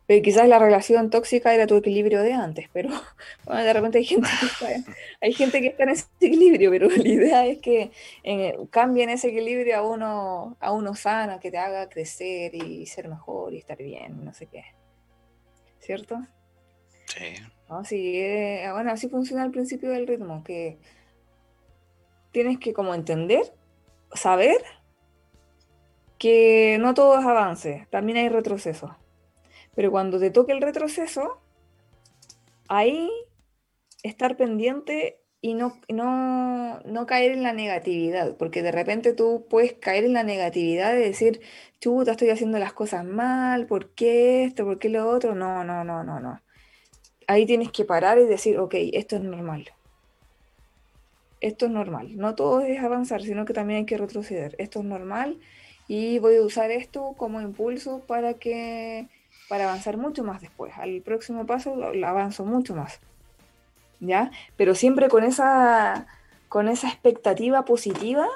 Pero 0.07 0.23
quizás 0.23 0.47
la 0.49 0.59
relación 0.59 1.09
tóxica 1.09 1.55
era 1.55 1.67
tu 1.67 1.77
equilibrio 1.77 2.23
de 2.23 2.35
antes, 2.35 2.69
pero 2.73 2.91
bueno, 3.47 3.63
de 3.63 3.73
repente 3.73 3.99
hay 3.99 4.05
gente 4.05 4.29
que 4.39 4.47
está, 4.47 4.93
hay 5.21 5.33
gente 5.33 5.61
que 5.61 5.69
está 5.69 5.85
en 5.85 5.89
ese 5.91 6.07
equilibrio, 6.21 6.71
pero 6.71 6.89
la 6.89 7.09
idea 7.09 7.47
es 7.47 7.59
que 7.59 7.91
en, 8.23 8.67
cambien 8.67 9.09
ese 9.09 9.29
equilibrio 9.29 9.79
a 9.79 9.83
uno, 9.83 10.57
a 10.61 10.73
uno 10.73 10.95
sano, 10.95 11.41
que 11.41 11.51
te 11.51 11.59
haga 11.59 11.89
crecer 11.89 12.55
y 12.55 12.85
ser 12.87 13.09
mejor 13.09 13.55
y 13.55 13.59
estar 13.59 13.79
bien, 13.79 14.25
no 14.25 14.35
sé 14.35 14.47
qué. 14.47 14.65
¿Cierto? 15.81 16.19
Sí. 17.07 17.35
Así, 17.69 18.21
eh, 18.21 18.69
bueno, 18.73 18.93
así 18.93 19.09
funciona 19.09 19.45
el 19.45 19.51
principio 19.51 19.91
del 19.91 20.07
ritmo, 20.07 20.45
que 20.45 20.79
tienes 22.31 22.59
que 22.59 22.75
como 22.75 22.95
entender, 22.95 23.55
saber 24.13 24.63
que 26.19 26.77
no 26.81 26.93
todo 26.95 27.19
es 27.19 27.25
avance, 27.25 27.87
también 27.91 28.19
hay 28.19 28.29
retroceso. 28.29 28.97
Pero 29.75 29.91
cuando 29.91 30.19
te 30.19 30.31
toque 30.31 30.53
el 30.53 30.61
retroceso, 30.63 31.41
ahí 32.69 33.11
estar 34.03 34.37
pendiente 34.37 35.21
y 35.41 35.55
no, 35.55 35.79
no, 35.89 36.81
no, 36.81 37.07
caer 37.07 37.33
en 37.33 37.43
la 37.43 37.53
negatividad, 37.53 38.37
porque 38.39 38.63
de 38.63 38.73
repente 38.73 39.13
tú 39.13 39.47
puedes 39.51 39.75
caer 39.75 40.05
en 40.05 40.15
la 40.15 40.23
negatividad 40.23 40.93
de 40.93 41.01
decir, 41.01 41.41
chuta, 41.81 42.13
estoy 42.13 42.31
haciendo 42.31 42.59
las 42.59 42.73
cosas 42.73 43.05
mal, 43.05 43.67
¿por 43.67 43.91
qué 43.91 44.45
esto? 44.45 44.65
¿Por 44.65 44.79
qué 44.79 44.89
lo 44.89 45.07
otro? 45.09 45.35
No, 45.35 45.63
no, 45.65 45.85
no, 45.85 46.03
no, 46.03 46.19
no. 46.21 46.41
Ahí 47.27 47.47
tienes 47.47 47.71
que 47.73 47.85
parar 47.85 48.19
y 48.19 48.25
decir, 48.25 48.59
ok, 48.59 48.75
esto 48.95 49.17
es 49.17 49.23
normal. 49.23 49.71
esto 51.41 51.67
es 51.67 51.73
normal. 51.73 52.17
No 52.17 52.35
todo 52.35 52.61
es 52.61 52.81
avanzar, 52.81 53.23
sino 53.23 53.45
que 53.45 53.53
también 53.53 53.81
hay 53.81 53.87
que 53.87 53.99
retroceder. 53.99 54.55
Esto 54.59 54.81
es 54.81 54.85
normal 54.87 55.41
y 55.89 56.19
voy 56.19 56.37
a 56.37 56.43
usar 56.43 56.71
esto 56.71 57.15
como 57.19 57.41
impulso 57.41 58.01
para 58.07 58.35
que 58.35 59.09
para 59.49 59.65
avanzar 59.65 59.97
mucho 59.97 60.25
más 60.25 60.41
después. 60.41 60.73
Al 60.77 61.01
próximo 61.03 61.47
paso 61.47 61.77
lo, 61.77 62.07
avanzo 62.07 62.45
mucho 62.45 62.75
más. 62.75 63.01
¿Ya? 64.01 64.31
Pero 64.57 64.75
siempre 64.75 65.09
con 65.09 65.25
esa 65.25 66.07
con 66.55 66.69
esa 66.69 66.89
expectativa 66.89 67.65
positiva, 67.65 68.29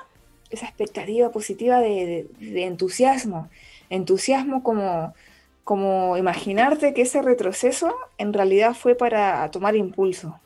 esa 0.51 0.67
expectativa 0.67 1.31
positiva 1.31 1.79
de, 1.79 2.27
entusiasmo, 2.41 3.49
entusiasmo 3.91 4.65
como, 4.65 5.15
como 5.63 6.17
imaginarte 6.17 6.95
que 6.95 7.03
ese 7.03 7.23
retroceso 7.23 7.95
en 8.17 8.33
realidad 8.33 8.75
fue 8.75 8.97
para 8.97 9.49
tomar 9.53 9.77
impulso, 9.77 10.41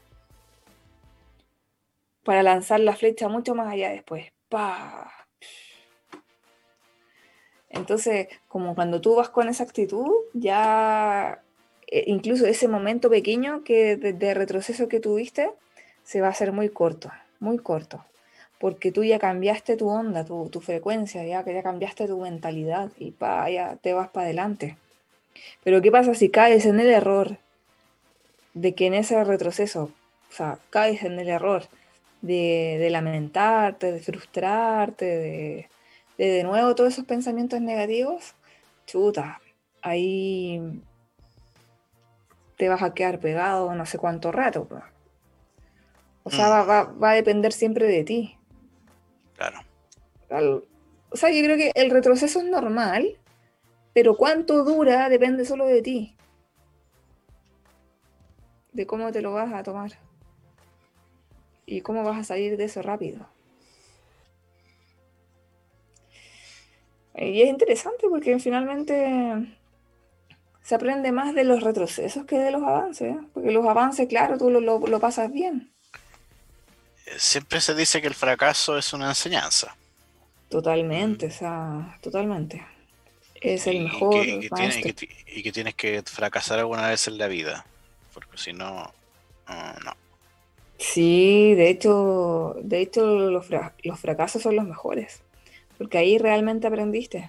para 2.24 2.42
lanzar 2.42 2.80
la 2.80 2.94
flecha 2.94 3.28
mucho 3.28 3.54
más 3.54 3.72
allá 3.72 3.88
después. 3.88 4.30
¡Pah! 4.50 5.21
Entonces, 7.72 8.28
como 8.48 8.74
cuando 8.74 9.00
tú 9.00 9.16
vas 9.16 9.30
con 9.30 9.48
esa 9.48 9.64
actitud, 9.64 10.10
ya 10.34 11.42
eh, 11.88 12.04
incluso 12.06 12.46
ese 12.46 12.68
momento 12.68 13.10
pequeño 13.10 13.64
que 13.64 13.96
de, 13.96 14.34
retroceso 14.34 14.88
que 14.88 15.00
tuviste 15.00 15.50
se 16.04 16.20
va 16.20 16.28
a 16.28 16.30
hacer 16.30 16.52
muy 16.52 16.68
corto, 16.68 17.10
muy 17.40 17.58
corto, 17.58 18.04
porque 18.58 18.92
tú 18.92 19.04
ya 19.04 19.18
cambiaste 19.18 19.76
tu 19.76 19.88
onda, 19.88 20.24
tu, 20.24 20.60
frecuencia, 20.60 21.24
ya, 21.24 21.44
ya 21.44 21.62
cambiaste 21.62 22.06
tu 22.06 22.18
mentalidad 22.20 22.90
y 22.98 23.12
pa, 23.12 23.48
ya 23.50 23.76
te 23.76 23.94
vas 23.94 24.10
para 24.10 24.26
adelante. 24.26 24.76
Pero 25.64 25.80
¿qué 25.80 25.90
pasa 25.90 26.14
si 26.14 26.28
caes 26.28 26.66
en 26.66 26.78
el 26.78 26.90
error 26.90 27.38
de 28.52 28.74
que 28.74 28.86
en 28.86 28.94
ese 28.94 29.24
retroceso, 29.24 29.84
o 30.30 30.34
sea, 30.34 30.58
caes 30.68 31.04
en 31.04 31.18
el 31.18 31.28
error 31.28 31.64
de, 32.20 32.76
de 32.78 32.90
lamentarte, 32.90 33.92
de 33.92 34.00
frustrarte, 34.00 35.04
de, 35.06 35.68
de 36.18 36.42
nuevo 36.44 36.74
todos 36.74 36.92
esos 36.92 37.04
pensamientos 37.04 37.60
negativos, 37.60 38.34
chuta, 38.86 39.40
ahí 39.82 40.60
te 42.56 42.68
vas 42.68 42.82
a 42.82 42.94
quedar 42.94 43.18
pegado 43.18 43.74
no 43.74 43.86
sé 43.86 43.98
cuánto 43.98 44.30
rato. 44.30 44.68
O 46.22 46.30
sea, 46.30 46.62
mm. 46.62 47.02
va, 47.02 47.10
a 47.10 47.14
depender 47.14 47.52
siempre 47.52 47.86
de 47.86 48.04
ti. 48.04 48.38
Claro. 50.28 50.64
o 51.10 51.16
sea, 51.16 51.30
yo 51.30 51.42
creo 51.42 51.56
que 51.56 51.72
el 51.74 51.90
retroceso 51.90 52.38
es 52.38 52.44
normal, 52.44 53.18
pero 53.92 54.16
cuánto 54.16 54.64
dura 54.64 55.08
depende 55.08 55.44
solo 55.44 55.66
de 55.66 55.82
ti. 55.82 56.16
De 58.72 58.86
cómo 58.86 59.10
te 59.12 59.20
lo 59.20 59.32
vas 59.32 59.52
a 59.52 59.62
tomar. 59.62 59.92
Y 61.66 61.80
cómo 61.80 62.04
vas 62.04 62.18
a 62.18 62.24
salir 62.24 62.56
de 62.56 62.64
eso 62.64 62.80
rápido. 62.80 63.26
Y 67.14 67.42
es 67.42 67.48
interesante 67.48 68.06
porque 68.08 68.38
finalmente 68.38 69.56
se 70.62 70.74
aprende 70.74 71.12
más 71.12 71.34
de 71.34 71.44
los 71.44 71.62
retrocesos 71.62 72.24
que 72.24 72.38
de 72.38 72.50
los 72.50 72.62
avances, 72.62 73.14
¿eh? 73.14 73.20
porque 73.34 73.50
los 73.50 73.66
avances, 73.66 74.08
claro, 74.08 74.38
tú 74.38 74.50
lo, 74.50 75.00
pasas 75.00 75.30
bien. 75.30 75.70
Siempre 77.16 77.60
se 77.60 77.74
dice 77.74 78.00
que 78.00 78.06
el 78.06 78.14
fracaso 78.14 78.78
es 78.78 78.92
una 78.92 79.08
enseñanza. 79.08 79.76
Totalmente, 80.48 81.26
o 81.26 81.30
sea, 81.30 81.98
totalmente. 82.00 82.64
Es 83.34 83.66
el 83.66 83.80
mejor. 83.80 84.24
Y 84.24 84.48
que, 85.42 85.52
tienes 85.52 85.74
que 85.74 86.02
fracasar 86.02 86.60
alguna 86.60 86.88
vez 86.88 87.08
en 87.08 87.18
la 87.18 87.26
vida, 87.26 87.66
porque 88.14 88.38
si 88.38 88.52
no, 88.52 88.92
no. 89.48 89.96
Sí, 90.78 91.54
de 91.54 91.70
hecho, 91.70 92.56
de 92.62 92.80
hecho 92.80 93.04
los, 93.04 93.46
los 93.82 94.00
fracasos 94.00 94.42
son 94.42 94.56
los 94.56 94.64
mejores 94.64 95.21
porque 95.82 95.98
ahí 95.98 96.16
realmente 96.16 96.68
aprendiste. 96.68 97.28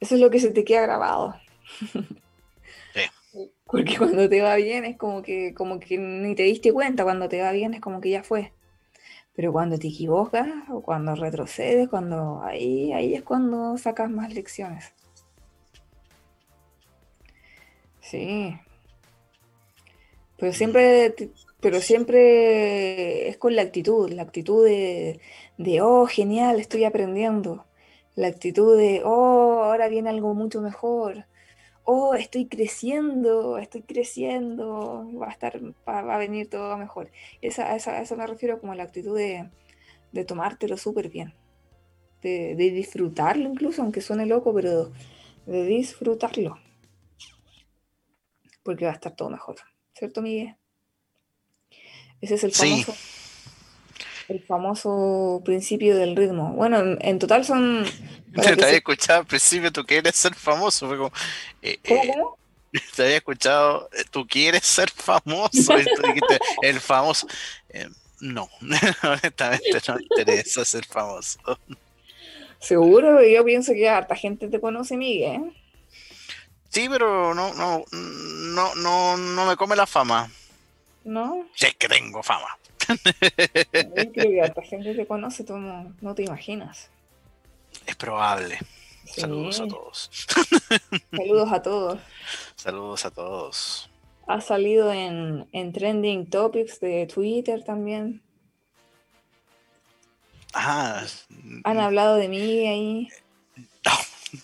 Eso 0.00 0.14
es 0.14 0.22
lo 0.22 0.30
que 0.30 0.40
se 0.40 0.52
te 0.52 0.64
queda 0.64 0.80
grabado. 0.80 1.34
Sí. 2.94 3.50
Porque 3.66 3.98
cuando 3.98 4.26
te 4.26 4.40
va 4.40 4.56
bien 4.56 4.86
es 4.86 4.96
como 4.96 5.20
que, 5.20 5.52
como 5.52 5.78
que 5.78 5.98
ni 5.98 6.34
te 6.34 6.44
diste 6.44 6.72
cuenta, 6.72 7.04
cuando 7.04 7.28
te 7.28 7.42
va 7.42 7.52
bien 7.52 7.74
es 7.74 7.82
como 7.82 8.00
que 8.00 8.08
ya 8.08 8.22
fue. 8.22 8.54
Pero 9.34 9.52
cuando 9.52 9.78
te 9.78 9.88
equivocas 9.88 10.48
o 10.70 10.80
cuando 10.80 11.14
retrocedes, 11.14 11.90
cuando 11.90 12.42
ahí, 12.42 12.90
ahí 12.94 13.14
es 13.14 13.22
cuando 13.22 13.76
sacas 13.76 14.10
más 14.10 14.32
lecciones. 14.32 14.94
Sí. 18.00 18.58
Pero 20.38 20.54
siempre 20.54 21.14
pero 21.60 21.80
siempre 21.80 23.28
es 23.28 23.36
con 23.36 23.54
la 23.56 23.62
actitud, 23.62 24.10
la 24.10 24.22
actitud 24.22 24.64
de, 24.66 25.20
oh, 25.82 26.06
genial, 26.06 26.58
estoy 26.60 26.84
aprendiendo, 26.84 27.66
la 28.16 28.28
actitud 28.28 28.76
de, 28.78 29.02
oh, 29.04 29.62
ahora 29.64 29.88
viene 29.88 30.10
algo 30.10 30.34
mucho 30.34 30.60
mejor, 30.62 31.26
oh, 31.84 32.14
estoy 32.14 32.46
creciendo, 32.46 33.58
estoy 33.58 33.82
creciendo, 33.82 35.10
va 35.18 35.28
a 35.28 35.32
estar, 35.32 35.60
va, 35.88 36.14
a 36.14 36.18
venir 36.18 36.48
todo 36.48 36.76
mejor. 36.78 37.10
Esa, 37.42 37.76
esa, 37.76 37.92
a 37.98 38.02
eso 38.02 38.16
me 38.16 38.26
refiero 38.26 38.60
como 38.60 38.74
la 38.74 38.84
actitud 38.84 39.16
de, 39.16 39.50
de 40.12 40.24
tomártelo 40.24 40.76
súper 40.76 41.10
bien, 41.10 41.34
de, 42.22 42.54
de 42.56 42.70
disfrutarlo 42.70 43.48
incluso, 43.48 43.82
aunque 43.82 44.00
suene 44.00 44.26
loco, 44.26 44.54
pero 44.54 44.92
de 45.46 45.64
disfrutarlo, 45.64 46.58
porque 48.62 48.84
va 48.86 48.92
a 48.92 48.94
estar 48.94 49.14
todo 49.14 49.30
mejor, 49.30 49.56
¿cierto, 49.94 50.22
Miguel? 50.22 50.59
Ese 52.20 52.34
es 52.34 52.44
el 52.44 52.52
famoso, 52.52 52.94
el 54.28 54.42
famoso 54.42 55.42
principio 55.44 55.96
del 55.96 56.14
ritmo. 56.14 56.52
Bueno, 56.52 56.96
en, 57.00 57.18
total 57.18 57.44
son. 57.44 57.84
Te, 58.34 58.48
había 58.50 58.70
escuchado 58.70 59.20
al 59.20 59.26
principio, 59.26 59.72
tú 59.72 59.84
quieres 59.84 60.16
ser 60.16 60.34
famoso. 60.34 60.88
como, 60.88 61.12
eh, 61.62 61.78
¿Cómo, 61.86 62.02
eh, 62.02 62.10
cómo? 62.12 62.38
Te 62.96 63.02
había 63.02 63.16
escuchado, 63.16 63.88
eh, 63.92 64.04
tú 64.10 64.26
quieres 64.26 64.66
ser 64.66 64.90
famoso. 64.90 65.74
el 66.62 66.80
famoso. 66.80 67.26
no, 68.20 68.48
honestamente 69.02 69.80
no 69.88 69.94
me 69.94 70.02
interesa 70.02 70.64
ser 70.64 70.84
famoso. 70.84 71.40
Seguro, 72.58 73.24
yo 73.24 73.42
pienso 73.44 73.72
que 73.72 73.88
harta 73.88 74.14
gente 74.14 74.48
te 74.48 74.60
conoce, 74.60 74.96
Miguel. 74.96 75.56
Sí, 76.68 76.86
pero 76.88 77.34
no, 77.34 77.54
no, 77.54 77.84
no, 77.90 78.74
no, 78.74 79.16
no 79.16 79.46
me 79.46 79.56
come 79.56 79.74
la 79.74 79.86
fama. 79.86 80.30
¿No? 81.04 81.46
Sé 81.54 81.74
que 81.78 81.88
tengo 81.88 82.22
fama. 82.22 82.58
Yo 82.88 84.12
creo 84.12 84.54
que 84.54 84.62
gente 84.62 84.94
te 84.94 85.06
conoce, 85.06 85.44
tú 85.44 85.56
no, 85.58 86.14
te 86.14 86.24
imaginas. 86.24 86.90
Es 87.86 87.96
probable. 87.96 88.58
Saludos 89.04 89.60
a 89.60 89.66
todos. 89.66 90.10
Saludos 91.10 91.52
a 91.52 91.62
todos. 91.62 92.00
Saludos 92.56 93.04
a 93.04 93.10
todos. 93.10 93.90
Ha 94.26 94.40
salido 94.40 94.92
en, 94.92 95.72
Trending 95.72 96.30
Topics 96.30 96.80
de 96.80 97.06
Twitter 97.06 97.64
también. 97.64 98.22
Ah. 100.52 101.04
Han 101.64 101.78
hablado 101.78 102.16
de 102.16 102.28
mí 102.28 102.66
ahí. 102.66 103.08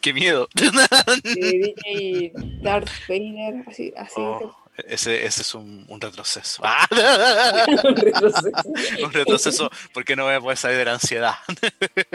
qué 0.00 0.12
miedo. 0.12 0.48
DJ 0.54 2.32
Darth 2.62 2.90
Vader, 3.08 3.64
así, 3.68 3.92
así. 3.96 4.20
Oh. 4.20 4.65
Ese, 4.84 5.24
ese 5.24 5.42
es 5.42 5.54
un, 5.54 5.86
un 5.88 6.00
retroceso. 6.00 6.62
¡Ah! 6.64 6.86
un 7.84 9.12
retroceso. 9.12 9.70
porque 9.94 10.14
no 10.14 10.24
voy 10.24 10.34
a 10.34 10.40
poder 10.40 10.58
salir 10.58 10.76
de 10.76 10.84
la 10.84 10.92
ansiedad. 10.94 11.34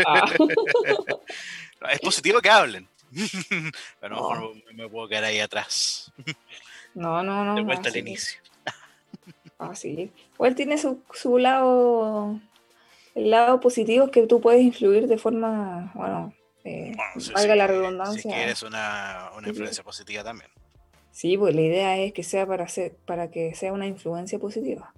Ah. 0.05 0.31
es 1.91 1.99
positivo 1.99 2.39
que 2.39 2.49
hablen. 2.49 2.87
Pero 3.99 4.31
a 4.31 4.35
lo 4.35 4.51
mejor 4.51 4.73
me 4.73 4.87
puedo 4.87 5.07
quedar 5.07 5.23
ahí 5.25 5.39
atrás. 5.39 6.11
No, 6.93 7.23
no, 7.23 7.43
no. 7.43 7.55
De 7.55 7.63
vuelta 7.63 7.89
al 7.89 7.97
inicio. 7.97 8.39
Ah, 9.57 9.75
sí. 9.75 10.11
O 10.37 10.45
él 10.45 10.55
tiene 10.55 10.77
su, 10.77 11.01
su 11.13 11.37
lado. 11.37 12.39
El 13.13 13.29
lado 13.29 13.59
positivo 13.59 14.09
que 14.09 14.25
tú 14.27 14.39
puedes 14.39 14.61
influir 14.61 15.07
de 15.07 15.17
forma. 15.17 15.91
Bueno, 15.95 16.33
eh, 16.63 16.95
valga 17.33 17.55
la 17.55 17.67
redundancia. 17.67 18.21
Si 18.21 18.29
quieres 18.29 18.61
una, 18.63 19.31
una 19.35 19.49
influencia 19.49 19.83
positiva 19.83 20.23
también. 20.23 20.49
Sí, 21.11 21.37
pues 21.37 21.53
la 21.53 21.61
idea 21.61 21.97
es 21.97 22.13
que 22.13 22.23
sea 22.23 22.47
para, 22.47 22.67
ser, 22.67 22.95
para 23.05 23.29
que 23.29 23.53
sea 23.53 23.73
una 23.73 23.87
influencia 23.87 24.39
positiva. 24.39 24.93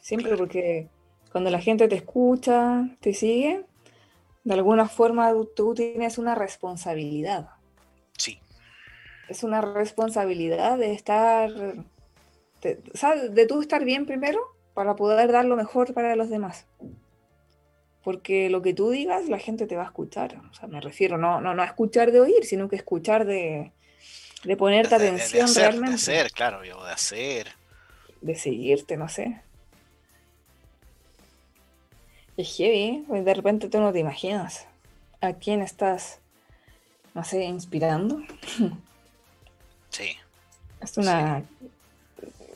Siempre 0.00 0.36
porque 0.36 0.88
cuando 1.32 1.50
la 1.50 1.60
gente 1.60 1.88
te 1.88 1.96
escucha, 1.96 2.88
te 3.00 3.12
sigue, 3.12 3.64
de 4.44 4.54
alguna 4.54 4.88
forma 4.88 5.32
tú 5.54 5.74
tienes 5.74 6.16
una 6.16 6.34
responsabilidad. 6.34 7.50
Sí. 8.16 8.40
Es 9.28 9.42
una 9.42 9.60
responsabilidad 9.60 10.78
de 10.78 10.92
estar, 10.92 11.52
de, 12.62 12.80
de 13.30 13.46
tú 13.46 13.60
estar 13.60 13.84
bien 13.84 14.06
primero 14.06 14.40
para 14.74 14.96
poder 14.96 15.32
dar 15.32 15.44
lo 15.44 15.56
mejor 15.56 15.92
para 15.92 16.16
los 16.16 16.30
demás. 16.30 16.66
Porque 18.04 18.48
lo 18.48 18.62
que 18.62 18.72
tú 18.72 18.90
digas, 18.90 19.28
la 19.28 19.38
gente 19.38 19.66
te 19.66 19.76
va 19.76 19.82
a 19.82 19.86
escuchar. 19.86 20.40
O 20.50 20.54
sea, 20.54 20.68
me 20.68 20.80
refiero 20.80 21.18
no, 21.18 21.40
no, 21.40 21.52
no 21.52 21.62
a 21.62 21.66
escuchar 21.66 22.12
de 22.12 22.20
oír, 22.20 22.44
sino 22.44 22.68
que 22.68 22.76
escuchar 22.76 23.26
de, 23.26 23.72
de 24.44 24.56
ponerte 24.56 24.94
atención 24.94 25.52
realmente. 25.54 25.90
De 25.90 25.94
hacer, 25.94 26.32
claro, 26.32 26.64
yo, 26.64 26.84
de 26.84 26.92
hacer. 26.92 27.48
De 28.20 28.34
seguirte, 28.34 28.96
no 28.96 29.08
sé. 29.08 29.40
Es 32.36 32.56
heavy, 32.56 33.04
pues 33.08 33.24
de 33.24 33.34
repente 33.34 33.68
tú 33.68 33.80
no 33.80 33.92
te 33.92 33.98
imaginas 33.98 34.66
a 35.20 35.32
quién 35.32 35.60
estás, 35.60 36.20
no 37.14 37.24
sé, 37.24 37.44
inspirando. 37.44 38.20
Sí. 39.90 40.16
Es 40.82 40.98
una... 40.98 41.42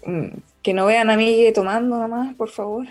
Mm, 0.04 0.36
que 0.62 0.74
no 0.74 0.84
vean 0.84 1.08
a 1.08 1.16
mí 1.16 1.50
tomando 1.54 1.96
nomás, 1.96 2.34
por 2.34 2.50
favor. 2.50 2.86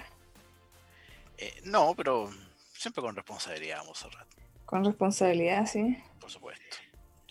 Eh, 1.37 1.61
no, 1.63 1.93
pero 1.95 2.31
siempre 2.73 3.03
con 3.03 3.15
responsabilidad, 3.15 3.77
vamos 3.77 4.03
a 4.03 4.09
Con 4.65 4.83
responsabilidad, 4.83 5.67
sí. 5.67 5.95
Por 6.19 6.31
supuesto. 6.31 6.77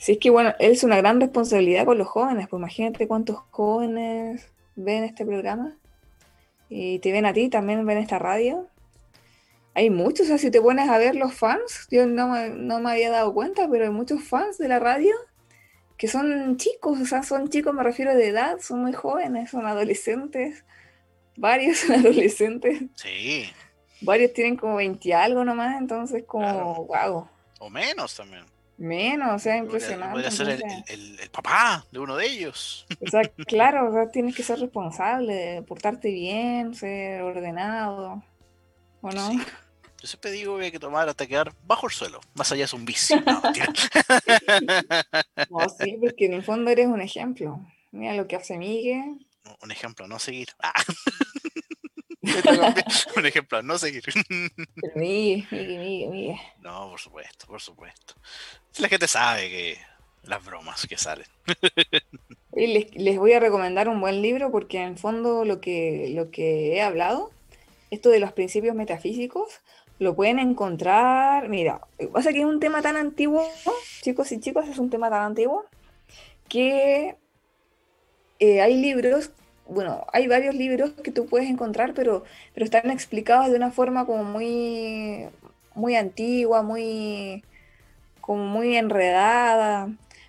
Sí, 0.00 0.12
es 0.12 0.18
que 0.18 0.30
bueno, 0.30 0.54
es 0.58 0.82
una 0.82 0.96
gran 0.96 1.20
responsabilidad 1.20 1.84
con 1.84 1.98
los 1.98 2.08
jóvenes, 2.08 2.48
pues 2.48 2.58
imagínate 2.58 3.06
cuántos 3.06 3.36
jóvenes 3.50 4.50
ven 4.74 5.04
este 5.04 5.26
programa 5.26 5.76
y 6.70 7.00
te 7.00 7.12
ven 7.12 7.26
a 7.26 7.34
ti, 7.34 7.50
también 7.50 7.84
ven 7.84 7.98
esta 7.98 8.18
radio. 8.18 8.66
Hay 9.74 9.90
muchos, 9.90 10.24
o 10.24 10.28
sea, 10.28 10.38
si 10.38 10.50
te 10.50 10.62
pones 10.62 10.88
a 10.88 10.96
ver 10.96 11.16
los 11.16 11.34
fans, 11.34 11.86
yo 11.90 12.06
no, 12.06 12.28
me 12.28 12.90
había 12.90 13.10
dado 13.10 13.34
cuenta, 13.34 13.68
pero 13.70 13.84
hay 13.84 13.90
muchos 13.90 14.24
fans 14.24 14.56
de 14.56 14.68
la 14.68 14.78
radio 14.78 15.14
que 15.98 16.08
son 16.08 16.56
chicos, 16.56 16.98
o 16.98 17.04
sea, 17.04 17.22
son 17.22 17.50
chicos, 17.50 17.74
me 17.74 17.82
refiero 17.82 18.14
de 18.14 18.28
edad, 18.28 18.58
son 18.58 18.80
muy 18.80 18.94
jóvenes, 18.94 19.50
son 19.50 19.66
adolescentes, 19.66 20.64
varios 21.36 21.76
son 21.76 21.96
adolescentes. 22.00 22.84
Sí. 22.94 23.50
Varios 24.00 24.32
tienen 24.32 24.56
como 24.56 24.76
20 24.76 25.12
algo 25.12 25.44
nomás, 25.44 25.78
entonces 25.78 26.24
como, 26.26 26.86
wow. 26.86 27.28
O 27.58 27.68
menos 27.68 28.16
también. 28.16 28.46
Menos, 28.80 29.34
o 29.34 29.38
sea, 29.38 29.58
impresionante. 29.58 30.14
Podría 30.14 30.30
ser 30.30 30.58
el, 30.88 31.30
papá 31.30 31.84
de 31.92 31.98
uno 31.98 32.16
de 32.16 32.26
ellos. 32.26 32.86
O 33.02 33.10
sea, 33.10 33.20
claro, 33.46 33.90
o 33.90 33.92
sea, 33.92 34.10
tienes 34.10 34.34
que 34.34 34.42
ser 34.42 34.58
responsable, 34.58 35.62
portarte 35.68 36.10
bien, 36.10 36.74
ser 36.74 37.20
ordenado, 37.20 38.24
¿o 39.02 39.10
no? 39.10 39.32
Yo 39.34 40.08
siempre 40.08 40.30
digo 40.30 40.56
que 40.56 40.64
hay 40.64 40.72
que 40.72 40.78
tomar 40.78 41.06
hasta 41.10 41.26
quedar 41.26 41.52
bajo 41.66 41.88
el 41.88 41.92
suelo. 41.92 42.20
Más 42.32 42.50
allá 42.52 42.64
es 42.64 42.72
un 42.72 42.86
vicio. 42.86 43.20
No, 43.20 43.42
no, 45.50 45.68
sí, 45.68 45.98
porque 46.00 46.24
en 46.24 46.32
el 46.32 46.42
fondo 46.42 46.70
eres 46.70 46.86
un 46.86 47.02
ejemplo. 47.02 47.60
Mira 47.90 48.14
lo 48.14 48.26
que 48.26 48.36
hace 48.36 48.56
Miguel. 48.56 49.26
Un 49.60 49.72
ejemplo, 49.72 50.08
no 50.08 50.18
seguir. 50.18 50.48
Ah. 50.62 50.72
un 53.16 53.26
ejemplo, 53.26 53.62
no 53.62 53.78
seguir. 53.78 54.02
Miguel, 54.94 55.46
Miguel, 55.50 56.08
Miguel, 56.10 56.36
No, 56.60 56.90
por 56.90 57.00
supuesto, 57.00 57.46
por 57.46 57.60
supuesto. 57.60 58.14
La 58.78 58.88
gente 58.88 59.08
sabe 59.08 59.48
que 59.48 59.78
las 60.24 60.44
bromas 60.44 60.86
que 60.86 60.96
salen. 60.96 61.26
les, 62.52 62.94
les, 62.94 63.18
voy 63.18 63.32
a 63.32 63.40
recomendar 63.40 63.88
un 63.88 64.00
buen 64.00 64.22
libro 64.22 64.50
porque 64.50 64.78
en 64.78 64.88
el 64.90 64.98
fondo 64.98 65.44
lo 65.44 65.60
que, 65.60 66.10
lo 66.14 66.30
que 66.30 66.74
he 66.74 66.82
hablado, 66.82 67.30
esto 67.90 68.10
de 68.10 68.20
los 68.20 68.32
principios 68.32 68.74
metafísicos, 68.74 69.60
lo 69.98 70.14
pueden 70.14 70.38
encontrar. 70.38 71.48
Mira, 71.48 71.80
pasa 72.12 72.32
que 72.32 72.40
es 72.40 72.44
un 72.44 72.60
tema 72.60 72.82
tan 72.82 72.96
antiguo, 72.96 73.46
chicos 74.02 74.32
y 74.32 74.40
chicos, 74.40 74.68
es 74.68 74.78
un 74.78 74.90
tema 74.90 75.10
tan 75.10 75.22
antiguo 75.22 75.66
que 76.48 77.16
eh, 78.40 78.60
hay 78.60 78.80
libros 78.80 79.30
bueno, 79.70 80.04
hay 80.12 80.26
varios 80.26 80.54
libros 80.54 80.90
que 80.92 81.12
tú 81.12 81.26
puedes 81.26 81.48
encontrar, 81.48 81.94
pero, 81.94 82.24
pero 82.54 82.64
están 82.64 82.90
explicados 82.90 83.50
de 83.50 83.56
una 83.56 83.70
forma 83.70 84.04
como 84.04 84.24
muy, 84.24 85.28
muy 85.74 85.94
antigua, 85.94 86.62
muy, 86.62 87.44
como 88.20 88.44
muy 88.44 88.76
enredada. 88.76 89.88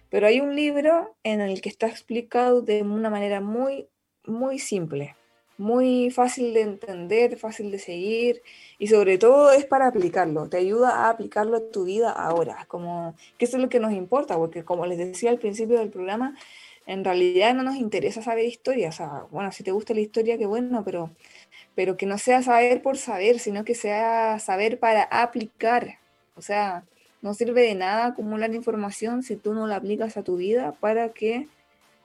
Pero 0.09 0.27
hay 0.27 0.41
un 0.41 0.55
libro 0.55 1.15
en 1.23 1.41
el 1.41 1.61
que 1.61 1.69
está 1.69 1.87
explicado 1.87 2.61
de 2.61 2.83
una 2.83 3.09
manera 3.09 3.41
muy, 3.41 3.87
muy 4.25 4.59
simple, 4.59 5.15
muy 5.57 6.11
fácil 6.11 6.53
de 6.53 6.61
entender, 6.61 7.37
fácil 7.37 7.71
de 7.71 7.79
seguir 7.79 8.41
y 8.77 8.87
sobre 8.87 9.17
todo 9.17 9.51
es 9.51 9.65
para 9.65 9.87
aplicarlo. 9.87 10.49
Te 10.49 10.57
ayuda 10.57 11.05
a 11.05 11.09
aplicarlo 11.09 11.57
a 11.57 11.71
tu 11.71 11.85
vida 11.85 12.11
ahora, 12.11 12.65
como 12.67 13.15
que 13.37 13.45
es 13.45 13.53
lo 13.53 13.69
que 13.69 13.79
nos 13.79 13.93
importa, 13.93 14.37
porque 14.37 14.63
como 14.63 14.85
les 14.85 14.97
decía 14.97 15.31
al 15.31 15.39
principio 15.39 15.79
del 15.79 15.89
programa, 15.89 16.35
en 16.85 17.03
realidad 17.03 17.53
no 17.53 17.63
nos 17.63 17.75
interesa 17.75 18.21
saber 18.21 18.45
historia. 18.45 18.89
O 18.89 18.91
sea, 18.91 19.25
bueno, 19.31 19.51
si 19.51 19.63
te 19.63 19.71
gusta 19.71 19.93
la 19.93 20.01
historia, 20.01 20.37
qué 20.37 20.45
bueno, 20.45 20.83
pero, 20.83 21.11
pero 21.75 21.97
que 21.97 22.05
no 22.05 22.17
sea 22.17 22.41
saber 22.43 22.81
por 22.81 22.97
saber, 22.97 23.39
sino 23.39 23.63
que 23.63 23.75
sea 23.75 24.39
saber 24.39 24.79
para 24.79 25.03
aplicar. 25.03 25.99
O 26.35 26.41
sea, 26.41 26.83
no 27.21 27.33
sirve 27.33 27.61
de 27.61 27.75
nada 27.75 28.07
acumular 28.07 28.53
información 28.53 29.23
si 29.23 29.35
tú 29.35 29.53
no 29.53 29.67
la 29.67 29.77
aplicas 29.77 30.17
a 30.17 30.23
tu 30.23 30.37
vida 30.37 30.73
para 30.79 31.09
que 31.09 31.47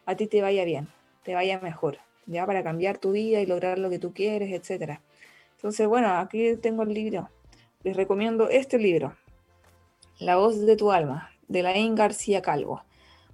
a 0.04 0.14
ti 0.14 0.26
te 0.26 0.42
vaya 0.42 0.64
bien, 0.64 0.88
te 1.24 1.34
vaya 1.34 1.58
mejor, 1.60 1.98
ya 2.26 2.46
para 2.46 2.62
cambiar 2.62 2.98
tu 2.98 3.12
vida 3.12 3.40
y 3.40 3.46
lograr 3.46 3.78
lo 3.78 3.90
que 3.90 3.98
tú 3.98 4.12
quieres, 4.12 4.52
etcétera. 4.52 5.00
Entonces, 5.56 5.86
bueno, 5.88 6.08
aquí 6.18 6.56
tengo 6.56 6.82
el 6.82 6.92
libro. 6.92 7.30
Les 7.82 7.96
recomiendo 7.96 8.48
este 8.50 8.78
libro, 8.78 9.16
La 10.18 10.36
voz 10.36 10.60
de 10.60 10.76
tu 10.76 10.92
alma, 10.92 11.30
de 11.48 11.62
Laín 11.62 11.94
García 11.94 12.42
Calvo 12.42 12.82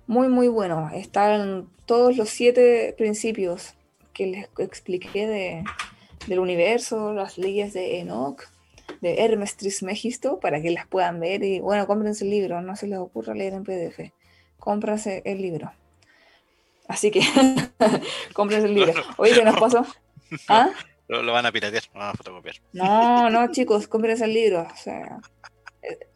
muy, 0.06 0.28
muy 0.28 0.48
bueno. 0.48 0.90
Están 0.94 1.68
todos 1.86 2.16
los 2.16 2.30
siete 2.30 2.94
principios 2.96 3.74
que 4.12 4.26
les 4.26 4.48
expliqué 4.58 5.26
de, 5.26 5.64
del 6.26 6.38
universo, 6.38 7.12
las 7.12 7.38
leyes 7.38 7.72
de 7.72 8.00
Enoch, 8.00 8.42
de 9.00 9.24
Hermes 9.24 9.56
Trismegisto, 9.56 10.38
para 10.40 10.60
que 10.60 10.70
las 10.70 10.86
puedan 10.86 11.20
ver. 11.20 11.42
Y 11.42 11.60
bueno, 11.60 11.86
cómprense 11.86 12.24
el 12.24 12.30
libro, 12.30 12.60
no 12.60 12.76
se 12.76 12.86
les 12.86 12.98
ocurra 12.98 13.34
leer 13.34 13.54
en 13.54 13.64
PDF. 13.64 14.12
Cómprense 14.58 15.22
el 15.24 15.42
libro. 15.42 15.72
Así 16.88 17.10
que, 17.10 17.20
cómprense 18.32 18.66
el 18.66 18.74
libro. 18.74 18.92
Oye, 19.16 19.34
¿qué 19.34 19.44
nos 19.44 19.58
pasó? 19.58 19.86
¿Ah? 20.48 20.70
Lo, 21.08 21.32
van 21.32 21.46
a 21.46 21.52
piratear, 21.52 21.82
lo 21.92 22.00
van 22.00 22.10
a 22.10 22.14
fotocopiar. 22.14 22.56
No, 22.72 23.28
no, 23.28 23.50
chicos, 23.50 23.86
cómprense 23.88 24.24
el 24.24 24.34
libro. 24.34 24.62
O 24.72 24.76
sea, 24.76 25.20
eh, 25.82 26.06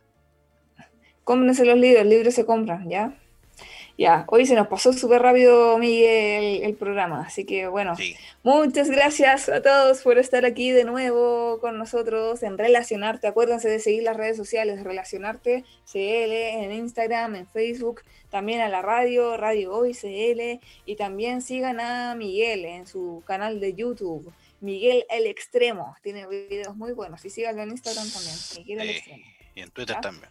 cómprense 1.25 1.65
los 1.65 1.77
libros, 1.77 2.03
el 2.03 2.09
libro 2.09 2.31
se 2.31 2.47
compran, 2.47 2.89
¿ya? 2.89 3.19
Ya, 3.99 4.27
hoy 4.29 4.45
se 4.45 4.55
nos 4.55 4.67
pasó 4.67 4.93
súper 4.93 5.23
rápido, 5.23 5.79
Miguel, 5.79 6.63
el 6.63 6.75
programa. 6.75 7.23
Así 7.23 7.47
que 7.47 7.67
bueno, 7.67 7.95
muchas 8.43 8.91
gracias 8.91 9.49
a 9.49 9.63
todos 9.63 10.03
por 10.03 10.19
estar 10.19 10.45
aquí 10.45 10.71
de 10.71 10.85
nuevo 10.85 11.59
con 11.61 11.79
nosotros 11.79 12.43
en 12.43 12.59
Relacionarte. 12.59 13.27
Acuérdense 13.27 13.71
de 13.71 13.79
seguir 13.79 14.03
las 14.03 14.19
redes 14.19 14.37
sociales, 14.37 14.85
Relacionarte 14.85 15.65
CL 15.91 16.33
en 16.33 16.73
Instagram, 16.73 17.37
en 17.37 17.47
Facebook, 17.47 18.03
también 18.29 18.61
a 18.61 18.69
la 18.69 18.83
radio, 18.83 19.39
Radio 19.39 19.75
Hoy 19.75 19.95
CL. 19.95 20.61
Y 20.85 20.97
también 20.97 21.41
sigan 21.41 21.81
a 21.81 22.15
Miguel 22.17 22.67
en 22.67 22.87
su 22.87 23.23
canal 23.27 23.61
de 23.61 23.73
YouTube. 23.73 24.31
Miguel 24.61 25.07
el 25.09 25.27
Extremo, 25.27 25.97
tiene 26.03 26.27
videos 26.27 26.77
muy 26.77 26.93
buenos. 26.93 27.25
Y 27.25 27.31
síganlo 27.31 27.63
en 27.63 27.71
Instagram 27.71 28.11
también, 28.11 28.37
Miguel 28.59 28.81
el 28.83 28.91
Extremo. 28.91 29.25
Y 29.55 29.61
en 29.63 29.71
Twitter 29.71 29.97
también. 30.03 30.31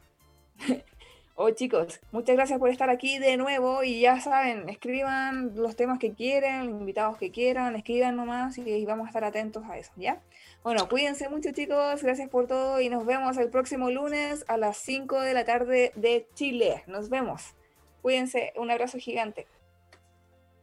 Oh, 1.38 1.50
chicos, 1.50 2.00
muchas 2.14 2.38
gracias 2.38 2.60
por 2.60 2.70
estar 2.70 2.90
aquí 2.90 3.20
de 3.20 3.36
nuevo 3.36 3.84
y 3.84 4.00
ya 4.00 4.22
saben, 4.22 4.70
escriban 4.70 5.52
los 5.56 5.76
temas 5.76 6.00
que 6.00 6.14
quieren, 6.14 6.68
los 6.72 6.80
invitados 6.80 7.18
que 7.18 7.30
quieran, 7.30 7.76
escriban 7.76 8.16
nomás 8.16 8.58
y 8.58 8.86
vamos 8.86 9.08
a 9.08 9.10
estar 9.10 9.26
atentos 9.26 9.66
a 9.70 9.78
eso, 9.78 9.92
¿ya? 9.98 10.22
Bueno, 10.64 10.88
cuídense 10.88 11.28
mucho 11.28 11.52
chicos, 11.52 12.02
gracias 12.04 12.30
por 12.30 12.48
todo 12.48 12.80
y 12.80 12.88
nos 12.88 13.06
vemos 13.06 13.36
el 13.36 13.50
próximo 13.50 13.92
lunes 13.92 14.46
a 14.48 14.56
las 14.56 14.78
5 14.78 15.20
de 15.20 15.34
la 15.34 15.44
tarde 15.44 15.92
de 15.98 16.26
Chile. 16.36 16.84
Nos 16.88 17.10
vemos. 17.10 17.54
Cuídense, 18.02 18.54
un 18.56 18.72
abrazo 18.72 18.98
gigante. 18.98 19.46